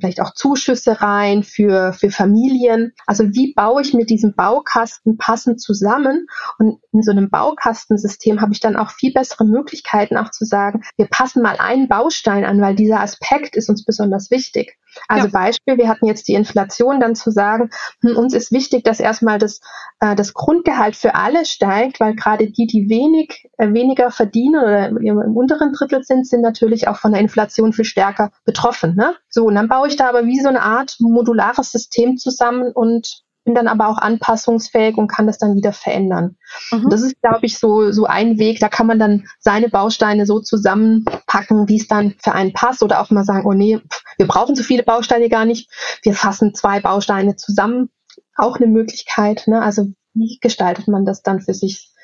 vielleicht 0.00 0.22
auch 0.22 0.32
Zuschüsse 0.32 1.02
rein 1.02 1.42
für, 1.42 1.92
für 1.92 2.10
Familien. 2.10 2.92
Also 3.06 3.24
wie 3.34 3.52
baue 3.52 3.82
ich 3.82 3.92
mit 3.92 4.08
diesem 4.08 4.34
Baukasten 4.34 5.18
passend 5.18 5.60
zusammen? 5.60 6.26
Und 6.58 6.80
in 6.92 7.02
so 7.02 7.10
einem 7.10 7.28
Baukastensystem 7.28 8.40
habe 8.40 8.52
ich 8.52 8.60
dann 8.60 8.76
auch 8.76 8.90
viel 8.90 9.12
bessere 9.12 9.44
Möglichkeiten, 9.44 10.16
auch 10.16 10.30
zu 10.30 10.46
sagen, 10.46 10.82
wir 10.96 11.06
passen 11.06 11.42
mal 11.42 11.56
einen 11.58 11.88
Baukasten 11.88 11.97
Baustein 11.98 12.44
an, 12.44 12.60
weil 12.60 12.76
dieser 12.76 13.00
Aspekt 13.00 13.56
ist 13.56 13.68
uns 13.68 13.84
besonders 13.84 14.30
wichtig. 14.30 14.76
Also 15.08 15.26
ja. 15.26 15.32
Beispiel, 15.32 15.76
wir 15.76 15.88
hatten 15.88 16.06
jetzt 16.06 16.28
die 16.28 16.34
Inflation, 16.34 17.00
dann 17.00 17.14
zu 17.14 17.30
sagen, 17.30 17.70
hm, 18.02 18.16
uns 18.16 18.34
ist 18.34 18.52
wichtig, 18.52 18.84
dass 18.84 19.00
erstmal 19.00 19.38
das, 19.38 19.60
äh, 20.00 20.14
das 20.14 20.32
Grundgehalt 20.32 20.96
für 20.96 21.14
alle 21.14 21.44
steigt, 21.44 22.00
weil 22.00 22.14
gerade 22.14 22.50
die, 22.50 22.66
die 22.66 22.88
wenig, 22.88 23.48
äh, 23.58 23.72
weniger 23.72 24.10
verdienen 24.10 24.62
oder 24.62 24.88
im 24.88 25.36
unteren 25.36 25.72
Drittel 25.72 26.04
sind, 26.04 26.26
sind 26.26 26.40
natürlich 26.40 26.88
auch 26.88 26.96
von 26.96 27.12
der 27.12 27.20
Inflation 27.20 27.72
viel 27.72 27.84
stärker 27.84 28.30
betroffen. 28.44 28.94
Ne? 28.94 29.14
So, 29.28 29.44
und 29.44 29.56
dann 29.56 29.68
baue 29.68 29.88
ich 29.88 29.96
da 29.96 30.08
aber 30.08 30.24
wie 30.24 30.40
so 30.40 30.48
eine 30.48 30.62
Art 30.62 30.96
modulares 31.00 31.72
System 31.72 32.16
zusammen 32.16 32.72
und 32.72 33.24
bin 33.48 33.54
dann 33.54 33.66
aber 33.66 33.88
auch 33.88 33.96
anpassungsfähig 33.96 34.98
und 34.98 35.08
kann 35.08 35.26
das 35.26 35.38
dann 35.38 35.56
wieder 35.56 35.72
verändern. 35.72 36.36
Mhm. 36.70 36.90
Das 36.90 37.00
ist, 37.00 37.18
glaube 37.22 37.46
ich, 37.46 37.58
so, 37.58 37.92
so 37.92 38.04
ein 38.04 38.38
Weg. 38.38 38.60
Da 38.60 38.68
kann 38.68 38.86
man 38.86 38.98
dann 38.98 39.24
seine 39.38 39.70
Bausteine 39.70 40.26
so 40.26 40.40
zusammenpacken, 40.40 41.66
wie 41.66 41.78
es 41.78 41.88
dann 41.88 42.14
für 42.22 42.32
einen 42.32 42.52
passt 42.52 42.82
oder 42.82 43.00
auch 43.00 43.08
mal 43.08 43.24
sagen, 43.24 43.46
oh 43.46 43.54
nee, 43.54 43.80
wir 44.18 44.26
brauchen 44.26 44.54
so 44.54 44.62
viele 44.62 44.82
Bausteine 44.82 45.30
gar 45.30 45.46
nicht. 45.46 45.70
Wir 46.02 46.12
fassen 46.12 46.54
zwei 46.54 46.80
Bausteine 46.80 47.36
zusammen. 47.36 47.88
Auch 48.36 48.56
eine 48.56 48.66
Möglichkeit. 48.66 49.44
Ne? 49.46 49.62
Also 49.62 49.86
wie 50.12 50.38
gestaltet 50.42 50.86
man 50.86 51.06
das 51.06 51.22
dann 51.22 51.40
für 51.40 51.54
sich 51.54 51.94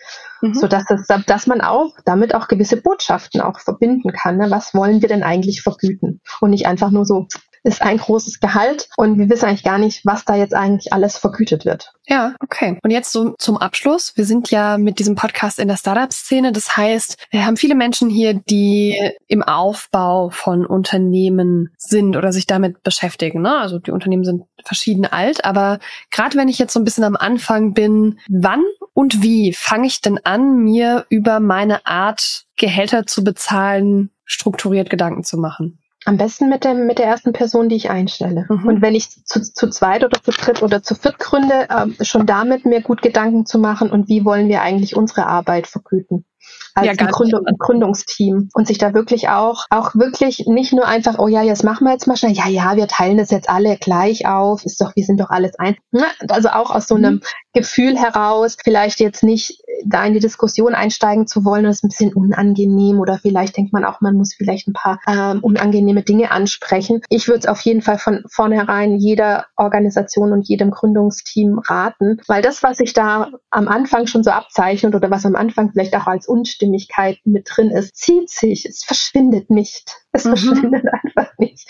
Mhm. 0.41 0.55
So 0.55 0.69
dass, 0.69 0.85
das, 0.87 1.07
dass 1.27 1.47
man 1.47 1.61
auch 1.61 1.97
damit 2.05 2.35
auch 2.35 2.49
gewisse 2.49 2.77
Botschaften 2.77 3.41
auch 3.41 3.61
verbinden 3.61 4.13
kann. 4.13 4.37
Ne? 4.37 4.51
Was 4.51 4.75
wollen 4.75 5.01
wir 5.01 5.09
denn 5.09 5.23
eigentlich 5.23 5.63
vergüten? 5.63 6.21
Und 6.41 6.51
nicht 6.51 6.67
einfach 6.67 6.91
nur 6.91 7.05
so, 7.07 7.27
ist 7.65 7.83
ein 7.83 7.97
großes 7.97 8.41
Gehalt 8.41 8.89
und 8.97 9.19
wir 9.19 9.29
wissen 9.29 9.47
eigentlich 9.47 9.65
gar 9.65 9.79
nicht, 9.79 10.05
was 10.05 10.25
da 10.25 10.37
jetzt 10.37 10.55
eigentlich 10.55 10.93
alles 10.93 11.17
vergütet 11.17 11.65
wird. 11.65 11.93
Ja, 12.07 12.35
okay. 12.41 12.79
Und 12.83 12.91
jetzt 12.91 13.11
so 13.11 13.35
zum 13.39 13.57
Abschluss. 13.57 14.13
Wir 14.17 14.27
sind 14.27 14.51
ja 14.51 14.77
mit 14.77 14.99
diesem 14.99 15.15
Podcast 15.15 15.59
in 15.59 15.69
der 15.69 15.79
Startup-Szene. 15.79 16.53
Das 16.53 16.77
heißt, 16.77 17.17
wir 17.31 17.47
haben 17.47 17.57
viele 17.57 17.75
Menschen 17.75 18.11
hier, 18.11 18.35
die 18.35 19.01
im 19.27 19.43
Aufbau 19.43 20.29
von 20.29 20.67
Unternehmen 20.67 21.71
sind 21.79 22.17
oder 22.17 22.33
sich 22.33 22.47
damit 22.47 22.83
beschäftigen. 22.83 23.41
Ne? 23.41 23.57
Also 23.57 23.79
die 23.79 23.91
Unternehmen 23.91 24.25
sind 24.25 24.45
verschieden 24.65 25.07
alt, 25.07 25.45
aber 25.45 25.79
gerade 26.11 26.37
wenn 26.37 26.49
ich 26.49 26.59
jetzt 26.59 26.75
so 26.75 26.81
ein 26.81 26.85
bisschen 26.85 27.05
am 27.05 27.17
Anfang 27.17 27.73
bin, 27.73 28.19
wann 28.29 28.63
und 28.93 29.23
wie 29.23 29.55
fange 29.55 29.87
ich 29.87 30.03
denn 30.03 30.21
an, 30.25 30.59
mir 30.59 31.07
über 31.09 31.41
meine 31.41 31.87
Art, 31.87 32.45
Gehälter 32.57 33.07
zu 33.07 33.25
bezahlen, 33.25 34.11
strukturiert 34.25 34.91
Gedanken 34.91 35.25
zu 35.25 35.39
machen? 35.39 35.81
Am 36.07 36.17
besten 36.17 36.49
mit, 36.49 36.65
dem, 36.65 36.87
mit 36.87 36.99
der 36.99 37.07
ersten 37.07 37.33
Person, 37.33 37.69
die 37.69 37.77
ich 37.77 37.91
einstelle. 37.91 38.47
Mhm. 38.49 38.67
Und 38.67 38.83
wenn 38.83 38.95
ich 38.95 39.25
zu, 39.25 39.41
zu 39.41 39.71
zweit 39.71 40.05
oder 40.05 40.23
zu 40.23 40.33
dritt 40.33 40.63
oder 40.63 40.83
zu 40.83 40.95
viert 40.95 41.19
gründe, 41.19 41.69
äh, 41.71 42.05
schon 42.05 42.27
damit 42.27 42.67
mir 42.67 42.83
gut 42.83 43.03
Gedanken 43.03 43.47
zu 43.47 43.59
machen 43.59 43.91
und 43.91 44.09
wie 44.09 44.25
wollen 44.25 44.49
wir 44.49 44.63
eigentlich 44.63 44.97
unsere 44.97 45.27
Arbeit 45.27 45.67
vergüten 45.67 46.27
als 46.75 46.87
ja, 46.87 47.07
Gründung, 47.07 47.45
Gründungsteam 47.59 48.49
und 48.53 48.67
sich 48.67 48.79
da 48.79 48.95
wirklich 48.95 49.29
auch, 49.29 49.65
auch 49.71 49.95
wirklich 49.95 50.45
nicht 50.47 50.73
nur 50.73 50.87
einfach, 50.87 51.19
oh 51.19 51.29
ja, 51.29 51.43
jetzt 51.43 51.65
machen 51.65 51.85
wir 51.85 51.93
jetzt 51.93 52.07
mal 52.07 52.17
schnell, 52.17 52.33
ja, 52.33 52.49
ja, 52.49 52.77
wir 52.77 52.89
teilen 52.89 53.17
das 53.17 53.31
jetzt 53.31 53.49
alle 53.49 53.77
gleich 53.77 54.27
auf, 54.27 54.65
ist 54.65 54.81
doch, 54.81 54.95
wir 54.97 55.05
sind 55.05 55.21
doch 55.21 55.31
alles 55.31 55.59
ein. 55.59 55.77
Also 56.29 56.49
auch 56.49 56.71
aus 56.71 56.89
so 56.89 56.97
einem 56.97 57.15
mhm. 57.15 57.23
Gefühl 57.55 57.97
heraus, 57.97 58.57
vielleicht 58.63 59.01
jetzt 59.01 59.23
nicht 59.23 59.63
da 59.87 60.05
in 60.05 60.15
die 60.15 60.21
Diskussion 60.21 60.75
einsteigen 60.75 61.27
zu 61.27 61.45
wollen, 61.45 61.65
das 61.65 61.77
ist 61.77 61.85
ein 61.85 61.89
bisschen 61.89 62.13
unangenehm 62.13 63.01
oder 63.01 63.19
vielleicht 63.19 63.57
denkt 63.57 63.73
man 63.73 63.85
auch, 63.85 64.01
man 64.01 64.17
muss 64.17 64.35
vielleicht 64.35 64.69
ein 64.69 64.73
paar 64.73 65.01
ähm, 65.07 65.41
unangenehme 65.43 66.03
Dinge 66.03 66.31
ansprechen. 66.31 67.01
Ich 67.09 67.29
würde 67.29 67.41
es 67.41 67.47
auf 67.47 67.61
jeden 67.61 67.83
Fall 67.83 67.99
von 67.99 68.25
vornherein 68.31 68.99
jeder 68.99 69.47
Organisation 69.57 70.33
und 70.33 70.49
jedem 70.49 70.71
Gründungsteam 70.71 71.59
raten, 71.59 72.21
weil 72.27 72.43
das, 72.43 72.63
was 72.63 72.79
sich 72.79 72.93
da 72.93 73.31
am 73.51 73.69
Anfang 73.69 74.07
schon 74.07 74.25
so 74.25 74.31
abzeichnet 74.31 74.95
oder 74.95 75.11
was 75.11 75.27
am 75.27 75.37
Anfang 75.37 75.71
vielleicht 75.73 75.95
auch 75.97 76.07
als 76.07 76.27
Unstimmigkeit 76.27 77.19
mit 77.25 77.49
drin 77.51 77.71
ist, 77.71 77.97
zieht 77.97 78.31
sich, 78.31 78.67
es 78.67 78.85
verschwindet 78.85 79.51
nicht. 79.51 79.97
Es 80.13 80.25
mhm. 80.25 80.37
verschwindet 80.37 80.85
einfach 80.93 81.04
nicht. 81.39 81.69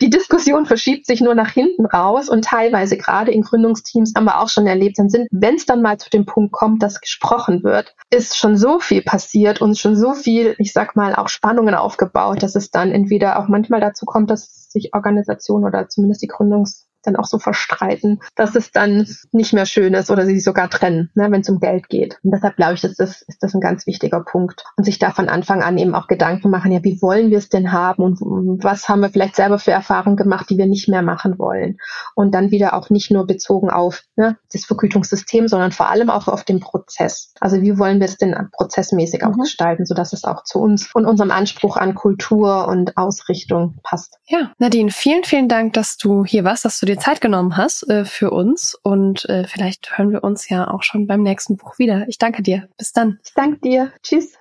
Die 0.00 0.10
Diskussion 0.10 0.66
verschiebt 0.66 1.06
sich 1.06 1.20
nur 1.20 1.34
nach 1.34 1.50
hinten 1.50 1.86
raus 1.86 2.28
und 2.28 2.44
teilweise 2.44 2.96
gerade 2.96 3.30
in 3.32 3.42
Gründungsteams 3.42 4.12
haben 4.16 4.24
wir 4.24 4.40
auch 4.40 4.48
schon 4.48 4.66
erlebt, 4.66 4.98
dann 4.98 5.08
sind, 5.08 5.28
wenn 5.30 5.56
es 5.56 5.66
dann 5.66 5.82
mal 5.82 5.98
zu 5.98 6.10
dem 6.10 6.26
Punkt 6.26 6.52
kommt, 6.52 6.82
dass 6.82 7.00
gesprochen 7.00 7.62
wird, 7.62 7.94
ist 8.10 8.36
schon 8.36 8.56
so 8.56 8.80
viel 8.80 9.02
passiert 9.02 9.60
und 9.60 9.78
schon 9.78 9.96
so 9.96 10.14
viel, 10.14 10.54
ich 10.58 10.72
sag 10.72 10.96
mal, 10.96 11.14
auch 11.14 11.28
Spannungen 11.28 11.74
aufgebaut, 11.74 12.42
dass 12.42 12.54
es 12.54 12.70
dann 12.70 12.90
entweder 12.90 13.38
auch 13.38 13.48
manchmal 13.48 13.80
dazu 13.80 14.06
kommt, 14.06 14.30
dass 14.30 14.70
sich 14.70 14.94
Organisationen 14.94 15.64
oder 15.64 15.88
zumindest 15.88 16.22
die 16.22 16.28
Gründungs 16.28 16.86
dann 17.06 17.16
auch 17.16 17.26
so 17.26 17.38
verstreiten, 17.38 18.20
dass 18.34 18.54
es 18.54 18.72
dann 18.72 19.06
nicht 19.32 19.52
mehr 19.52 19.66
schön 19.66 19.94
ist 19.94 20.10
oder 20.10 20.26
sie 20.26 20.34
sich 20.34 20.44
sogar 20.44 20.70
trennen, 20.70 21.10
ne, 21.14 21.30
wenn 21.30 21.42
es 21.42 21.48
um 21.48 21.60
Geld 21.60 21.88
geht. 21.88 22.18
Und 22.22 22.32
deshalb 22.32 22.56
glaube 22.56 22.74
ich, 22.74 22.84
ist 22.84 22.98
das, 22.98 23.22
ist 23.22 23.42
das 23.42 23.54
ein 23.54 23.60
ganz 23.60 23.86
wichtiger 23.86 24.20
Punkt. 24.20 24.64
Und 24.76 24.84
sich 24.84 24.98
da 24.98 25.10
von 25.10 25.28
Anfang 25.28 25.62
an 25.62 25.78
eben 25.78 25.94
auch 25.94 26.06
Gedanken 26.06 26.50
machen, 26.50 26.72
ja, 26.72 26.82
wie 26.82 27.00
wollen 27.02 27.30
wir 27.30 27.38
es 27.38 27.48
denn 27.48 27.72
haben 27.72 28.02
und 28.02 28.64
was 28.64 28.88
haben 28.88 29.00
wir 29.00 29.10
vielleicht 29.10 29.36
selber 29.36 29.58
für 29.58 29.72
Erfahrungen 29.72 30.16
gemacht, 30.16 30.46
die 30.50 30.58
wir 30.58 30.66
nicht 30.66 30.88
mehr 30.88 31.02
machen 31.02 31.38
wollen. 31.38 31.78
Und 32.14 32.34
dann 32.34 32.50
wieder 32.50 32.74
auch 32.74 32.90
nicht 32.90 33.10
nur 33.10 33.26
bezogen 33.26 33.70
auf 33.70 34.02
ne, 34.16 34.36
das 34.52 34.64
Vergütungssystem, 34.64 35.48
sondern 35.48 35.72
vor 35.72 35.90
allem 35.90 36.10
auch 36.10 36.28
auf 36.28 36.44
den 36.44 36.60
Prozess. 36.60 37.32
Also 37.40 37.60
wie 37.62 37.78
wollen 37.78 38.00
wir 38.00 38.06
es 38.06 38.16
denn 38.16 38.34
prozessmäßig 38.52 39.22
mhm. 39.22 39.28
auch 39.28 39.38
gestalten, 39.38 39.86
sodass 39.86 40.12
es 40.12 40.24
auch 40.24 40.44
zu 40.44 40.58
uns 40.58 40.94
und 40.94 41.06
unserem 41.06 41.30
Anspruch 41.30 41.76
an 41.76 41.94
Kultur 41.94 42.68
und 42.68 42.96
Ausrichtung 42.96 43.78
passt. 43.82 44.18
Ja, 44.26 44.52
Nadine, 44.58 44.90
vielen, 44.90 45.24
vielen 45.24 45.48
Dank, 45.48 45.74
dass 45.74 45.96
du 45.96 46.24
hier 46.24 46.44
warst, 46.44 46.64
dass 46.64 46.80
du 46.80 46.86
dir 46.86 46.93
dir 46.94 47.00
Zeit 47.00 47.20
genommen 47.20 47.56
hast 47.56 47.88
äh, 47.88 48.04
für 48.04 48.30
uns 48.30 48.74
und 48.82 49.28
äh, 49.28 49.44
vielleicht 49.46 49.98
hören 49.98 50.12
wir 50.12 50.24
uns 50.24 50.48
ja 50.48 50.68
auch 50.68 50.82
schon 50.82 51.06
beim 51.06 51.22
nächsten 51.22 51.56
Buch 51.56 51.78
wieder. 51.78 52.06
Ich 52.08 52.18
danke 52.18 52.42
dir. 52.42 52.68
Bis 52.78 52.92
dann. 52.92 53.18
Ich 53.24 53.34
danke 53.34 53.60
dir. 53.60 53.92
Tschüss. 54.02 54.34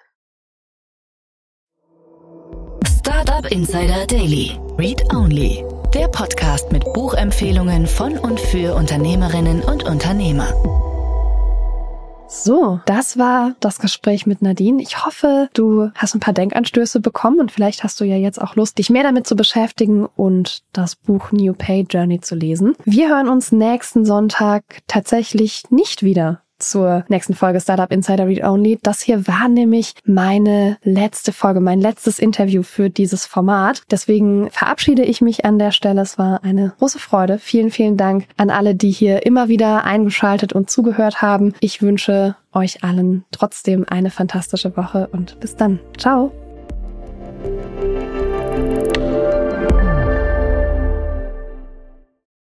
Startup 3.00 3.46
Insider 3.52 4.06
Daily. 4.08 4.60
Read 4.78 5.04
Only. 5.14 5.66
Der 5.94 6.08
Podcast 6.08 6.72
mit 6.72 6.84
Buchempfehlungen 6.94 7.86
von 7.86 8.18
und 8.18 8.40
für 8.40 8.76
Unternehmerinnen 8.76 9.62
und 9.62 9.84
Unternehmer. 9.84 10.54
So, 12.36 12.82
das 12.88 13.20
war 13.20 13.56
das 13.60 13.78
Gespräch 13.78 14.26
mit 14.26 14.42
Nadine. 14.42 14.82
Ich 14.82 15.06
hoffe, 15.06 15.50
du 15.54 15.92
hast 15.94 16.16
ein 16.16 16.20
paar 16.20 16.34
Denkanstöße 16.34 17.00
bekommen 17.00 17.40
und 17.40 17.52
vielleicht 17.52 17.84
hast 17.84 18.02
du 18.02 18.06
ja 18.06 18.18
jetzt 18.18 18.42
auch 18.42 18.56
Lust, 18.56 18.80
dich 18.80 18.90
mehr 18.90 19.04
damit 19.04 19.28
zu 19.28 19.36
beschäftigen 19.36 20.08
und 20.08 20.64
das 20.74 20.96
Buch 20.96 21.32
New 21.32 21.54
Pay 21.54 21.86
Journey 21.88 22.22
zu 22.22 22.36
lesen. 22.36 22.76
Wir 22.86 23.10
hören 23.10 23.30
uns 23.30 23.52
nächsten 23.52 24.04
Sonntag 24.04 24.64
tatsächlich 24.88 25.70
nicht 25.70 26.02
wieder 26.02 26.42
zur 26.70 27.06
nächsten 27.08 27.34
Folge 27.34 27.60
Startup 27.60 27.92
Insider 27.92 28.28
Read 28.28 28.44
Only. 28.44 28.80
Das 28.82 29.02
hier 29.02 29.28
war 29.28 29.48
nämlich 29.48 29.94
meine 30.06 30.78
letzte 30.84 31.32
Folge, 31.32 31.60
mein 31.60 31.80
letztes 31.80 32.20
Interview 32.20 32.64
für 32.64 32.90
dieses 32.90 33.26
Format. 33.26 33.84
Deswegen 33.92 34.50
verabschiede 34.52 35.04
ich 35.04 35.22
mich 35.22 35.46
an 35.46 35.60
der 35.60 35.72
Stelle. 35.72 36.02
Es 36.02 36.18
war 36.18 36.44
eine 36.44 36.74
große 36.80 37.00
Freude. 37.00 37.40
Vielen, 37.40 37.72
vielen 37.72 37.98
Dank 37.98 38.26
an 38.38 38.50
alle, 38.50 38.76
die 38.76 38.92
hier 38.92 39.26
immer 39.26 39.48
wieder 39.48 39.84
eingeschaltet 39.84 40.54
und 40.54 40.70
zugehört 40.70 41.22
haben. 41.22 41.54
Ich 41.60 41.82
wünsche 41.82 42.36
euch 42.54 42.84
allen 42.84 43.26
trotzdem 43.32 43.86
eine 43.88 44.12
fantastische 44.12 44.76
Woche 44.78 45.10
und 45.12 45.40
bis 45.40 45.56
dann. 45.56 45.80
Ciao. 45.98 46.32